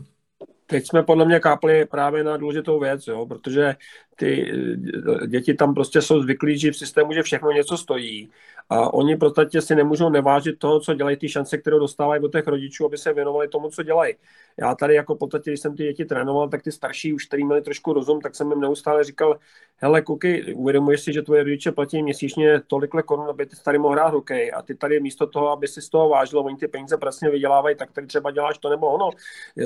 [0.65, 3.75] Teď jsme podle mě kápli právě na důležitou věc, jo, protože
[4.15, 4.51] ty
[5.23, 8.29] eh, děti tam prostě jsou zvyklí žít v systému, že všechno něco stojí
[8.69, 12.47] a oni prostě si nemůžou nevážit toho, co dělají, ty šance, kterou dostávají od těch
[12.47, 14.13] rodičů, aby se věnovali tomu, co dělají.
[14.57, 17.61] Já tady jako podstatě, když jsem ty děti trénoval, tak ty starší už, který měli
[17.61, 19.39] trošku rozum, tak jsem jim neustále říkal,
[19.77, 23.93] hele, kuky, uvědomuješ si, že tvoje rodiče platí měsíčně tolikle korun, aby ty tady mohl
[23.93, 26.97] hrát hokej a ty tady místo toho, aby si z toho vážil, oni ty peníze
[26.97, 29.09] prostě vydělávají, tak tady třeba děláš to nebo ono.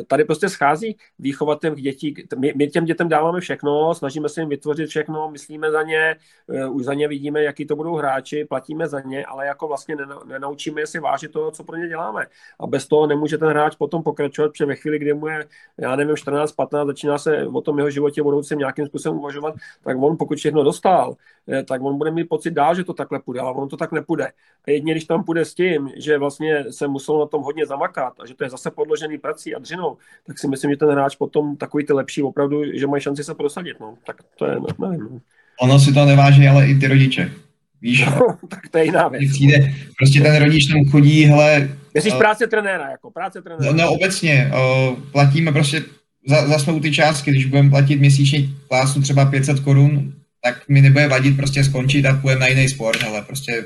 [0.07, 2.15] Tady prostě schází výchovat těch dětí.
[2.37, 6.15] My, my těm dětem dáváme všechno, snažíme se jim vytvořit všechno, myslíme za ně,
[6.49, 9.95] eh, už za ně vidíme, jaký to budou hráči, platíme za ně, ale jako vlastně
[10.25, 12.25] nenaučíme si vážit toho, co pro ně děláme.
[12.59, 15.45] A bez toho nemůže ten hráč potom pokračovat, protože chvíli, kdy mu je,
[15.77, 19.97] já nevím, 14, 15, začíná se o tom jeho životě budoucím nějakým způsobem uvažovat, tak
[20.01, 21.15] on pokud všechno dostal,
[21.47, 23.91] eh, tak on bude mít pocit dál, že to takhle půjde, ale on to tak
[23.91, 24.27] nepůjde.
[24.67, 28.13] A jedině, když tam půjde s tím, že vlastně se musel na tom hodně zamakat
[28.19, 29.97] a že to je zase podložený prací a dřinou,
[30.27, 33.35] tak si myslím, že ten hráč potom takový ty lepší opravdu, že mají šanci se
[33.35, 33.79] prosadit.
[33.79, 33.97] No.
[34.05, 35.07] Tak to je, no, nevím.
[35.11, 35.19] No.
[35.61, 37.44] Ono si to neváží, ale i ty rodiče.
[37.81, 38.05] Víš?
[38.19, 39.31] No, tak to je jiná věc.
[39.31, 41.69] Přijde, prostě ten rodič tam chodí, hele...
[41.93, 43.71] Myslíš uh, práce trenéra, jako práce trenéra?
[43.71, 45.83] No, no obecně, uh, platíme prostě,
[46.27, 50.13] za, za jsme u ty částky, když budeme platit měsíčně plácu třeba 500 korun,
[50.43, 53.65] tak mi nebude vadit prostě skončit a půjdeme na jiný sport, ale prostě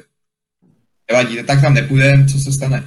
[1.11, 2.83] nevadí, tak tam nepůjdeme, co se stane.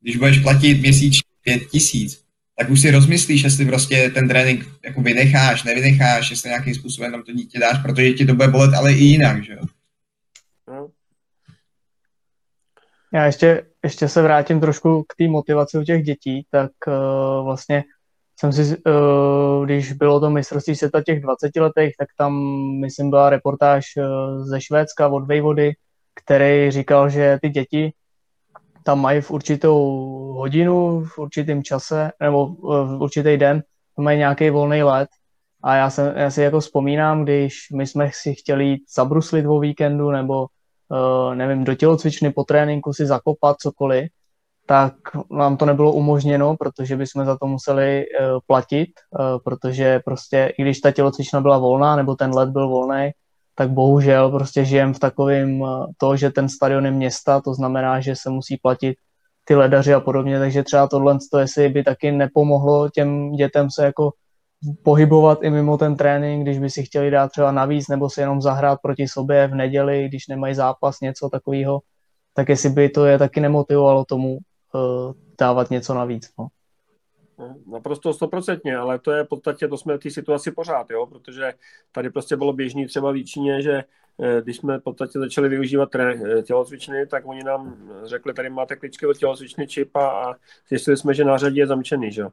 [0.00, 2.18] Když budeš platit měsíčně 5000,
[2.58, 7.22] tak už si rozmyslíš, jestli prostě ten trénink jako vynecháš, nevynecháš, jestli nějakým způsobem tam
[7.22, 9.60] to dítě dáš, protože ti to bude bolet, ale i jinak, že jo.
[10.70, 10.88] No.
[13.12, 17.84] Já ještě, ještě se vrátím trošku k té motivaci u těch dětí, tak uh, vlastně
[18.40, 22.32] jsem si, uh, když bylo to mistrovství světa těch 20 letech, tak tam,
[22.80, 25.72] myslím, byla reportáž uh, ze Švédska od Vejvody,
[26.14, 27.92] který říkal, že ty děti
[28.84, 29.76] tam mají v určitou
[30.36, 33.62] hodinu, v určitém čase, nebo v určitý den,
[33.98, 35.08] mají nějaký volný let.
[35.62, 39.60] A já, jsem, já si jako vzpomínám, když my jsme si chtěli jít zabruslit o
[39.60, 40.46] víkendu, nebo
[41.34, 44.10] nevím, do tělocvičny po tréninku si zakopat cokoliv,
[44.66, 44.94] tak
[45.30, 50.62] nám to nebylo umožněno, protože bychom za to museli uh, platit, uh, protože prostě i
[50.62, 53.10] když ta tělocvična byla volná, nebo ten let byl volný,
[53.60, 58.00] tak bohužel prostě žijem v takovém eh, to, že ten stadion je města, to znamená,
[58.00, 58.96] že se musí platit
[59.44, 64.12] ty ledaři a podobně, takže třeba tohle, jestli by taky nepomohlo těm dětem se jako
[64.82, 68.42] pohybovat i mimo ten trénink, když by si chtěli dát třeba navíc nebo si jenom
[68.42, 71.80] zahrát proti sobě v neděli, když nemají zápas, něco takového,
[72.34, 74.38] tak jestli by to je taky nemotivovalo tomu
[74.74, 76.30] uh, dávat něco navíc.
[76.38, 76.48] No.
[77.66, 81.52] Naprosto stoprocentně, ale to je v podstatě, to jsme v té situaci pořád, jo, protože
[81.92, 83.84] tady prostě bylo běžný třeba v Číně, že
[84.22, 88.76] eh, když jsme v podstatě začali využívat eh, tělocvičny, tak oni nám řekli, tady máte
[88.76, 90.34] kličky od tělocvičny čip a, a
[90.68, 92.24] zjistili jsme, že nářadí je zamčený, že?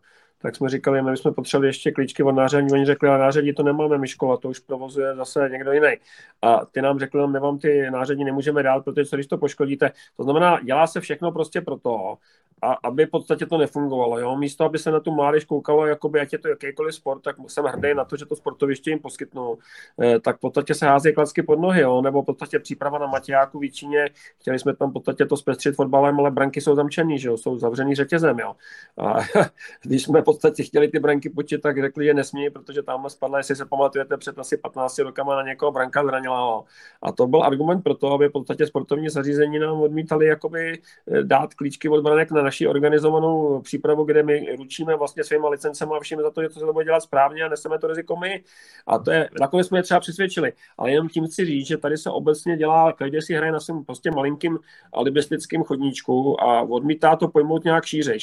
[0.42, 3.64] Tak jsme říkali, my jsme potřebovali ještě klíčky od nářadí, oni řekli, ale nářadí to
[3.64, 5.96] nemáme, my škola, to už provozuje zase někdo jiný.
[6.42, 9.92] A ty nám řekli, no, my vám ty nářadí nemůžeme dát, protože když to poškodíte.
[10.18, 12.18] To znamená, dělá se všechno prostě proto,
[12.62, 14.20] a aby v podstatě to nefungovalo.
[14.20, 14.38] Jo?
[14.38, 17.66] Místo, aby se na tu mládež koukalo, jakoby, ať je to jakýkoliv sport, tak jsem
[17.66, 19.58] hrdý na to, že to sportoviště jim poskytnou.
[20.02, 22.02] Eh, tak v podstatě se hází klacky pod nohy, jo?
[22.02, 24.10] nebo v podstatě příprava na Matějáku v Číně.
[24.40, 27.38] Chtěli jsme tam v podstatě to zpestřit fotbalem, ale branky jsou zamčený, že jo?
[27.38, 28.40] jsou zavřený řetězem.
[28.40, 28.56] Jo?
[28.98, 29.16] A
[29.84, 33.56] když jsme podstatě chtěli ty branky počít, tak řekli, že nesmí, protože tam spadla, jestli
[33.56, 36.64] se pamatujete, před asi 15 rokama na někoho branka zranila.
[37.02, 41.24] A to byl argument pro to, aby v podstatě sportovní zařízení nám odmítali jakoby eh,
[41.24, 46.00] dát klíčky od branek na naši organizovanou přípravu, kde my ručíme vlastně svýma licencemi a
[46.00, 48.44] všem za to, že to se to bude dělat správně a neseme to riziko my.
[48.88, 50.54] A to je, nakonec jsme je třeba přesvědčili.
[50.78, 53.86] Ale jenom tím chci říct, že tady se obecně dělá, každý si hraje na svém
[53.86, 54.60] prostě malinkým
[54.94, 58.18] alibistickým chodníčku a odmítá to pojmout nějak šířej.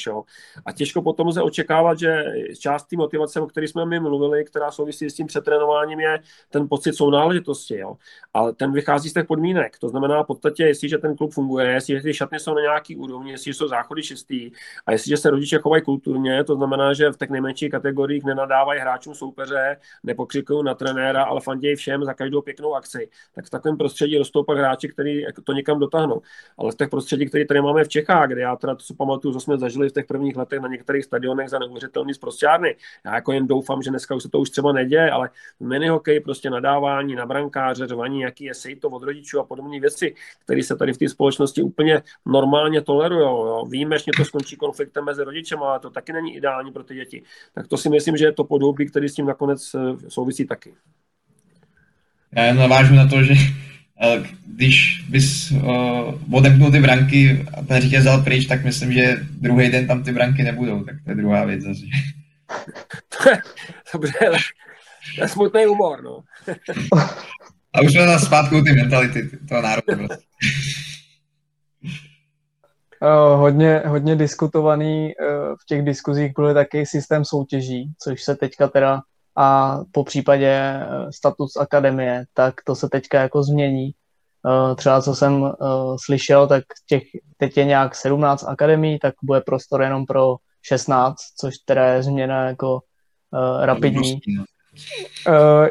[0.67, 2.25] A těžko potom se očekávat, že
[2.59, 6.21] část té motivace, o které jsme my mluvili, která souvisí s tím přetrénováním, je
[6.51, 7.79] ten pocit sounáležitosti.
[7.79, 7.97] Jo.
[8.35, 9.79] Ale ten vychází z těch podmínek.
[9.79, 13.31] To znamená v podstatě, jestliže ten klub funguje, jestliže ty šatny jsou na nějaký úrovni,
[13.31, 14.51] jestliže jsou záchody čistý
[14.87, 19.15] a jestliže se rodiče chovají kulturně, to znamená, že v těch nejmenších kategoriích nenadávají hráčům
[19.15, 24.19] soupeře, nepokřikují na trenéra, ale fandějí všem za každou pěknou akci, tak v takovém prostředí
[24.19, 26.23] rostou pak hráči, kteří to někam dotáhnou.
[26.59, 29.35] Ale v těch prostředí, které tady máme v Čechách, kde já teda to, co pamatuju,
[29.35, 32.77] co jsme zažili v těch prvních letech na některých stadionech za neuvěřitelný zprostřádny.
[33.05, 35.31] Já jako jen doufám, že dneska už se to už třeba neděje, ale
[35.61, 40.15] mini hokej, prostě nadávání na brankáře, řvaní, jaký je sejto od rodičů a podobné věci,
[40.45, 43.25] které se tady v té společnosti úplně normálně tolerují.
[43.69, 47.23] Výjimečně to skončí konfliktem mezi rodičem, ale to taky není ideální pro ty děti.
[47.55, 50.75] Tak to si myslím, že je to podobí, který s tím nakonec eh, souvisí taky.
[52.37, 53.35] Já navážu na to, že
[54.47, 59.71] když bys uh, odepnul ty branky a ten řítě vzal pryč, tak myslím, že druhý
[59.71, 61.81] den tam ty branky nebudou, tak to je druhá věc zase.
[63.93, 64.13] Dobře,
[65.17, 66.21] to je smutný humor, no.
[67.73, 69.97] a už jsme na zpátku ty mentality toho národa.
[69.97, 70.25] Prostě.
[73.03, 78.69] Uh, hodně, hodně diskutovaný uh, v těch diskuzích byl taky systém soutěží, což se teďka
[78.69, 79.01] teda
[79.37, 83.91] a po případě uh, status akademie, tak to se teďka jako změní.
[84.77, 85.53] Třeba co jsem
[86.05, 87.03] slyšel, tak těch,
[87.37, 92.45] teď je nějak 17 akademí, tak bude prostor jenom pro 16, což teda je změna
[92.45, 92.81] jako
[93.61, 94.21] rapidní.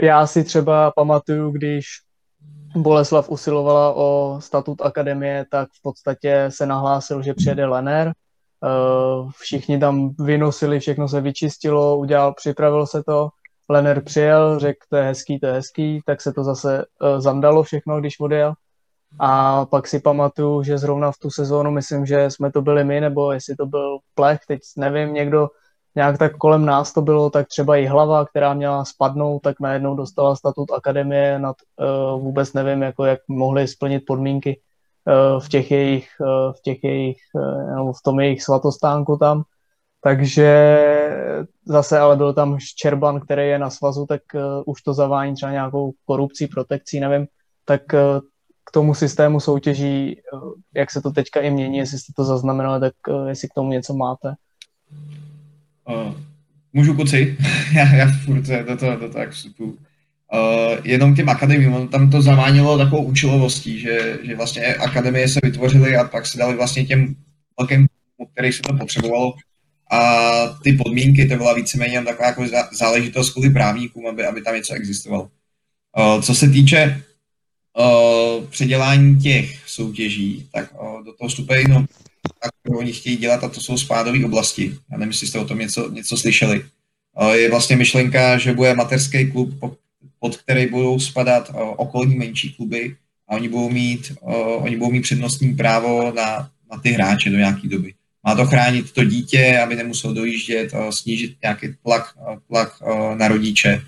[0.01, 1.85] Já si třeba pamatuju, když
[2.75, 8.07] Boleslav usilovala o statut akademie, tak v podstatě se nahlásil, že přijede Lener.
[8.07, 13.29] Eh, všichni tam vynosili, všechno se vyčistilo, udělal, připravil se to.
[13.69, 17.63] Lener přijel, řekl, to je hezký, to je hezký, tak se to zase eh, zandalo
[17.63, 18.53] všechno, když odjel.
[19.19, 23.01] A pak si pamatuju, že zrovna v tu sezónu, myslím, že jsme to byli my,
[23.01, 25.49] nebo jestli to byl Plech, teď nevím, někdo
[25.95, 29.95] nějak tak kolem nás to bylo, tak třeba i hlava, která měla spadnout, tak najednou
[29.95, 31.55] dostala statut akademie, nad,
[32.15, 34.59] uh, vůbec nevím, jako jak mohli splnit podmínky
[35.07, 39.43] uh, v těch jejich, uh, v těch jejich, uh, v tom jejich svatostánku tam.
[40.03, 40.77] Takže
[41.65, 45.51] zase ale byl tam Ščerban, který je na svazu, tak uh, už to zavání třeba
[45.51, 47.27] nějakou korupcí, protekcí, nevím,
[47.65, 47.99] tak uh,
[48.65, 52.79] k tomu systému soutěží, uh, jak se to teďka i mění, jestli jste to zaznamenali,
[52.79, 54.33] tak uh, jestli k tomu něco máte.
[55.89, 56.13] Uh,
[56.73, 57.37] můžu kuci,
[57.75, 59.63] já, já furt do toho, do toho jak vstupu.
[59.63, 59.77] Uh,
[60.83, 66.03] jenom těm akademiím, tam to zavánilo takovou účelovostí, že, že vlastně akademie se vytvořily a
[66.03, 67.15] pak se dali vlastně těm
[67.59, 67.87] velkým,
[68.33, 69.33] který se to potřebovalo.
[69.93, 74.73] A ty podmínky, to byla víceméně taková jako záležitost kvůli právníkům, aby, aby tam něco
[74.73, 75.23] existovalo.
[75.23, 77.03] Uh, co se týče
[77.77, 81.85] uh, předělání těch soutěží, tak uh, do toho vstupují no,
[82.61, 84.77] kterou oni chtějí dělat, a to jsou spádové oblasti.
[84.91, 86.65] Já nevím, jestli jste o tom něco, něco slyšeli.
[87.33, 89.59] Je vlastně myšlenka, že bude materský klub,
[90.19, 92.95] pod který budou spadat okolní menší kluby
[93.27, 94.13] a oni budou mít,
[94.57, 97.93] oni budou mít přednostní právo na, na ty hráče do nějaké doby.
[98.25, 102.17] Má to chránit to dítě, aby nemusel dojíždět, snížit nějaký tlak,
[102.47, 102.83] tlak
[103.17, 103.81] na rodiče.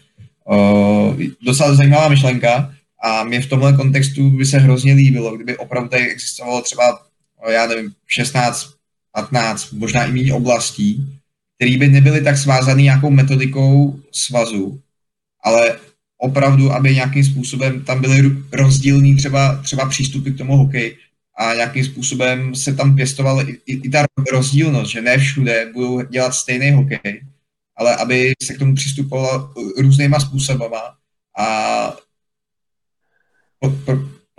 [1.41, 2.73] Docela zajímavá myšlenka
[3.03, 7.05] a mě v tomhle kontextu by se hrozně líbilo, kdyby opravdu tady existovalo třeba
[7.51, 8.69] já nevím, 16,
[9.11, 11.19] 15, možná i méně oblastí,
[11.55, 14.79] které by nebyly tak svázané nějakou metodikou svazu,
[15.43, 15.79] ale
[16.17, 20.97] opravdu, aby nějakým způsobem tam byly rozdílný třeba, třeba přístupy k tomu hokeji
[21.38, 26.01] a nějakým způsobem se tam pěstovala i, i, i ta rozdílnost, že ne všude budou
[26.01, 27.21] dělat stejný hokej,
[27.75, 30.95] ale aby se k tomu přistupovalo různýma způsobama
[31.38, 31.97] a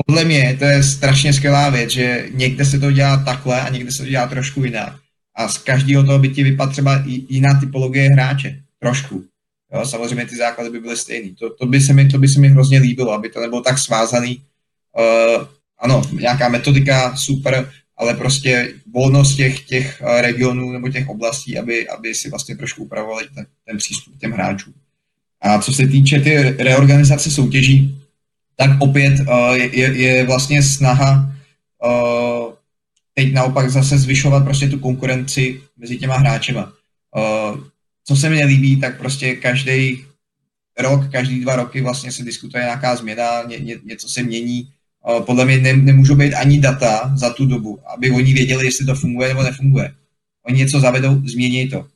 [0.07, 3.92] podle mě to je strašně skvělá věc, že někde se to dělá takhle a někde
[3.92, 4.97] se to dělá trošku jinak.
[5.34, 8.62] A z každého toho by ti vypadla třeba jiná typologie hráče.
[8.78, 9.24] Trošku.
[9.74, 11.34] Jo, samozřejmě ty základy by byly stejný.
[11.34, 13.78] To, to, by se mi, to by se mi hrozně líbilo, aby to nebylo tak
[13.78, 14.42] svázaný.
[14.99, 15.47] Uh,
[15.79, 21.89] ano, nějaká metodika, super, ale prostě volnost těch, těch eh, regionů nebo těch oblastí, aby,
[21.89, 24.74] aby si vlastně trošku upravovali ten, ten přístup k těm hráčům.
[25.41, 28.03] A co se týče ty reorganizace soutěží,
[28.57, 31.35] tak opět uh, je, je vlastně snaha
[31.85, 32.53] uh,
[33.14, 36.72] teď naopak zase zvyšovat prostě tu konkurenci mezi těma hráčema.
[38.05, 40.05] Co se mi nelíbí, tak prostě každý
[40.79, 44.68] rok, každý dva roky vlastně se diskutuje nějaká změna, ně, ně, něco se mění.
[45.27, 48.95] Podle mě ne, nemůžou být ani data za tu dobu, aby oni věděli, jestli to
[48.95, 49.95] funguje nebo nefunguje.
[50.43, 51.87] Oni něco zavedou, změní to.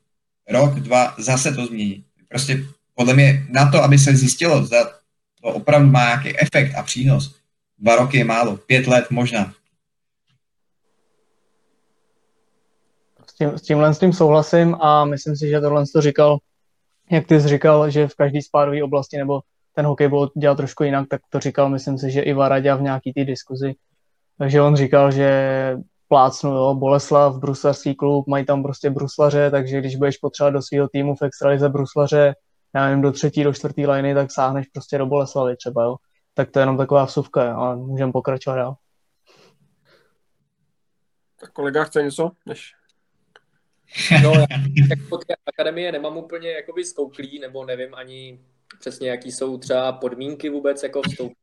[0.50, 2.04] Rok, dva, zase to změní.
[2.28, 4.84] Prostě podle mě na to, aby se zjistilo, zda
[5.42, 7.36] to opravdu má nějaký efekt a přínos,
[7.78, 9.54] dva roky je málo, pět let možná.
[13.26, 16.38] S, tím, s tímhle s tím souhlasím a myslím si, že tohle to říkal,
[17.10, 19.40] jak ty jsi říkal, že v každé spádové oblasti nebo
[19.80, 22.82] ten hokej byl dělat trošku jinak, tak to říkal, myslím si, že i Varadě v
[22.82, 23.74] nějaký té diskuzi.
[24.38, 25.30] Takže on říkal, že
[26.08, 30.88] plácnu, jo, Boleslav, bruslarský klub, mají tam prostě bruslaře, takže když budeš potřebovat do svého
[30.88, 32.34] týmu v extralize bruslaře,
[32.74, 35.96] já nevím, do třetí, do čtvrtý liny, tak sáhneš prostě do Boleslavy třeba, jo.
[36.34, 38.74] Tak to je jenom taková vsuvka, ale můžeme pokračovat dál.
[41.40, 42.30] Tak kolega chce něco?
[42.46, 42.72] Než...
[44.22, 44.46] No, já
[44.90, 48.40] jako ty akademie nemám úplně jakoby skouklý, nebo nevím ani
[48.78, 51.36] přesně, jaký jsou třeba podmínky vůbec jako vstoupit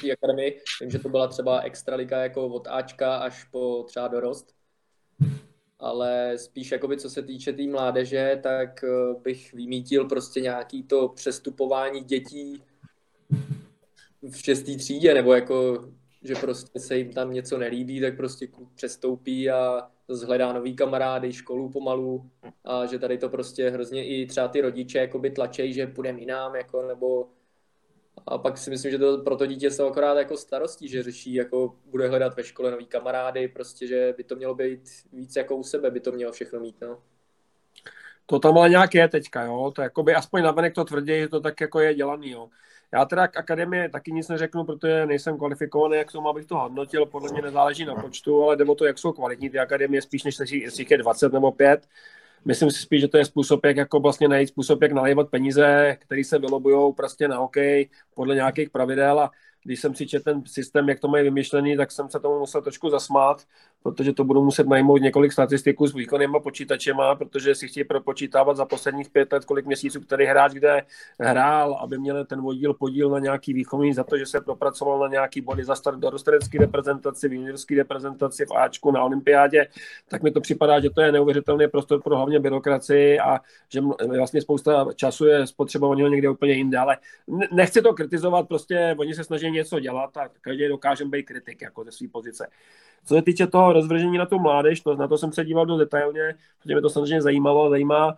[0.00, 0.60] v akademii.
[0.80, 4.54] Vím, že to byla třeba extraliga jako od Ačka až po třeba dorost.
[5.78, 10.82] Ale spíš jakoby co se týče té tý mládeže, tak eh, bych vymítil prostě nějaký
[10.82, 12.62] to přestupování dětí
[14.30, 15.88] v šestý třídě, nebo jako,
[16.22, 21.68] že prostě se jim tam něco nelíbí, tak prostě přestoupí a zhledá nový kamarády, školu
[21.68, 22.30] pomalu
[22.64, 26.56] a že tady to prostě hrozně i třeba ty rodiče jakoby tlačejí, že půjdeme jinam,
[26.56, 27.28] jako, nebo
[28.26, 31.34] a pak si myslím, že to pro to dítě jsou akorát jako starostí, že řeší,
[31.34, 35.56] jako bude hledat ve škole nový kamarády, prostě, že by to mělo být víc jako
[35.56, 37.02] u sebe, by to mělo všechno mít, no.
[38.26, 41.40] To tam ale nějak je teďka, jo, to jakoby aspoň navenek to tvrdí, že to
[41.40, 42.48] tak jako je dělaný, jo.
[42.94, 47.06] Já teda k akademii taky nic neřeknu, protože nejsem kvalifikovaný jak tomu, abych to hodnotil.
[47.06, 50.24] Podle mě nezáleží na počtu, ale jde o to, jak jsou kvalitní ty akademie, spíš
[50.24, 51.88] než jestli je 20 nebo 5.
[52.44, 55.96] Myslím si spíš, že to je způsob, jak jako vlastně najít způsob, jak nalévat peníze,
[56.00, 59.30] které se vylobují prostě na hokej podle nějakých pravidel a
[59.64, 62.62] když jsem si četl ten systém, jak to mají vymyšlený, tak jsem se tomu musel
[62.62, 63.46] trošku zasmát,
[63.82, 68.64] protože to budu muset najmout několik statistiků s výkonnýma počítačema, protože si chtějí propočítávat za
[68.64, 70.82] posledních pět let, kolik měsíců který hráč kde
[71.20, 75.08] hrál, aby měl ten vodíl podíl na nějaký výchovný za to, že se propracoval na
[75.08, 79.66] nějaký body za start do dorostenecké reprezentaci, v juniorské reprezentaci, v Ačku, na olympiádě,
[80.08, 83.80] tak mi to připadá, že to je neuvěřitelný prostor pro hlavně byrokracii a že
[84.18, 86.96] vlastně spousta času je spotřebovaného někde úplně jinde, ale
[87.52, 91.84] nechci to kritizovat, prostě oni se snaží něco dělat a každý dokáže být kritik jako
[91.84, 92.46] ze své pozice.
[93.04, 95.78] Co se týče toho rozvržení na tu mládež, to, na to jsem se díval do
[95.78, 98.16] detailně, protože mě to samozřejmě zajímalo, zajímá,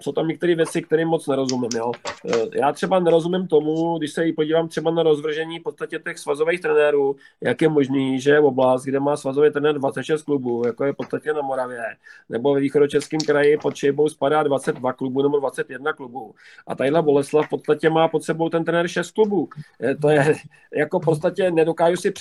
[0.00, 1.70] jsou tam některé věci, které moc nerozumím.
[1.76, 1.92] Jo.
[2.28, 6.60] Eh, já třeba nerozumím tomu, když se podívám třeba na rozvržení v podstatě těch svazových
[6.60, 10.92] trenérů, jak je možný, že v oblast, kde má svazový trenér 26 klubů, jako je
[10.92, 11.82] v podstatě na Moravě,
[12.28, 16.34] nebo ve východočeském kraji pod Šejbou spadá 22 klubů nebo 21 klubů.
[16.66, 19.48] A tadyhle Boleslav v podstatě má pod sebou ten trenér 6 klubů.
[19.82, 20.34] Eh, to je
[20.76, 22.12] jako v podstatě nedokážu si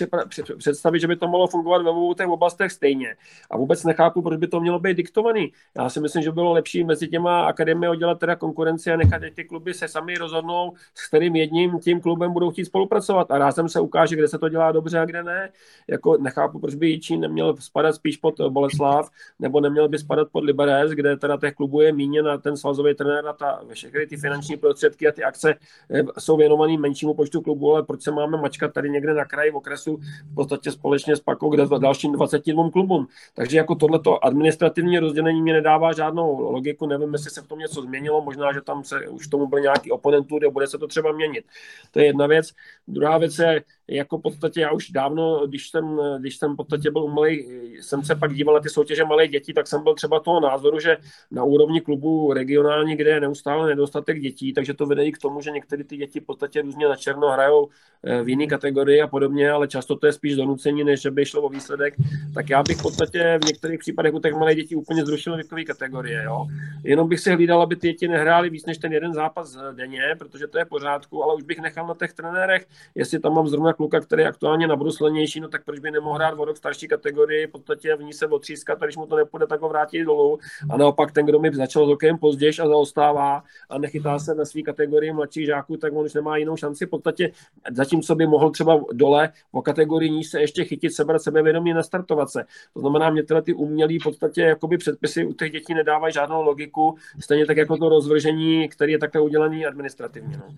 [0.58, 3.16] představit, že by to mohlo fungovat ve obou těch oblastech stejně.
[3.52, 5.52] A vůbec nechápu, proč by to mělo být diktovaný.
[5.78, 9.22] Já si myslím, že bylo lepší mezi těmi těma akademie udělat teda konkurenci a nechat
[9.36, 13.32] ty kluby se sami rozhodnou, s kterým jedním tím klubem budou chtít spolupracovat.
[13.32, 15.50] A rázem se ukáže, kde se to dělá dobře a kde ne.
[15.88, 19.10] Jako nechápu, proč by Jičín neměl spadat spíš pod Boleslav,
[19.40, 22.96] nebo neměl by spadat pod Liberec, kde teda těch klubů je míně na ten svazový
[22.96, 25.56] trenér a ta, všechny ty finanční prostředky a ty akce
[25.90, 29.52] eh, jsou věnovaný menšímu počtu klubů, ale proč se máme mačkat tady někde na kraji
[29.52, 30.00] v okresu
[30.32, 33.08] v podstatě společně s Pakou, kde dalším 22 klubům.
[33.34, 37.82] Takže jako tohleto administrativní rozdělení mě nedává žádnou logiku, nevím, jestli se v tom něco
[37.82, 41.12] změnilo, možná, že tam se už tomu byl nějaký oponentury a bude se to třeba
[41.12, 41.46] měnit.
[41.92, 42.52] To je jedna věc.
[42.88, 46.92] Druhá věc je, jako v podstatě já už dávno, když jsem, když jsem v podstatě
[46.92, 47.48] byl umělej,
[47.82, 50.80] jsem se pak díval na ty soutěže malé dětí, tak jsem byl třeba toho názoru,
[50.80, 50.98] že
[51.32, 55.42] na úrovni klubu regionální, kde je neustále nedostatek dětí, takže to vede i k tomu,
[55.42, 57.70] že některé ty děti v podstatě různě na černo hrajou
[58.04, 61.26] eh, v jiné kategorii a podobně, ale často to je spíš donucení, než že by
[61.26, 61.94] šlo o výsledek.
[62.34, 65.64] Tak já bych v podstatě v některých případech u těch malých dětí úplně zrušil věkové
[65.64, 66.24] kategorie.
[66.24, 66.48] Jo?
[66.84, 70.48] Jenom bych si hlídal, aby ty děti nehrály víc než ten jeden zápas denně, protože
[70.48, 74.00] to je pořádku, ale už bych nechal na těch trenérech, jestli tam mám zrovna kluka,
[74.00, 77.52] který je aktuálně nabruslenější, no tak proč by nemohl hrát o rok starší kategorii, v
[77.52, 80.40] podstatě v ní se otřískat, a když mu to nepůjde, tak ho vrátí dolů.
[80.70, 84.46] A naopak ten, kdo mi začal s hokejem později a zaostává a nechytá se ve
[84.46, 86.86] své kategorii mladších žáků, tak on už nemá jinou šanci.
[86.86, 87.32] V podstatě
[87.72, 92.46] zatímco by mohl třeba dole o kategorii níž se ještě chytit, sebrat sebevědomí, nastartovat se.
[92.74, 96.42] To znamená, mě tyhle ty umělý v podstatě jakoby předpisy u těch dětí nedávají žádnou
[96.42, 100.38] logiku, stejně tak jako to rozvržení, který je takhle udělaný administrativně.
[100.38, 100.56] No.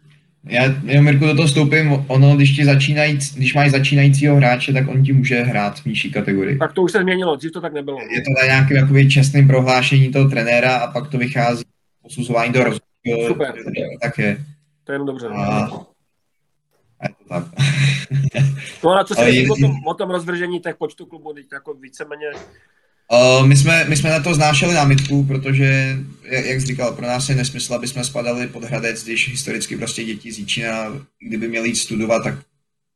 [0.48, 4.88] Já jenom Mirku do toho vstoupím, ono, když, ti začínají, když máš začínajícího hráče, tak
[4.88, 6.58] on ti může hrát v nižší kategorii.
[6.58, 8.00] Tak to už se změnilo, dřív to tak nebylo.
[8.02, 11.64] Je to na nějakém jakoby čestném prohlášení toho trenéra a pak to vychází
[12.02, 13.54] posuzování do rozhodčího, Super.
[14.02, 14.38] tak je.
[14.84, 15.30] To je jenom dobře.
[15.30, 15.36] no.
[15.36, 15.66] A,
[17.00, 17.43] a je to tak.
[18.84, 21.46] No a co si myslíš je- o tom, o tom rozvržení těch počtu klubů, teď
[21.54, 22.26] jako víceméně,
[23.12, 27.06] Uh, my, jsme, my jsme na to znášeli námitku, protože, jak, jak jsi říkal, pro
[27.08, 31.47] nás je nesmysl, aby jsme spadali pod Hradec, když historicky prostě děti z Jíčína, kdyby
[31.47, 32.36] měli jít studovat, tak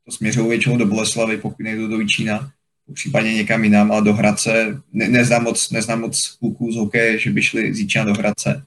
[0.06, 2.52] to směřují většinou do Boleslavy, pokud nejdou do Jíčína,
[2.94, 7.30] případně někam jinam, ale do Hradce, ne, neznám, moc, neznám moc kluků z hokeje, že
[7.30, 8.64] by šli z Jíčína do Hradce.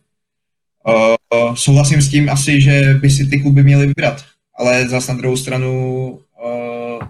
[0.89, 4.25] Uh, uh, souhlasím s tím asi, že by si ty kluby měly vybrat,
[4.59, 6.09] ale zase na druhou stranu
[6.45, 7.07] uh,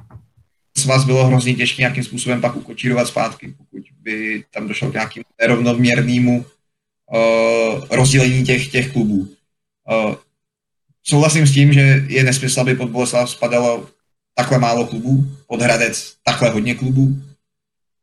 [0.83, 5.25] svaz bylo hrozně těžké nějakým způsobem pak ukočírovat zpátky, pokud by tam došlo k nějakému
[5.41, 9.19] nerovnoměrnému uh, rozdělení těch, těch klubů.
[9.19, 10.15] Uh,
[11.03, 13.89] souhlasím s tím, že je nesmysl, aby pod Boleslav spadalo
[14.35, 17.23] takhle málo klubů, pod Hradec takhle hodně klubů,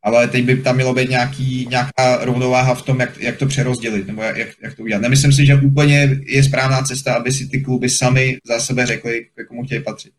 [0.03, 4.07] ale teď by tam mělo být nějaký, nějaká rovnováha v tom, jak, jak to přerozdělit,
[4.07, 5.01] nebo jak, jak to udělat.
[5.01, 9.27] Nemyslím si, že úplně je správná cesta, aby si ty kluby sami za sebe řekli,
[9.35, 10.13] k komu chtějí patřit.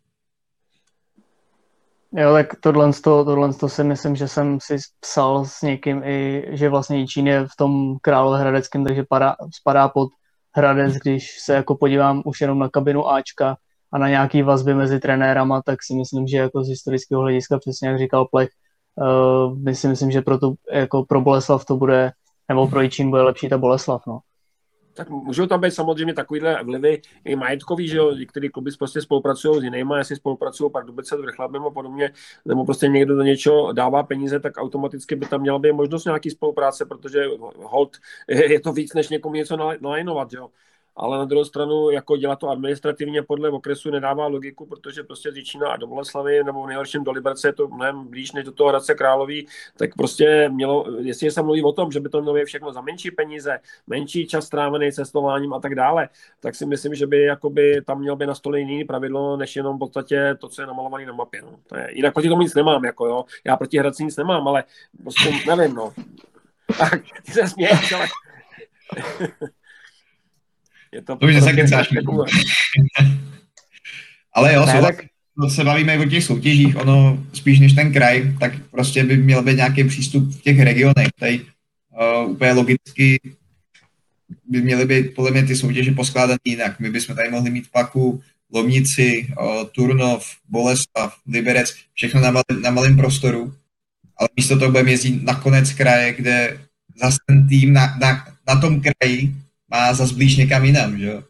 [2.17, 6.45] Jo, tak tohle, to, tohle to si myslím, že jsem si psal s někým i,
[6.49, 10.09] že vlastně Jičín je v tom Královéhradeckém, takže padá, spadá pod
[10.57, 13.57] Hradec, když se jako podívám už jenom na kabinu Ačka
[13.93, 17.89] a na nějaký vazby mezi trenérama, tak si myslím, že jako z historického hlediska, přesně
[17.89, 18.49] jak říkal Plech,
[18.95, 22.13] uh, myslím, že pro, to, jako pro Boleslav to bude,
[22.49, 24.21] nebo pro Jičín bude lepší ta Boleslav, no.
[25.01, 29.61] Tak můžou tam být samozřejmě takovýhle vlivy i majetkový, že jo, některé kluby prostě spolupracují
[29.61, 32.13] s jinými, jestli spolupracují Pardubice s Vrchlabem a podobně,
[32.45, 36.31] nebo prostě někdo do něčeho dává peníze, tak automaticky by tam měla být možnost nějaký
[36.31, 37.25] spolupráce, protože
[37.57, 37.97] hold
[38.29, 40.49] je to víc, než někomu něco nalajnovat, jo.
[41.03, 45.43] Ale na druhou stranu, jako dělat to administrativně podle okresu nedává logiku, protože prostě z
[45.67, 48.71] a do Boleslavy nebo v nejhorším do Liberce je to mnohem blíž než do toho
[48.71, 49.47] Hradce Králový,
[49.77, 53.11] tak prostě mělo, jestli se mluví o tom, že by to mělo všechno za menší
[53.11, 56.09] peníze, menší čas strávený cestováním a tak dále,
[56.41, 59.77] tak si myslím, že by jakoby tam měl by na stole jiný pravidlo, než jenom
[59.77, 61.43] v podstatě to, co je namalované na mapě.
[61.43, 61.57] No.
[61.67, 63.25] To je, jinak proti tomu nic nemám, jako jo.
[63.45, 64.65] Já proti Hradci nic nemám, ale
[65.03, 65.93] prostě nevím, no.
[66.79, 67.41] Tak, se
[67.97, 68.07] ale...
[70.95, 71.89] Je to, to už zase kecáš.
[74.33, 75.05] Ale jo, ne, tak...
[75.49, 79.57] se bavíme o těch soutěžích, ono spíš než ten kraj, tak prostě by měl být
[79.57, 81.09] nějaký přístup v těch regionech.
[81.19, 83.21] Tady uh, úplně logicky
[84.49, 86.81] by měly být podle mě ty soutěže poskládané jinak.
[86.81, 88.23] My bychom tady mohli mít paku
[88.53, 93.55] Lomnici, uh, Turnov, Boleslav, Liberec, všechno na, malém, na malém prostoru,
[94.17, 96.61] ale místo toho budeme jezdit na konec kraje, kde
[97.03, 99.35] zase ten tým na, na, na tom kraji
[99.71, 101.23] má zase blíž někam jinam, že jo.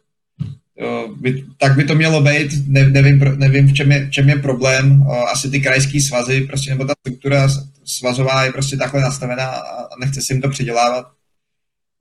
[1.15, 4.35] By, tak by to mělo být, ne, nevím, nevím v, čem je, v čem je
[4.35, 7.47] problém, asi ty krajský svazy, prostě, nebo ta struktura
[7.85, 11.05] svazová je prostě takhle nastavená a, nechce si jim to přidělávat.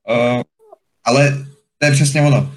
[0.08, 0.42] O,
[1.04, 1.46] ale
[1.78, 2.54] to je přesně ono.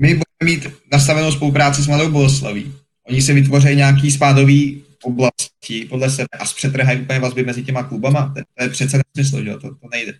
[0.00, 2.74] My budeme mít nastavenou spolupráci s Mladou Boleslaví.
[3.08, 8.34] Oni si vytvoří nějaký spádový oblasti podle sebe a zpřetrhají úplně vazby mezi těma klubama.
[8.36, 10.12] To, to je přece nesmysl, že to, to nejde.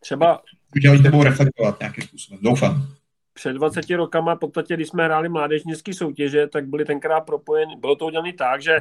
[0.00, 0.40] Třeba...
[0.76, 2.86] Udělali to budou reflektovat nějakým způsobem, doufám
[3.34, 7.96] před 20 rokama, v podstatě, když jsme hráli mládežnické soutěže, tak byly tenkrát propojeny, bylo
[7.96, 8.80] to udělané tak, že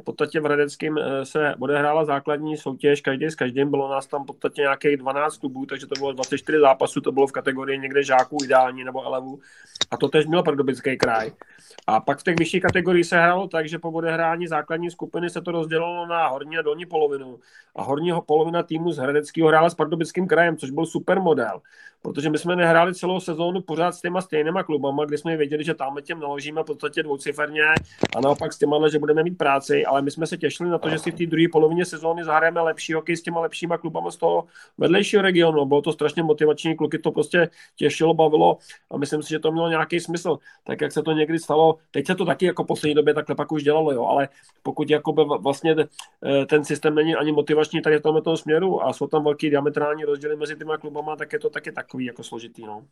[0.00, 4.26] v podstatě v Hradeckém se odehrála základní soutěž, každý s každým, bylo nás tam v
[4.26, 8.36] podstatě nějakých 12 klubů, takže to bylo 24 zápasů, to bylo v kategorii někde žáků
[8.44, 9.40] ideální nebo elevu.
[9.90, 11.32] A to tež měl Pardubický kraj.
[11.86, 15.42] A pak v těch vyšších kategoriích se hrálo tak, že po odehrání základní skupiny se
[15.42, 17.40] to rozdělilo na horní a dolní polovinu.
[17.76, 21.60] A horní polovina týmu z Hradeckého hrála s Pardubickým krajem, což byl super model.
[22.02, 25.74] Protože my jsme nehráli celou sezónu pořád s těma stejnýma klubama, kde jsme věděli, že
[25.74, 27.62] tam těm naložíme v podstatě dvouciferně
[28.16, 30.90] a naopak s těma, že budeme mít práci, ale my jsme se těšili na to,
[30.90, 34.16] že si v té druhé polovině sezóny zahrajeme lepší hokej s těma lepšíma klubama z
[34.16, 34.44] toho
[34.78, 35.64] vedlejšího regionu.
[35.64, 38.58] Bylo to strašně motivační, kluky to prostě těšilo, bavilo
[38.90, 40.38] a myslím si, že to mělo nějaký smysl.
[40.64, 43.52] Tak jak se to někdy stalo, teď se to taky jako poslední době takhle pak
[43.52, 44.28] už dělalo, jo, ale
[44.62, 45.76] pokud jakoby vlastně
[46.46, 50.36] ten systém není ani motivační tady v tomto směru a jsou tam velký diametrální rozdíly
[50.36, 52.82] mezi těma klubama, tak je to taky takový jako složitý, no.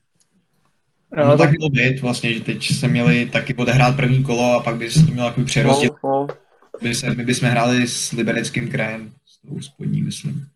[1.16, 4.62] No, no tak mělo být vlastně, že teď se měli taky odehrát první kolo a
[4.62, 5.90] pak by se to mělo takový přerozděl.
[6.04, 6.26] No, no.
[6.82, 10.46] By se, my bychom hráli s libereckým krajem, s tou spodní, myslím.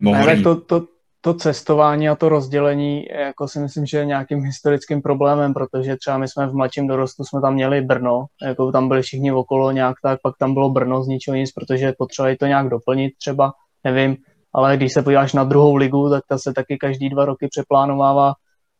[0.00, 0.86] Ne, to, to,
[1.20, 6.18] to cestování a to rozdělení, jako si myslím, že je nějakým historickým problémem, protože třeba
[6.18, 9.96] my jsme v mladším dorostu jsme tam měli Brno, jako tam byli všichni okolo nějak
[10.02, 13.52] tak, pak tam bylo Brno z ničeho nic, protože potřebovali to nějak doplnit třeba,
[13.84, 14.16] nevím,
[14.54, 18.32] ale když se podíváš na druhou ligu, tak ta se taky každý dva roky přeplánovává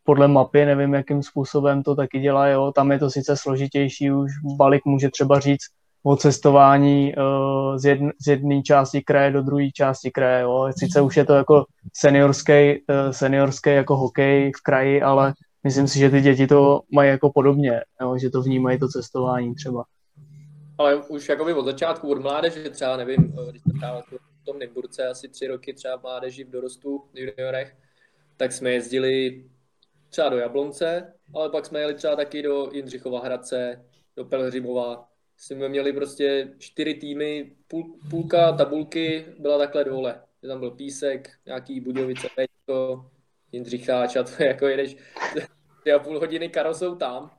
[0.04, 4.30] podle mapy, nevím, jakým způsobem to taky dělá, jo, tam je to sice složitější, už
[4.56, 5.64] Balik může třeba říct,
[6.04, 10.42] o cestování uh, z, z jedné části kraje do druhé části kraje.
[10.42, 10.70] Jo.
[10.78, 11.64] Sice už je to jako
[11.96, 15.34] seniorský, uh, seniorský jako hokej v kraji, ale
[15.64, 19.54] myslím si, že ty děti to mají jako podobně, jo, že to vnímají to cestování
[19.54, 19.84] třeba.
[20.78, 25.06] Ale už jakoby od začátku, od mládeže třeba, nevím, když jsem hrál v tom Nymburce
[25.06, 27.76] asi tři roky třeba v mládeži v dorostu, v juniorech,
[28.36, 29.44] tak jsme jezdili
[30.08, 33.84] třeba do Jablonce, ale pak jsme jeli třeba taky do Jindřichova Hradce,
[34.16, 35.08] do Pelhřimova.
[35.36, 40.22] Jsme měli prostě čtyři týmy, půl, půlka tabulky byla takhle dole.
[40.48, 43.10] Tam byl Písek, nějaký Budějovice, Peťko,
[43.52, 44.96] Jindřicháč a to jako jedeš
[45.80, 47.30] tři a půl hodiny karosou tam.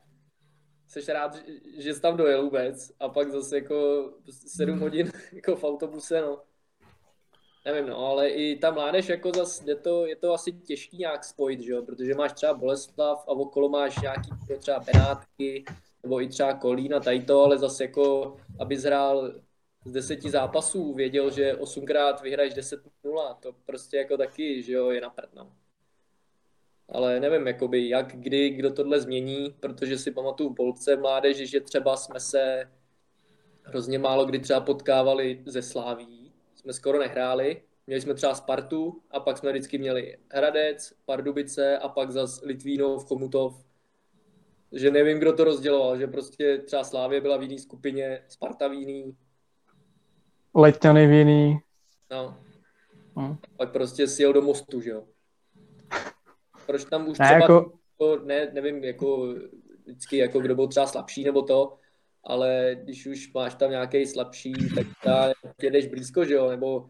[0.88, 1.38] Jsi rád,
[1.78, 6.42] že jsi tam dojel vůbec a pak zase jako sedm hodin jako v autobuse, no
[7.66, 11.24] nevím, no, ale i ta mládež, jako zas, je to, je to asi těžký nějak
[11.24, 14.30] spojit, že jo, protože máš třeba Boleslav a okolo máš nějaký
[14.60, 15.66] třeba Benátky,
[16.04, 19.34] nebo i třeba Kolín a tady to, ale zase jako, aby zhrál
[19.86, 25.02] z deseti zápasů, věděl, že osmkrát vyhraješ 10-0, to prostě jako taky, že jo, je
[25.02, 25.52] na no.
[26.90, 31.60] Ale nevím, jakoby, jak, kdy, kdo tohle změní, protože si pamatuju v Polce mládeži, že
[31.60, 32.72] třeba jsme se
[33.64, 36.23] hrozně málo kdy třeba potkávali ze Sláví,
[36.64, 37.62] jsme skoro nehráli.
[37.88, 43.06] Měli jsme třeba Spartu a pak jsme vždycky měli Hradec, Pardubice a pak zas Litvínov,
[43.06, 43.66] Chomutov.
[44.72, 48.74] Že nevím, kdo to rozděloval, že prostě třeba Slávě byla v jiné skupině, Sparta v
[48.74, 49.18] jiný.
[50.56, 51.60] Letňany v jiný.
[52.12, 52.38] No.
[53.16, 53.38] Hmm.
[53.58, 55.04] Pak prostě si jel do mostu, že jo.
[56.66, 57.74] Proč tam už ne, třeba, jako...
[57.98, 59.36] to, ne, nevím, jako
[59.86, 61.78] vždycky, jako kdo byl třeba slabší nebo to,
[62.24, 65.32] ale když už máš tam nějaký slabší, tak ta,
[65.62, 66.90] jedeš blízko, že jo, nebo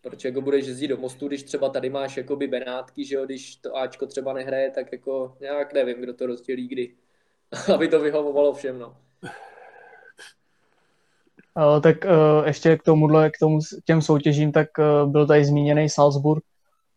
[0.00, 3.56] proč jako budeš jezdit do mostu, když třeba tady máš jakoby Benátky, že jo, když
[3.56, 6.94] to Ačko třeba nehraje, tak jako nějak nevím, kdo to rozdělí kdy,
[7.74, 8.96] aby to vyhovovalo všem, no.
[11.56, 15.88] Uh, tak uh, ještě k tomuhle, k tomu, těm soutěžím, tak uh, byl tady zmíněný
[15.88, 16.44] Salzburg,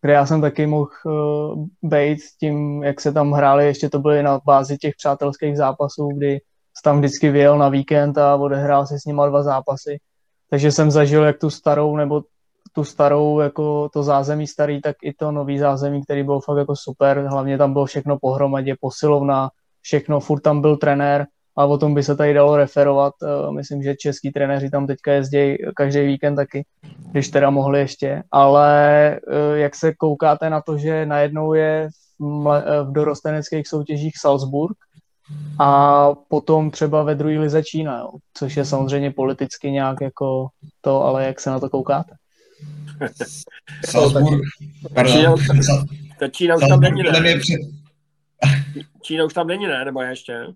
[0.01, 4.23] kde já jsem taky mohl uh, být tím, jak se tam hráli, ještě to byly
[4.23, 6.41] na bázi těch přátelských zápasů, kdy
[6.83, 9.97] tam vždycky vyjel na víkend a odehrál si s nima dva zápasy.
[10.49, 12.21] Takže jsem zažil jak tu starou, nebo
[12.73, 16.75] tu starou, jako to zázemí starý, tak i to nový zázemí, který byl fakt jako
[16.75, 17.19] super.
[17.29, 19.49] Hlavně tam bylo všechno pohromadě, posilovna,
[19.81, 21.27] všechno, furt tam byl trenér,
[21.57, 23.13] a o tom by se tady dalo referovat.
[23.23, 26.65] Eh, myslím, že český trenéři tam teďka jezdí každý víkend taky,
[27.11, 28.23] když teda mohli ještě.
[28.31, 31.89] Ale eh, jak se koukáte na to, že najednou je
[32.19, 34.77] v, v dorosteneckých soutěžích Salzburg,
[35.59, 40.47] a potom třeba ve druhé lize Čína, jo, což je samozřejmě politicky nějak jako
[40.81, 42.15] to, ale jak se na to koukáte?
[43.85, 44.41] Salzburg,
[44.93, 45.35] pardon.
[46.19, 47.39] Ta Čína už tam není, ne?
[49.01, 49.85] Čína už tam není, ne?
[49.85, 50.47] Nebo ještě?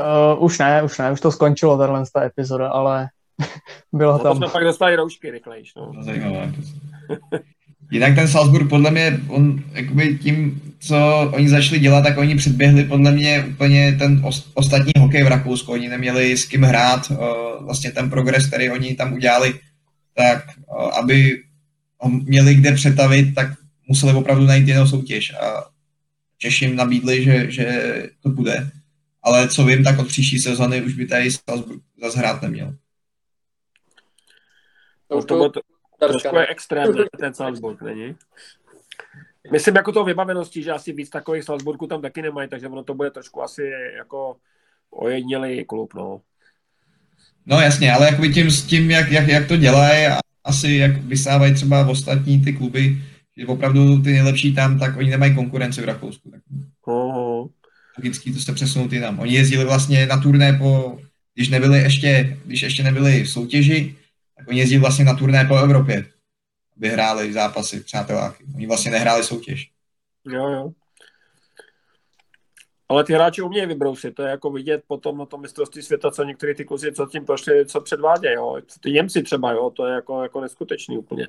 [0.00, 3.08] Uh, už ne, už ne, už to skončilo, tahle ta epizoda, ale
[3.92, 4.36] bylo no, tam.
[4.36, 5.92] jsme pak dostali roušky rychlejš, no.
[6.00, 6.52] Zajímavé.
[7.90, 12.84] Jinak ten Salzburg podle mě, on jakoby tím, co oni začali dělat, tak oni předběhli
[12.84, 14.22] podle mě úplně ten
[14.54, 15.72] ostatní hokej v Rakousku.
[15.72, 17.12] Oni neměli s kým hrát,
[17.60, 19.60] vlastně ten progres, který oni tam udělali,
[20.14, 20.44] tak
[21.00, 21.42] aby
[21.98, 23.48] ho měli kde přetavit, tak
[23.88, 25.34] museli opravdu najít jinou soutěž.
[25.34, 25.64] A
[26.38, 27.66] Češi jim nabídli, že, že
[28.22, 28.70] to bude.
[29.22, 32.74] Ale co vím, tak od příští sezony už by tady Salzburg zase hrát neměl.
[35.08, 35.60] To, to, to,
[36.08, 38.14] Trošku je extrém, ten Salzburg, není?
[39.52, 42.94] Myslím jako to vybavenosti, že asi víc takových Salzburgů tam taky nemají, takže ono to
[42.94, 44.36] bude trošku asi jako
[44.90, 46.20] ojednělý klub, no.
[47.46, 50.06] No jasně, ale jako tím, s tím, jak, jak, jak to dělají,
[50.44, 52.98] asi jak vysávají třeba v ostatní ty kluby,
[53.36, 56.30] že opravdu ty nejlepší tam, tak oni nemají konkurenci v Rakousku.
[56.30, 56.40] Tak...
[56.86, 57.48] Oh.
[57.98, 59.18] Logicky to jste přesunutý tam.
[59.18, 60.98] Oni jezdili vlastně na turné po,
[61.34, 63.94] když nebyli ještě, když ještě nebyli v soutěži,
[64.36, 66.04] tak oni jezdí vlastně na turné po Evropě,
[66.80, 68.44] aby hráli zápasy, přáteláky.
[68.54, 69.70] Oni vlastně nehráli soutěž.
[70.24, 70.70] Jo, jo.
[72.88, 76.24] Ale ty hráči umějí vybrousit, to je jako vidět potom na tom mistrovství světa, co
[76.24, 78.60] některý ty kluci, co tím prošli, co předvádějí, jo.
[78.80, 81.28] Ty Němci třeba, jo, to je jako, jako neskutečný úplně.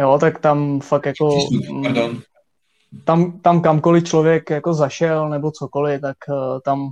[0.00, 1.38] Jo, tak tam fakt jako...
[1.82, 2.22] Pardon.
[3.04, 6.90] Tam, tam kamkoliv člověk jako zašel nebo cokoliv, tak uh, tam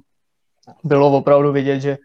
[0.84, 1.98] bylo opravdu vidět, že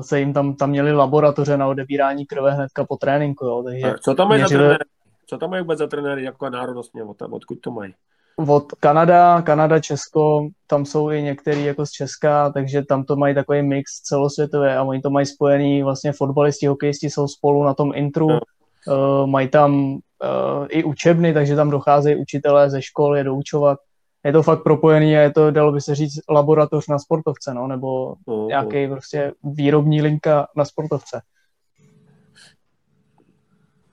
[0.00, 3.82] se jim tam, tam měli laboratoře na odebírání krve hnedka po tréninku, jo, takže...
[3.82, 4.62] Tak co tam mají měřili...
[4.62, 4.84] za trenéry?
[5.26, 7.94] Co tam mají vůbec za trenéry, jako národnostně, od, odkud to mají?
[8.36, 13.34] Od Kanada, Kanada, Česko, tam jsou i některý jako z Česka, takže tam to mají
[13.34, 17.92] takový mix celosvětový a oni to mají spojený, vlastně fotbalisti, hokejisti jsou spolu na tom
[17.94, 18.40] intru, no.
[18.86, 20.00] uh, mají tam uh,
[20.68, 23.78] i učebny, takže tam docházejí učitelé ze škol je doučovat,
[24.24, 27.66] je to fakt propojený a je to, dalo by se říct, laboratoř na sportovce, no,
[27.66, 31.22] nebo No, nějaký prostě výrobní linka na sportovce.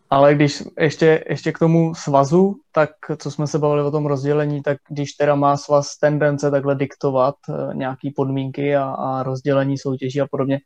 [0.09, 4.63] Ale když ještě, ještě k tomu svazu, tak co jsme se bavili o tom rozdělení,
[4.63, 10.21] tak když teda má svaz tendence takhle diktovat uh, nějaký podmínky a, a rozdělení soutěží
[10.21, 10.59] a podobně,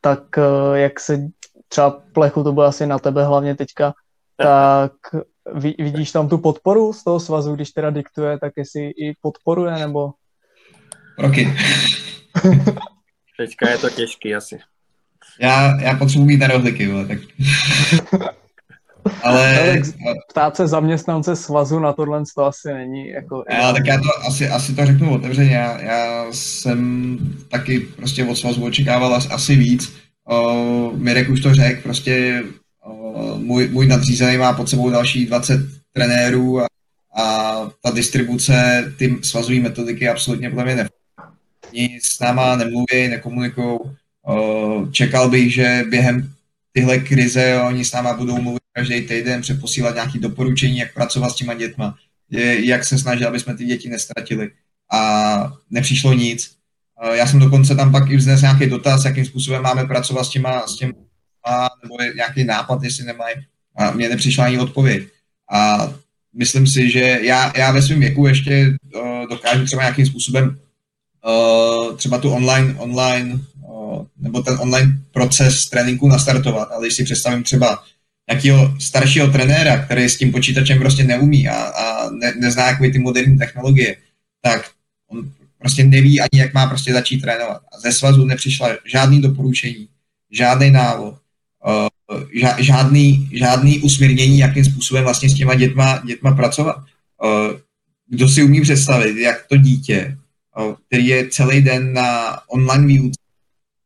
[0.00, 1.28] tak uh, jak se
[1.68, 3.92] třeba plechu, to bude asi na tebe hlavně teďka,
[4.36, 4.92] tak
[5.54, 10.10] vidíš tam tu podporu z toho svazu, když teda diktuje, tak jestli i podporuje, nebo...
[11.18, 11.54] Roky.
[13.38, 14.58] Teďka je to těžký asi.
[15.40, 17.18] Já, já potřebuji mít na rohlíky, vole, tak...
[19.22, 19.80] Ale, Ale
[20.30, 23.44] ptát se zaměstnance svazu na tohle to asi není jako...
[23.50, 25.54] já, tak já to asi, asi to řeknu otevřeně.
[25.54, 27.18] Já, já jsem
[27.48, 29.96] taky prostě od svazu očekával as- asi víc.
[30.30, 32.42] Uh, Mirek už to řekl, prostě
[33.36, 35.60] můj, můj nadřízený má pod sebou další 20
[35.92, 36.66] trenérů a,
[37.16, 40.88] a ta distribuce, ty svazové metodiky absolutně podle mě ne.
[41.72, 43.78] Oni s náma nemluví, nekomunikují.
[44.92, 46.32] Čekal bych, že během
[46.72, 51.34] tyhle krize oni s náma budou mluvit každý týden, přeposílat nějaké doporučení, jak pracovat s
[51.34, 51.94] těma dětma,
[52.58, 54.50] jak se snažit, aby jsme ty děti nestratili.
[54.92, 56.56] A nepřišlo nic.
[57.12, 60.66] Já jsem dokonce tam pak i vznesl nějaký dotaz, jakým způsobem máme pracovat s těma,
[60.66, 60.92] s těma
[61.82, 63.34] nebo je nějaký nápad, jestli nemají.
[63.76, 65.08] A mně nepřišla ani odpověď.
[65.52, 65.92] A
[66.34, 70.58] myslím si, že já, já ve svém věku ještě uh, dokážu třeba nějakým způsobem
[71.26, 77.04] uh, třeba tu online, online uh, nebo ten online proces tréninku nastartovat, ale když si
[77.04, 77.84] představím třeba
[78.30, 82.98] nějakého staršího trenéra, který s tím počítačem prostě neumí a, a ne, nezná jakoby ty
[82.98, 83.96] moderní technologie,
[84.42, 84.70] tak
[85.08, 87.62] on prostě neví ani, jak má prostě začít trénovat.
[87.72, 89.88] A ze svazu nepřišla žádný doporučení,
[90.30, 91.14] žádný návod,
[92.58, 96.76] žádný, žádný usměrnění, jakým způsobem vlastně s těma dětma, dětma pracovat.
[96.76, 97.58] Uh,
[98.08, 100.18] kdo si umí představit, jak to dítě,
[100.58, 103.20] uh, který je celý den na online výuce,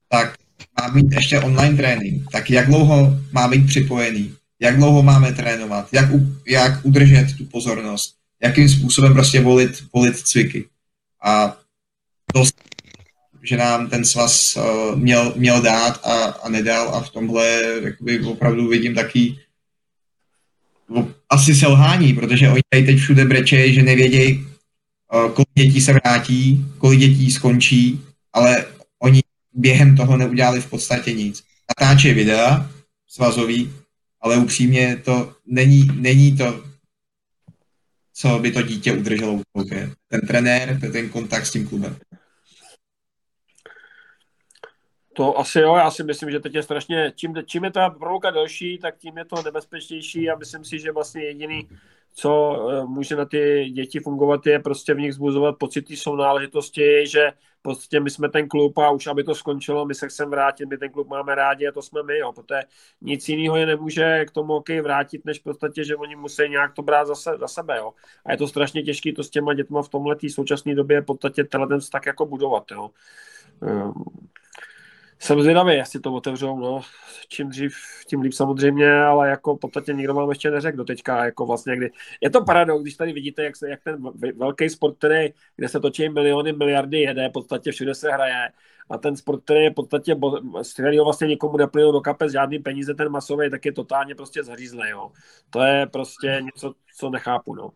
[0.09, 0.35] tak
[0.81, 5.89] má být ještě online trénink, tak jak dlouho má být připojený, jak dlouho máme trénovat,
[5.93, 10.65] jak, u, jak udržet tu pozornost, jakým způsobem prostě volit, volit cviky.
[11.25, 11.57] A
[12.35, 12.45] to,
[13.43, 18.21] že nám ten svaz uh, měl, měl dát a, a nedal a v tomhle jakoby
[18.21, 19.39] opravdu vidím taky
[21.31, 24.47] asi selhání, protože oni tady teď všude breče, že nevědějí,
[25.15, 28.01] uh, kolik dětí se vrátí, kolik dětí skončí,
[28.33, 28.65] ale
[28.99, 29.21] oni
[29.53, 31.43] během toho neudělali v podstatě nic.
[31.69, 32.71] Natáče videa
[33.09, 33.73] svazový,
[34.21, 36.65] ale upřímně to není, není to,
[38.15, 39.41] co by to dítě udrželo.
[40.09, 41.97] Ten trenér, ten kontakt s tím klubem.
[45.13, 48.31] To asi jo, já si myslím, že teď je strašně, čím, čím je ta proluka
[48.31, 51.69] delší, tak tím je to nebezpečnější a myslím si, že vlastně jediný,
[52.13, 57.33] co eh, může na ty děti fungovat, je prostě v nich zbuzovat pocity sounáležitosti, že
[57.63, 60.79] prostě my jsme ten klub a už aby to skončilo, my se chceme vrátit, my
[60.79, 62.61] ten klub máme rádi a to jsme my, jo, protože
[63.01, 66.75] nic jiného je nemůže k tomu hokej vrátit, než v podstatě, že oni musí nějak
[66.75, 67.93] to brát za, se, za sebe, jo.
[68.25, 71.45] A je to strašně těžké to s těma dětma v tomhle současné době v podstatě
[71.45, 72.91] tenhle ten tak jako budovat, jo.
[73.61, 74.05] Um,
[75.21, 76.81] jsem zvědavý, jestli to otevřou, no,
[77.29, 77.77] čím dřív,
[78.07, 81.77] tím líp samozřejmě, ale jako v podstatě nikdo vám ještě neřekl do teďka, jako vlastně
[81.77, 81.91] kdy.
[82.21, 84.03] Je to paradox, když tady vidíte, jak, se, jak ten
[84.37, 88.49] velký sport, který, kde se točí miliony, miliardy jede, podstatě všude se hraje,
[88.91, 90.17] a ten sport, který je podstatě,
[90.63, 94.45] z kterého vlastně nikomu neplynou do kapes žádný peníze, ten masový, tak je totálně prostě
[94.45, 95.11] zřízlý, jo.
[95.51, 97.71] To je prostě něco, co nechápu, no.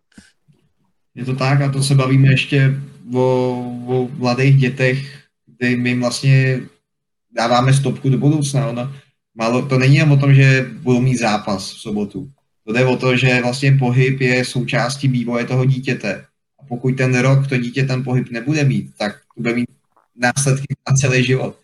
[1.14, 2.70] Je to tak a to se bavíme ještě
[3.14, 3.20] o,
[3.86, 6.60] o mladých dětech, kdy my vlastně
[7.36, 8.68] dáváme stopku do budoucna.
[8.68, 8.92] Ono,
[9.34, 12.30] málo, to není jen o tom, že budou mít zápas v sobotu.
[12.66, 16.24] To jde o to, že vlastně pohyb je součástí vývoje toho dítěte.
[16.60, 19.68] A pokud ten rok to dítě ten pohyb nebude mít, tak to bude mít
[20.16, 21.58] následky na celý život.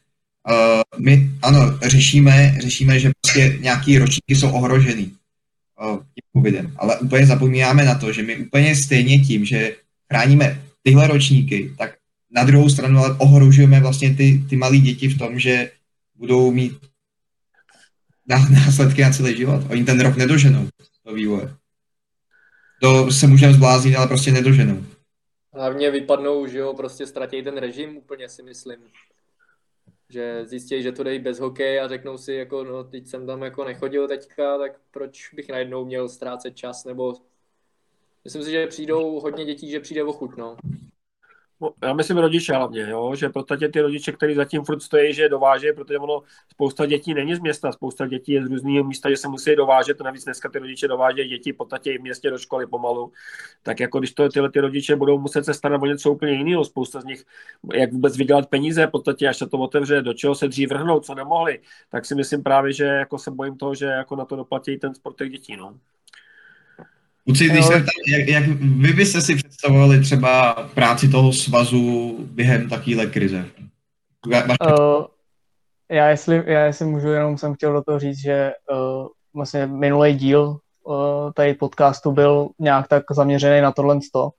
[0.50, 5.12] Uh, my, ano, řešíme, řešíme, že prostě nějaký ročníky jsou ohrožený
[5.82, 9.76] uh, tím covidem, ale úplně zapomínáme na to, že my úplně stejně tím, že
[10.08, 11.99] chráníme tyhle ročníky, tak
[12.30, 15.70] na druhou stranu ale ohrožujeme vlastně ty, ty malé děti v tom, že
[16.14, 16.72] budou mít
[18.50, 19.62] následky na celý život.
[19.70, 20.68] Oni ten rok nedoženou
[21.06, 21.54] do vývoje.
[22.82, 24.84] To se můžeme zbláznit, ale prostě nedoženou.
[25.52, 28.78] Hlavně vypadnou, že jo, prostě ztratí ten režim úplně si myslím.
[30.08, 33.42] Že zjistí, že to dejí bez hokeje a řeknou si, jako no, teď jsem tam
[33.42, 37.14] jako nechodil teďka, tak proč bych najednou měl ztrácet čas, nebo
[38.24, 40.56] myslím si, že přijdou hodně dětí, že přijde o chuť, no.
[41.62, 43.14] No, já myslím rodiče hlavně, jo?
[43.14, 47.34] že podstatě ty rodiče, kteří zatím furt stojí, že je protože ono spousta dětí není
[47.34, 50.58] z města, spousta dětí je z různého místa, že se musí dovážet, navíc dneska ty
[50.58, 53.12] rodiče dovážejí děti v podstatě i v městě do školy pomalu,
[53.62, 56.64] tak jako když to tyhle ty rodiče budou muset se starat o něco úplně jiného,
[56.64, 57.24] spousta z nich,
[57.74, 61.04] jak vůbec vydělat peníze, v podstatě až se to otevře, do čeho se dřív vrhnout,
[61.04, 64.36] co nemohli, tak si myslím právě, že jako se bojím toho, že jako na to
[64.36, 65.56] doplatí ten sport těch dětí.
[65.56, 65.78] No.
[67.24, 72.68] Kluci, když se tam, jak, jak vy byste si představovali třeba práci toho svazu během
[72.68, 73.44] takovéhle krize?
[74.26, 75.04] Uh,
[75.90, 80.14] já, jestli, já jestli můžu, jenom jsem chtěl do toho říct, že uh, vlastně minulý
[80.14, 80.96] díl uh,
[81.34, 84.30] tady podcastu byl nějak tak zaměřený na tohle sto.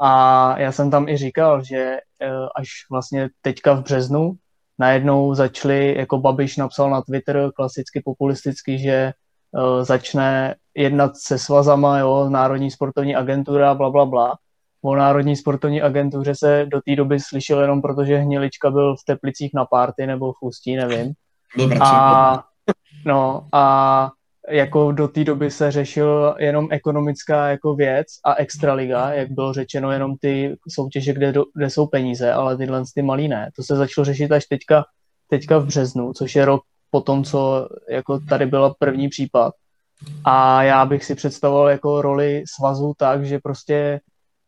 [0.00, 4.32] A já jsem tam i říkal, že uh, až vlastně teďka v březnu
[4.78, 9.12] najednou začali, jako Babiš napsal na Twitter, klasicky populisticky, že
[9.82, 14.34] začne jednat se svazama, jo, Národní sportovní agentura, bla, bla, bla.
[14.82, 19.50] O Národní sportovní agentuře se do té doby slyšel jenom protože Hnilička byl v Teplicích
[19.54, 21.12] na párty nebo v Ústí, nevím.
[21.80, 22.44] A,
[23.06, 24.10] no, a
[24.48, 29.92] jako do té doby se řešil jenom ekonomická jako věc a extraliga, jak bylo řečeno,
[29.92, 33.50] jenom ty soutěže, kde, do, kde jsou peníze, ale tyhle ty malý ne.
[33.56, 34.84] To se začalo řešit až teďka,
[35.28, 39.54] teďka v březnu, což je rok po tom, co jako tady byl první případ.
[40.24, 43.74] A já bych si představoval jako roli svazu tak, že prostě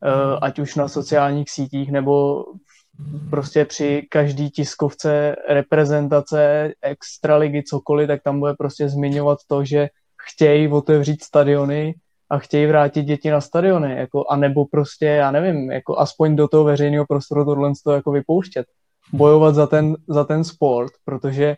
[0.04, 2.44] eh, ať už na sociálních sítích nebo
[3.30, 9.88] prostě při každý tiskovce reprezentace extraligy cokoliv, tak tam bude prostě zmiňovat to, že
[10.28, 11.94] chtějí otevřít stadiony
[12.30, 16.48] a chtějí vrátit děti na stadiony, jako, a nebo prostě, já nevím, jako aspoň do
[16.48, 18.66] toho veřejného prostoru tohle to jako vypouštět.
[19.12, 21.56] Bojovat za ten, za ten sport, protože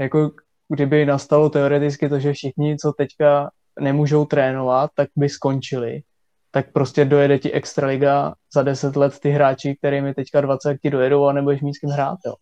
[0.00, 0.30] jako
[0.68, 3.50] kdyby nastalo teoreticky to, že všichni, co teďka
[3.80, 6.02] nemůžou trénovat, tak by skončili,
[6.50, 11.24] tak prostě dojede ti extraliga za deset let ty hráči, kterými teďka 20 ti dojedou
[11.24, 12.34] a nebudeš mít s kým hrát, jo.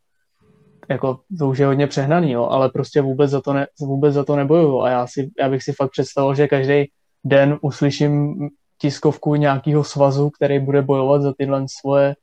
[0.89, 4.25] Jako, to už je hodně přehnaný, jo, ale prostě vůbec za to, ne, vůbec za
[4.25, 6.91] to nebojuju a já, si, já bych si fakt představil, že každý
[7.25, 8.35] den uslyším
[8.79, 12.15] tiskovku nějakého svazu, který bude bojovat za tyhle svoje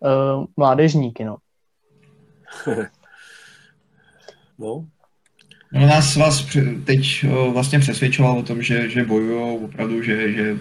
[0.00, 1.36] uh, mládežníky, no.
[4.58, 4.86] no,
[5.72, 6.46] No, nás vás
[6.84, 10.58] teď vlastně přesvědčoval o tom, že, že bojují opravdu, že, že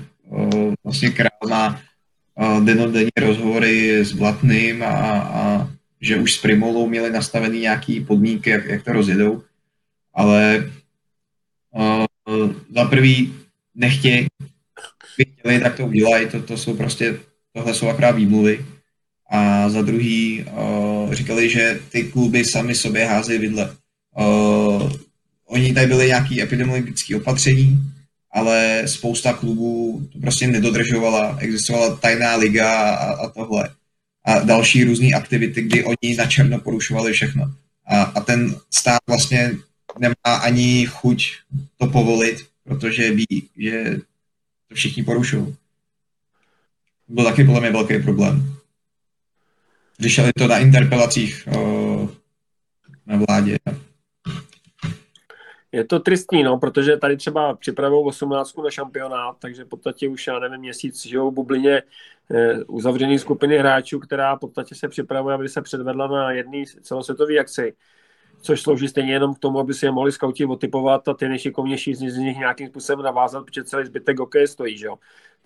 [0.84, 1.82] vlastně král má
[2.64, 4.88] denodenní rozhovory s Blatným a,
[5.22, 5.69] a
[6.02, 9.44] že už s Primolou měli nastavený nějaký podmínky, jak, jak to rozjedou,
[10.14, 10.72] ale
[11.72, 12.06] uh,
[12.76, 13.34] za prvý
[13.76, 14.28] nechtějí,
[15.06, 17.19] chtěli, tak to udělají, to, to jsou prostě,
[17.53, 18.65] tohle jsou akorát výmluvy.
[19.32, 23.76] A za druhý uh, říkali, že ty kluby sami sobě házejí vidle.
[24.18, 24.91] Uh,
[25.45, 27.80] oni tady byly nějaké epidemiologické opatření,
[28.31, 31.38] ale spousta klubů to prostě nedodržovala.
[31.39, 33.69] Existovala tajná liga a, a tohle.
[34.26, 37.53] A další různé aktivity, kdy oni na černo porušovali všechno.
[37.85, 39.52] A, a ten stát vlastně
[39.99, 41.27] nemá ani chuť
[41.77, 43.98] to povolit, protože ví, že
[44.69, 45.56] to všichni porušují.
[47.07, 48.53] Byl taky podle mě velký problém.
[49.99, 52.10] Řešili to na interpelacích o,
[53.06, 53.57] na vládě
[55.72, 60.27] je to tristní, no, protože tady třeba připravou 18 na šampionát, takže v podstatě už,
[60.27, 61.84] já nevím, měsíc žijou v bublině
[62.31, 67.39] eh, uzavřený skupiny hráčů, která v podstatě se připravuje, aby se předvedla na jedné celosvětové
[67.39, 67.73] akci
[68.41, 71.95] což slouží stejně jenom k tomu, aby si je mohli skauti otypovat a ty nejšikovnější
[71.95, 74.95] z nich nějakým způsobem navázat, protože celý zbytek hokeje stojí, že jo.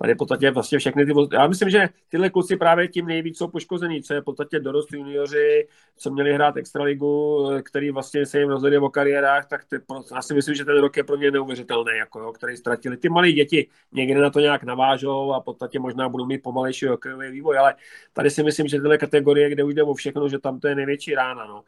[0.02, 1.14] Tady v podstatě vlastně všechny ty...
[1.34, 4.94] Já myslím, že tyhle kluci právě tím nejvíc jsou poškození, co je v podstatě dorost
[4.94, 5.68] junioři,
[5.98, 9.76] co měli hrát extraligu, který vlastně se jim rozhodli o kariérách, tak ty,
[10.15, 12.98] já si myslím, že ten rok je pro ně neuvěřitelný, jako jo, který ztratili.
[12.98, 16.86] Ty malé děti někde na to nějak navážou a v podstatě možná budou mít pomalejší
[16.86, 17.76] hokejový vývoj, ale
[18.14, 20.76] tady si myslím, že tyhle kategorie, kde už jde o všechno, že tam to je
[20.76, 21.45] největší rána.
[21.45, 21.64] No.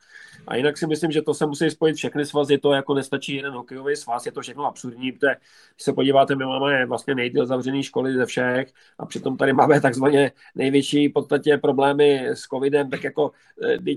[0.47, 3.53] A jinak si myslím, že to se musí spojit všechny svazy, to jako nestačí jeden
[3.53, 5.35] hokejový svaz, je to všechno absurdní, protože
[5.75, 8.67] když se podíváte, my máme vlastně nejdíl zavřený školy ze všech
[8.99, 13.31] a přitom tady máme takzvaně největší v podstatě problémy s covidem, tak jako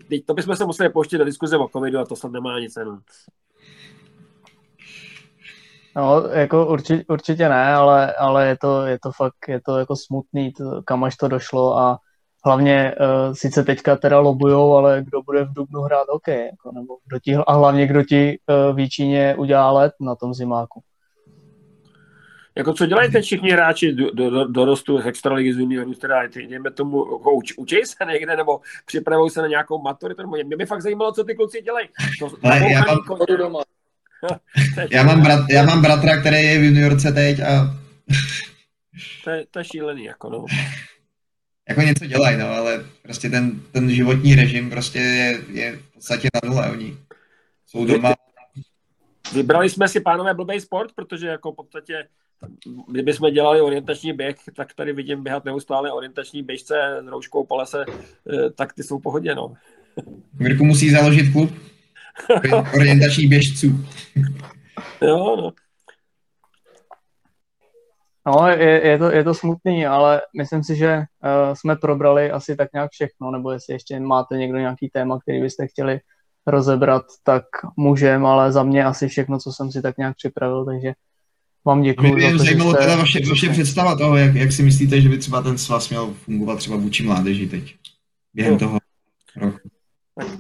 [0.09, 2.73] teď, to bychom se museli pouštět do diskuze o covidu a to snad nemá nic
[2.73, 2.99] cenu.
[5.97, 9.97] No, jako určitě, určitě ne, ale, ale je, to, je to fakt, je to jako
[9.97, 11.99] smutný, to, kam až to došlo a
[12.45, 16.97] hlavně uh, sice teďka teda lobujou, ale kdo bude v Dubnu hrát hokej, jako, nebo
[17.07, 20.83] kdo ti, a hlavně kdo ti uh, Výčíně udělá let na tom zimáku.
[22.57, 26.27] Jako co dělají teď všichni hráči do, do, do, dorostu z extraligy z juniorů, teda
[26.49, 30.57] dejme tomu, jako uč, učí se někde, nebo připravují se na nějakou maturitu, nebo mě
[30.57, 31.89] by fakt zajímalo, co ty kluci dělají.
[32.19, 32.99] To, Ale já, mám,
[33.39, 33.63] doma.
[34.91, 37.77] já, mám brat, já mám bratra, který je v juniorce teď a...
[39.25, 40.45] to, je, to je šílený, jako no.
[41.69, 46.29] jako něco dělají, no, ale prostě ten, ten životní režim prostě je, je v podstatě
[46.35, 46.71] na nule.
[46.71, 46.97] Oni
[47.67, 48.15] jsou doma.
[49.33, 52.09] Vybrali jsme si, pánové, blbej sport, protože jako v podstatě
[52.89, 57.57] kdyby jsme dělali orientační běh, tak tady vidím běhat neustále orientační běžce s rouškou po
[57.57, 59.55] lese, eh, tak ty jsou v pohodě, no.
[60.39, 61.51] Mirku musí založit klub
[62.75, 63.67] orientačních běžců.
[65.03, 65.53] Jo, no.
[68.27, 72.57] No, je, je, to, je to smutný, ale myslím si, že uh, jsme probrali asi
[72.57, 76.01] tak nějak všechno, nebo jestli ještě máte někdo nějaký téma, který byste chtěli
[76.47, 77.45] rozebrat, tak
[77.77, 80.93] můžeme, ale za mě asi všechno, co jsem si tak nějak připravil, takže
[81.67, 82.13] vám děkuji.
[82.13, 82.83] Mě by zajímalo jste...
[82.83, 86.15] teda vaše, vaše představa toho, jak, jak si myslíte, že by třeba ten svaz měl
[86.25, 87.75] fungovat třeba vůči mládeži teď,
[88.35, 88.59] během no.
[88.59, 88.79] toho
[89.37, 89.69] roku.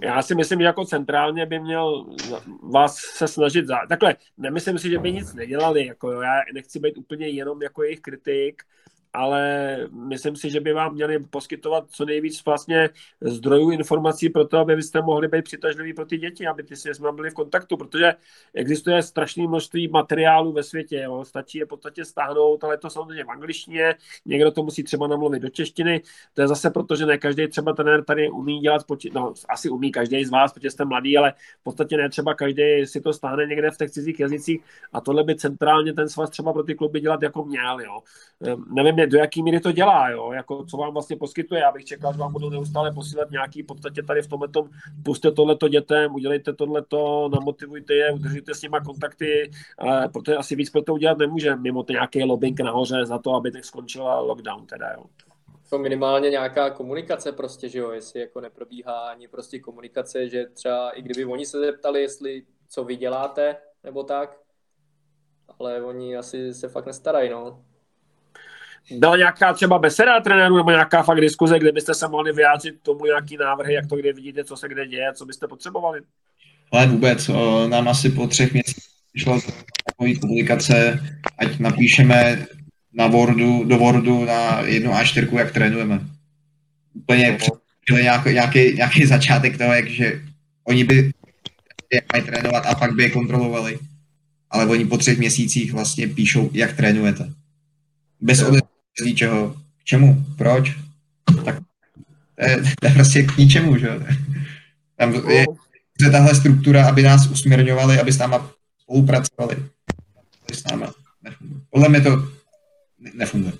[0.02, 2.06] Já si myslím, že jako centrálně by měl
[2.72, 3.76] vás se snažit za...
[3.88, 7.82] Takhle, nemyslím si, že by nic nedělali, jako jo, já nechci být úplně jenom jako
[7.82, 8.62] jejich kritik,
[9.16, 12.90] ale myslím si, že by vám měli poskytovat co nejvíc vlastně
[13.20, 16.90] zdrojů informací pro to, aby byste mohli být přitažliví pro ty děti, aby ty si
[16.94, 18.14] s byli v kontaktu, protože
[18.54, 21.24] existuje strašné množství materiálů ve světě, jo.
[21.24, 23.94] stačí je v podstatě stáhnout, ale to samozřejmě v angličtině,
[24.26, 26.02] někdo to musí třeba namluvit do češtiny,
[26.34, 29.70] to je zase proto, že ne každý třeba trenér tady umí dělat, spoči- no asi
[29.70, 33.12] umí každý z vás, protože jste mladý, ale v podstatě ne třeba každý si to
[33.12, 34.60] stáhne někde v těch cizích jazycích
[34.92, 38.02] a tohle by centrálně ten svaz třeba pro ty kluby dělat jako měl, jo.
[38.40, 38.64] Ehm,
[39.06, 40.32] do jaký míry to dělá, jo?
[40.32, 41.60] Jako, co vám vlastně poskytuje.
[41.60, 44.68] Já bych čekal, že vám budou neustále posílat nějaký v podstatě tady v tomhle tom,
[45.04, 49.50] puste tohleto dětem, udělejte tohleto, namotivujte je, udržujte s nima kontakty,
[49.86, 53.34] eh, protože asi víc pro to udělat nemůže, mimo to nějaký lobbying nahoře za to,
[53.34, 55.04] aby tak skončila lockdown teda, jo.
[55.70, 60.90] To minimálně nějaká komunikace prostě, že jo, jestli jako neprobíhá ani prostě komunikace, že třeba
[60.90, 64.38] i kdyby oni se zeptali, jestli co vy děláte, nebo tak,
[65.58, 67.64] ale oni asi se fakt nestarají, no
[68.90, 73.04] byla nějaká třeba beseda trenérů nebo nějaká fakt diskuze, kde byste se mohli vyjádřit tomu
[73.04, 76.00] nějaký návrhy, jak to kde vidíte, co se kde děje, co byste potřebovali?
[76.72, 78.84] Ale vůbec, o, nám asi po třech měsících
[79.14, 79.40] přišlo
[79.86, 81.00] takový publikace,
[81.38, 82.46] ať napíšeme
[82.94, 86.00] na Wordu, do Wordu na jednu A4, jak trénujeme.
[86.94, 87.38] Úplně
[87.90, 87.98] no.
[87.98, 90.20] nějaký, nějaký, nějaký začátek toho, jak, že
[90.64, 91.12] oni by
[91.92, 93.78] jak mají trénovat a pak by je kontrolovali.
[94.50, 97.32] Ale oni po třech měsících vlastně píšou, jak trénujete.
[98.20, 98.50] Bez no
[99.00, 99.56] z ničeho.
[99.80, 100.24] K čemu?
[100.38, 100.74] Proč?
[101.44, 101.56] Tak
[102.36, 103.88] to je, to prostě k ničemu, že
[104.96, 105.44] Tam je,
[106.00, 108.50] je tahle struktura, aby nás usměrňovali, aby s náma
[108.82, 109.56] spolupracovali.
[110.52, 110.92] S náma
[111.22, 111.60] nefunguje.
[111.70, 112.10] Podle mě to
[113.14, 113.52] nefunguje.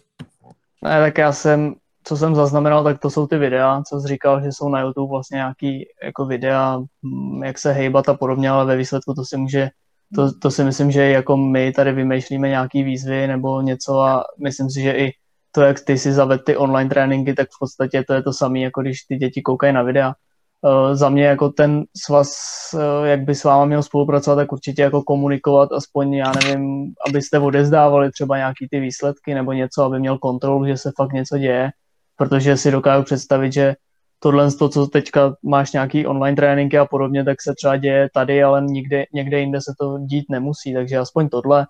[0.84, 4.42] Ne, tak já jsem, co jsem zaznamenal, tak to jsou ty videa, co jsi říkal,
[4.42, 8.64] že jsou na YouTube vlastně nějaký jako videa, mm, jak se hejbat a podobně, ale
[8.64, 9.68] ve výsledku to si může
[10.14, 14.70] to, to si myslím, že jako my tady vymýšlíme nějaký výzvy nebo něco a myslím
[14.70, 15.12] si, že i
[15.56, 18.58] to, jak ty si zaved ty online tréninky, tak v podstatě to je to samé,
[18.58, 20.14] jako když ty děti koukají na videa.
[20.60, 22.30] Uh, za mě jako ten svaz,
[22.74, 27.38] uh, jak by s váma měl spolupracovat, tak určitě jako komunikovat, aspoň já nevím, abyste
[27.38, 31.70] odezdávali třeba nějaký ty výsledky nebo něco, aby měl kontrolu, že se fakt něco děje,
[32.16, 33.74] protože si dokážu představit, že
[34.18, 38.42] tohle, to, co teďka máš nějaký online tréninky a podobně, tak se třeba děje tady,
[38.42, 41.66] ale nikde, někde jinde se to dít nemusí, takže aspoň tohle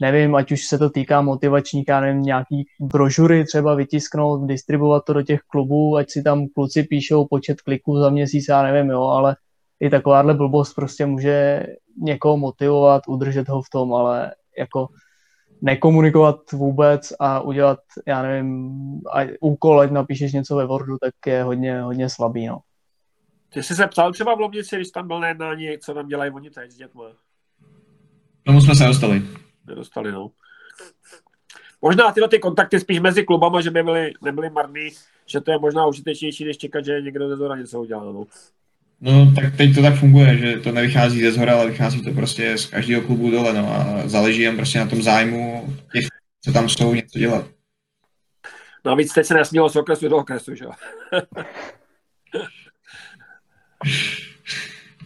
[0.00, 5.22] nevím, ať už se to týká motivačníka, nevím, nějaký brožury třeba vytisknout, distribuovat to do
[5.22, 9.36] těch klubů, ať si tam kluci píšou počet kliků za měsíc, já nevím, jo, ale
[9.80, 11.66] i takováhle blbost prostě může
[12.02, 14.88] někoho motivovat, udržet ho v tom, ale jako
[15.62, 18.70] nekomunikovat vůbec a udělat, já nevím,
[19.40, 22.60] úkol, ať napíšeš něco ve Wordu, tak je hodně, hodně slabý, no.
[23.52, 26.30] Ty jsi se ptal třeba v Lomnici, když tam byl na jednání, co tam dělají
[26.30, 27.02] oni teď s dětmi?
[28.42, 29.22] Tomu jsme se dostali
[29.66, 30.30] nedostali, no.
[31.82, 34.90] Možná tyhle ty kontakty spíš mezi klubama, že by byly, nebyly marný,
[35.26, 38.04] že to je možná užitečnější, než čekat, že někdo ze zhora něco udělá.
[38.04, 38.26] No.
[39.00, 42.58] no tak teď to tak funguje, že to nevychází ze zhora, ale vychází to prostě
[42.58, 46.04] z každého klubu dole, no a záleží jen prostě na tom zájmu těch,
[46.44, 47.46] co tam jsou, něco dělat.
[48.84, 50.70] No a víc teď se nesmělo z okresu do okresu, že jo?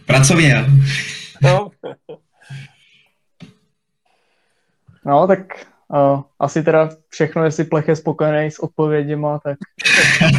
[0.05, 0.65] Pracovně.
[1.41, 1.71] No.
[5.05, 9.57] No, tak uh, asi teda všechno, jestli plech je spokojený s odpověděma, tak...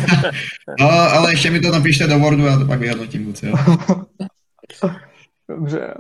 [0.80, 3.54] no, ale ještě mi to napište do Wordu, já to pak vyhodnotím vůbec, jo.
[5.48, 5.94] Dobře,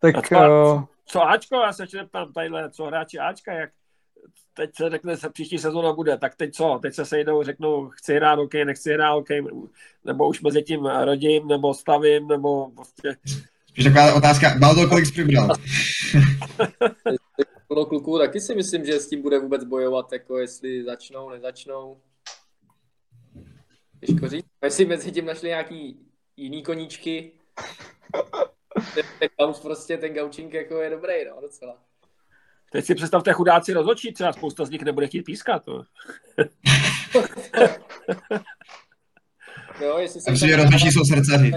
[0.00, 0.28] tak...
[0.28, 0.84] co, uh...
[1.06, 3.70] co Ačko, já se ještě ptám tadyhle, co hráči Ačka, jak
[4.54, 6.78] teď se řekne, se příští sezóna bude, tak teď co?
[6.82, 9.28] Teď se sejdou, řeknou, chci hrát OK, nechci hrát OK,
[10.04, 13.16] nebo už mezi tím rodím, nebo stavím, nebo prostě...
[13.70, 15.48] Spíš taková otázka, Baldo, kolik jsi přibral?
[17.68, 22.00] plno kluků, taky si myslím, že s tím bude vůbec bojovat, jako jestli začnou, nezačnou.
[24.06, 24.46] Těžko říct.
[24.64, 25.96] Jestli mezi tím našli nějaký
[26.36, 27.32] jiný koníčky,
[28.94, 31.76] ten, ten gauč prostě, ten gaučink jako je dobrý, no, docela.
[32.72, 35.64] Teď si představte chudáci rozhodčí, třeba spousta z nich nebude chtít pískat.
[35.64, 35.82] To.
[39.80, 41.52] Jo, jestli se Takže rozhodčí jsou srdcaři.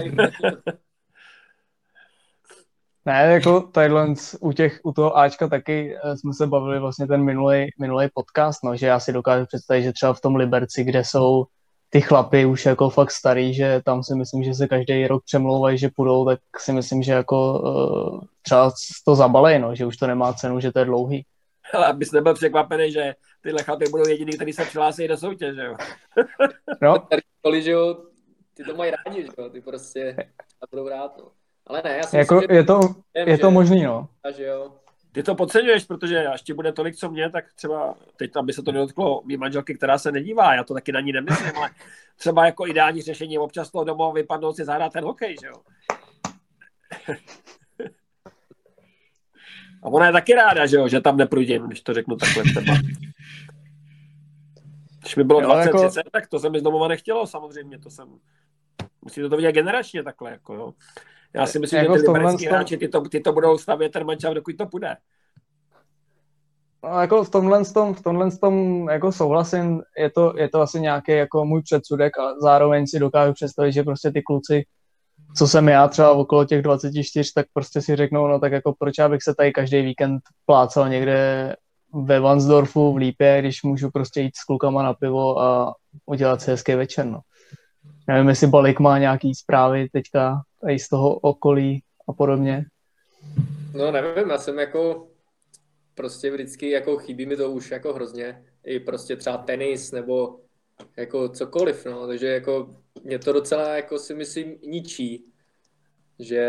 [3.06, 7.24] Ne, jako tadyhle u, těch, u toho Ačka taky eh, jsme se bavili vlastně ten
[7.24, 11.04] minulý, minulý podcast, no, že já si dokážu představit, že třeba v tom Liberci, kde
[11.04, 11.44] jsou
[11.90, 15.78] ty chlapy už jako fakt starý, že tam si myslím, že se každý rok přemlouvají,
[15.78, 18.70] že půjdou, tak si myslím, že jako uh, třeba
[19.04, 21.26] to zabalej, no, že už to nemá cenu, že to je dlouhý.
[21.74, 25.62] Ale abys nebyl překvapený, že tyhle chlapy budou jediný, kteří se přihlásí do soutěže.
[25.62, 25.76] Jo.
[26.82, 26.98] No,
[27.42, 27.96] Tady, že jo,
[28.54, 30.16] ty to mají rádi, že jo, ty prostě
[30.62, 31.24] a budou rád, no.
[31.66, 34.08] Ale ne, já si jako myslím, že, je to, vím, je to že- možný, no.
[34.36, 34.72] že jo.
[35.12, 38.62] Ty to podceňuješ, protože až ti bude tolik, co mě, tak třeba teď, aby se
[38.62, 41.70] to nedotklo mý manželky, která se nedívá, já to taky na ní nemyslím, ale
[42.16, 45.54] třeba jako ideální řešení občas toho domů vypadnout si zahrát ten hokej, že jo.
[49.82, 52.74] A ona je taky ráda, že jo, že tam neprudím, když to řeknu takhle třeba.
[55.00, 57.78] Když mi bylo Jo, 20, jako- 30, tak to se mi z domova nechtělo, samozřejmě,
[57.78, 58.08] to jsem...
[59.02, 60.72] Musíte to vidět generačně takhle, jako jo.
[61.34, 64.06] Já si myslím, Jako že ty liberecký hráči, ty to, ty to budou stavět ten
[64.06, 64.96] mančav, dokud to půjde.
[66.84, 70.80] No, jako v tomhle, tom, v tomhle tom jako souhlasím, je to, je to asi
[70.80, 74.64] nějaký jako můj předsudek a zároveň si dokážu představit, že prostě ty kluci,
[75.36, 78.98] co jsem já třeba okolo těch 24, tak prostě si řeknou, no tak jako proč
[78.98, 81.54] já bych se tady každý víkend plácal někde
[81.94, 85.74] ve Vansdorfu v Lípě, když můžu prostě jít s klukama na pivo a
[86.06, 87.20] udělat si hezký večer, no.
[88.08, 92.64] Nevím, jestli Balik má nějaký zprávy teďka tady z toho okolí a podobně.
[93.74, 95.08] No nevím, já jsem jako
[95.94, 98.44] prostě vždycky jako chybí mi to už jako hrozně.
[98.64, 100.40] I prostě třeba tenis nebo
[100.96, 102.06] jako cokoliv, no.
[102.06, 105.24] Takže jako mě to docela jako si myslím ničí,
[106.18, 106.44] že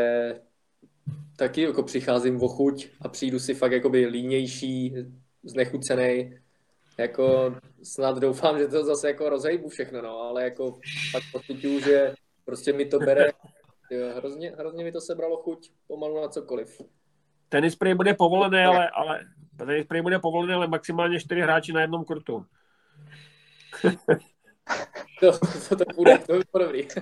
[1.38, 4.96] taky jako přicházím o chuť a přijdu si fakt jakoby línější,
[5.44, 6.38] znechucený.
[6.98, 10.80] Jako snad doufám, že to zase jako rozhejbu všechno, no, ale jako
[11.12, 12.14] fakt pocituju, že
[12.46, 13.26] prostě mi to bere,
[13.90, 16.82] jo, hrozně, hrozně mi to sebralo chuť pomalu na cokoliv.
[17.50, 19.20] Tenis prý bude povolený, ale, ale
[19.58, 22.46] tenis prý bude povolený, ale maximálně čtyři hráči na jednom kurtu.
[25.20, 25.32] To,
[25.70, 26.88] to, to bude, to by bylo dobrý.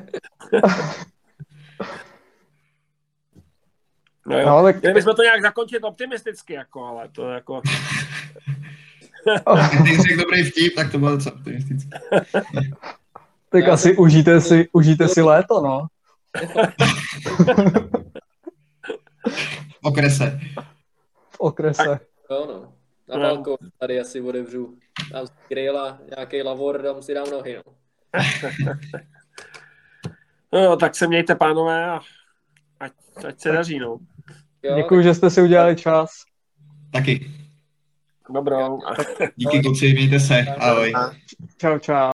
[4.26, 4.46] No jo.
[4.46, 7.62] No, tak Měli bychom to nějak zakončit optimisticky, jako, ale to jako...
[9.82, 12.00] Když řekl dobrý vtip, tak to bylo docela optimistické.
[13.50, 15.88] Tak asi užijte si, užijte si léto, no.
[19.72, 20.40] V okrese.
[21.30, 22.00] V okrese.
[22.32, 22.74] Jo, no.
[23.10, 24.78] Na balkon tady asi otevřu.
[25.12, 27.74] Dám si grill a nějaký lavor, dám si dám nohy, no.
[30.54, 32.00] No, tak se mějte, pánové, a
[32.80, 32.92] ať,
[33.28, 33.98] ať se daří, no.
[34.64, 36.10] Jo, Děkuji, že jste si udělali čas.
[36.94, 37.32] Taky.
[38.34, 38.80] Dobrou.
[39.36, 40.46] Díky kluci, mějte se.
[40.60, 40.94] Ahoj.
[41.58, 42.12] Čau, čau.